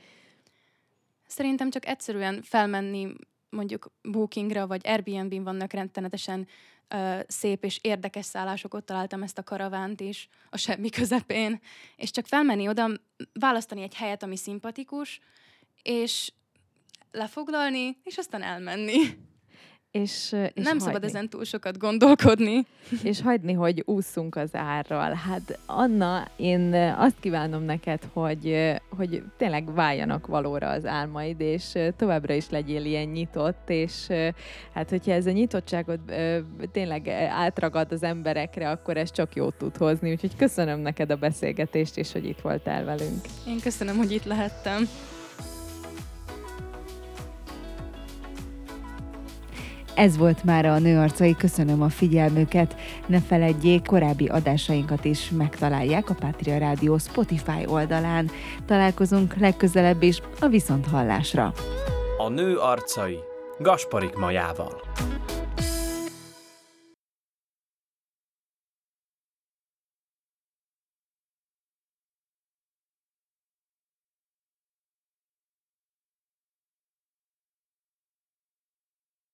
Szerintem 1.31 1.69
csak 1.69 1.85
egyszerűen 1.85 2.41
felmenni 2.41 3.13
mondjuk 3.49 3.91
Bookingra 4.01 4.67
vagy 4.67 4.87
Airbnb-n 4.87 5.43
vannak 5.43 5.73
rendtenetesen 5.73 6.47
uh, 6.93 7.19
szép 7.27 7.63
és 7.63 7.79
érdekes 7.81 8.25
szállások, 8.25 8.73
ott 8.73 8.85
találtam 8.85 9.23
ezt 9.23 9.37
a 9.37 9.43
karavánt 9.43 9.99
is 9.99 10.29
a 10.49 10.57
semmi 10.57 10.89
közepén, 10.89 11.61
és 11.95 12.11
csak 12.11 12.25
felmenni 12.25 12.67
oda, 12.67 12.89
választani 13.33 13.81
egy 13.81 13.95
helyet, 13.95 14.23
ami 14.23 14.35
szimpatikus, 14.35 15.19
és 15.81 16.31
lefoglalni, 17.11 17.97
és 18.03 18.17
aztán 18.17 18.41
elmenni. 18.41 18.99
És, 19.91 20.31
és 20.31 20.51
Nem 20.53 20.65
hagyni. 20.65 20.79
szabad 20.79 21.03
ezen 21.03 21.29
túl 21.29 21.43
sokat 21.43 21.77
gondolkodni. 21.77 22.65
És 23.03 23.21
hagyni, 23.21 23.53
hogy 23.53 23.83
ússzunk 23.85 24.35
az 24.35 24.49
árral. 24.55 25.13
Hát 25.13 25.59
Anna, 25.65 26.27
én 26.35 26.73
azt 26.97 27.15
kívánom 27.19 27.63
neked, 27.63 27.99
hogy, 28.13 28.73
hogy 28.89 29.23
tényleg 29.37 29.73
váljanak 29.73 30.27
valóra 30.27 30.69
az 30.69 30.85
álmaid, 30.85 31.39
és 31.39 31.77
továbbra 31.97 32.33
is 32.33 32.49
legyél 32.49 32.85
ilyen 32.85 33.07
nyitott, 33.07 33.69
és 33.69 34.07
hát 34.73 34.89
hogyha 34.89 35.11
ez 35.11 35.25
a 35.25 35.31
nyitottságot 35.31 35.99
tényleg 36.71 37.07
átragad 37.29 37.91
az 37.91 38.03
emberekre, 38.03 38.69
akkor 38.69 38.97
ez 38.97 39.11
csak 39.11 39.35
jót 39.35 39.55
tud 39.55 39.77
hozni. 39.77 40.11
Úgyhogy 40.11 40.35
köszönöm 40.35 40.79
neked 40.79 41.11
a 41.11 41.15
beszélgetést, 41.15 41.97
és 41.97 42.11
hogy 42.11 42.25
itt 42.25 42.39
voltál 42.39 42.83
velünk. 42.83 43.25
Én 43.47 43.59
köszönöm, 43.59 43.97
hogy 43.97 44.11
itt 44.11 44.25
lehettem. 44.25 44.87
Ez 49.95 50.17
volt 50.17 50.43
már 50.43 50.65
a 50.65 50.79
Nőarcai, 50.79 51.35
köszönöm 51.35 51.81
a 51.81 51.89
figyelmüket. 51.89 52.75
Ne 53.07 53.19
feledjék, 53.19 53.85
korábbi 53.85 54.27
adásainkat 54.27 55.05
is 55.05 55.29
megtalálják 55.29 56.09
a 56.09 56.13
Pátria 56.13 56.57
Rádió 56.57 56.97
Spotify 56.97 57.65
oldalán. 57.65 58.29
Találkozunk 58.65 59.35
legközelebb 59.35 60.03
is 60.03 60.21
a 60.39 60.47
Viszonthallásra. 60.47 61.53
A 62.17 62.29
Nő 62.29 62.57
Arcai 62.57 63.17
Gasparik 63.59 64.15
Majával. 64.15 64.81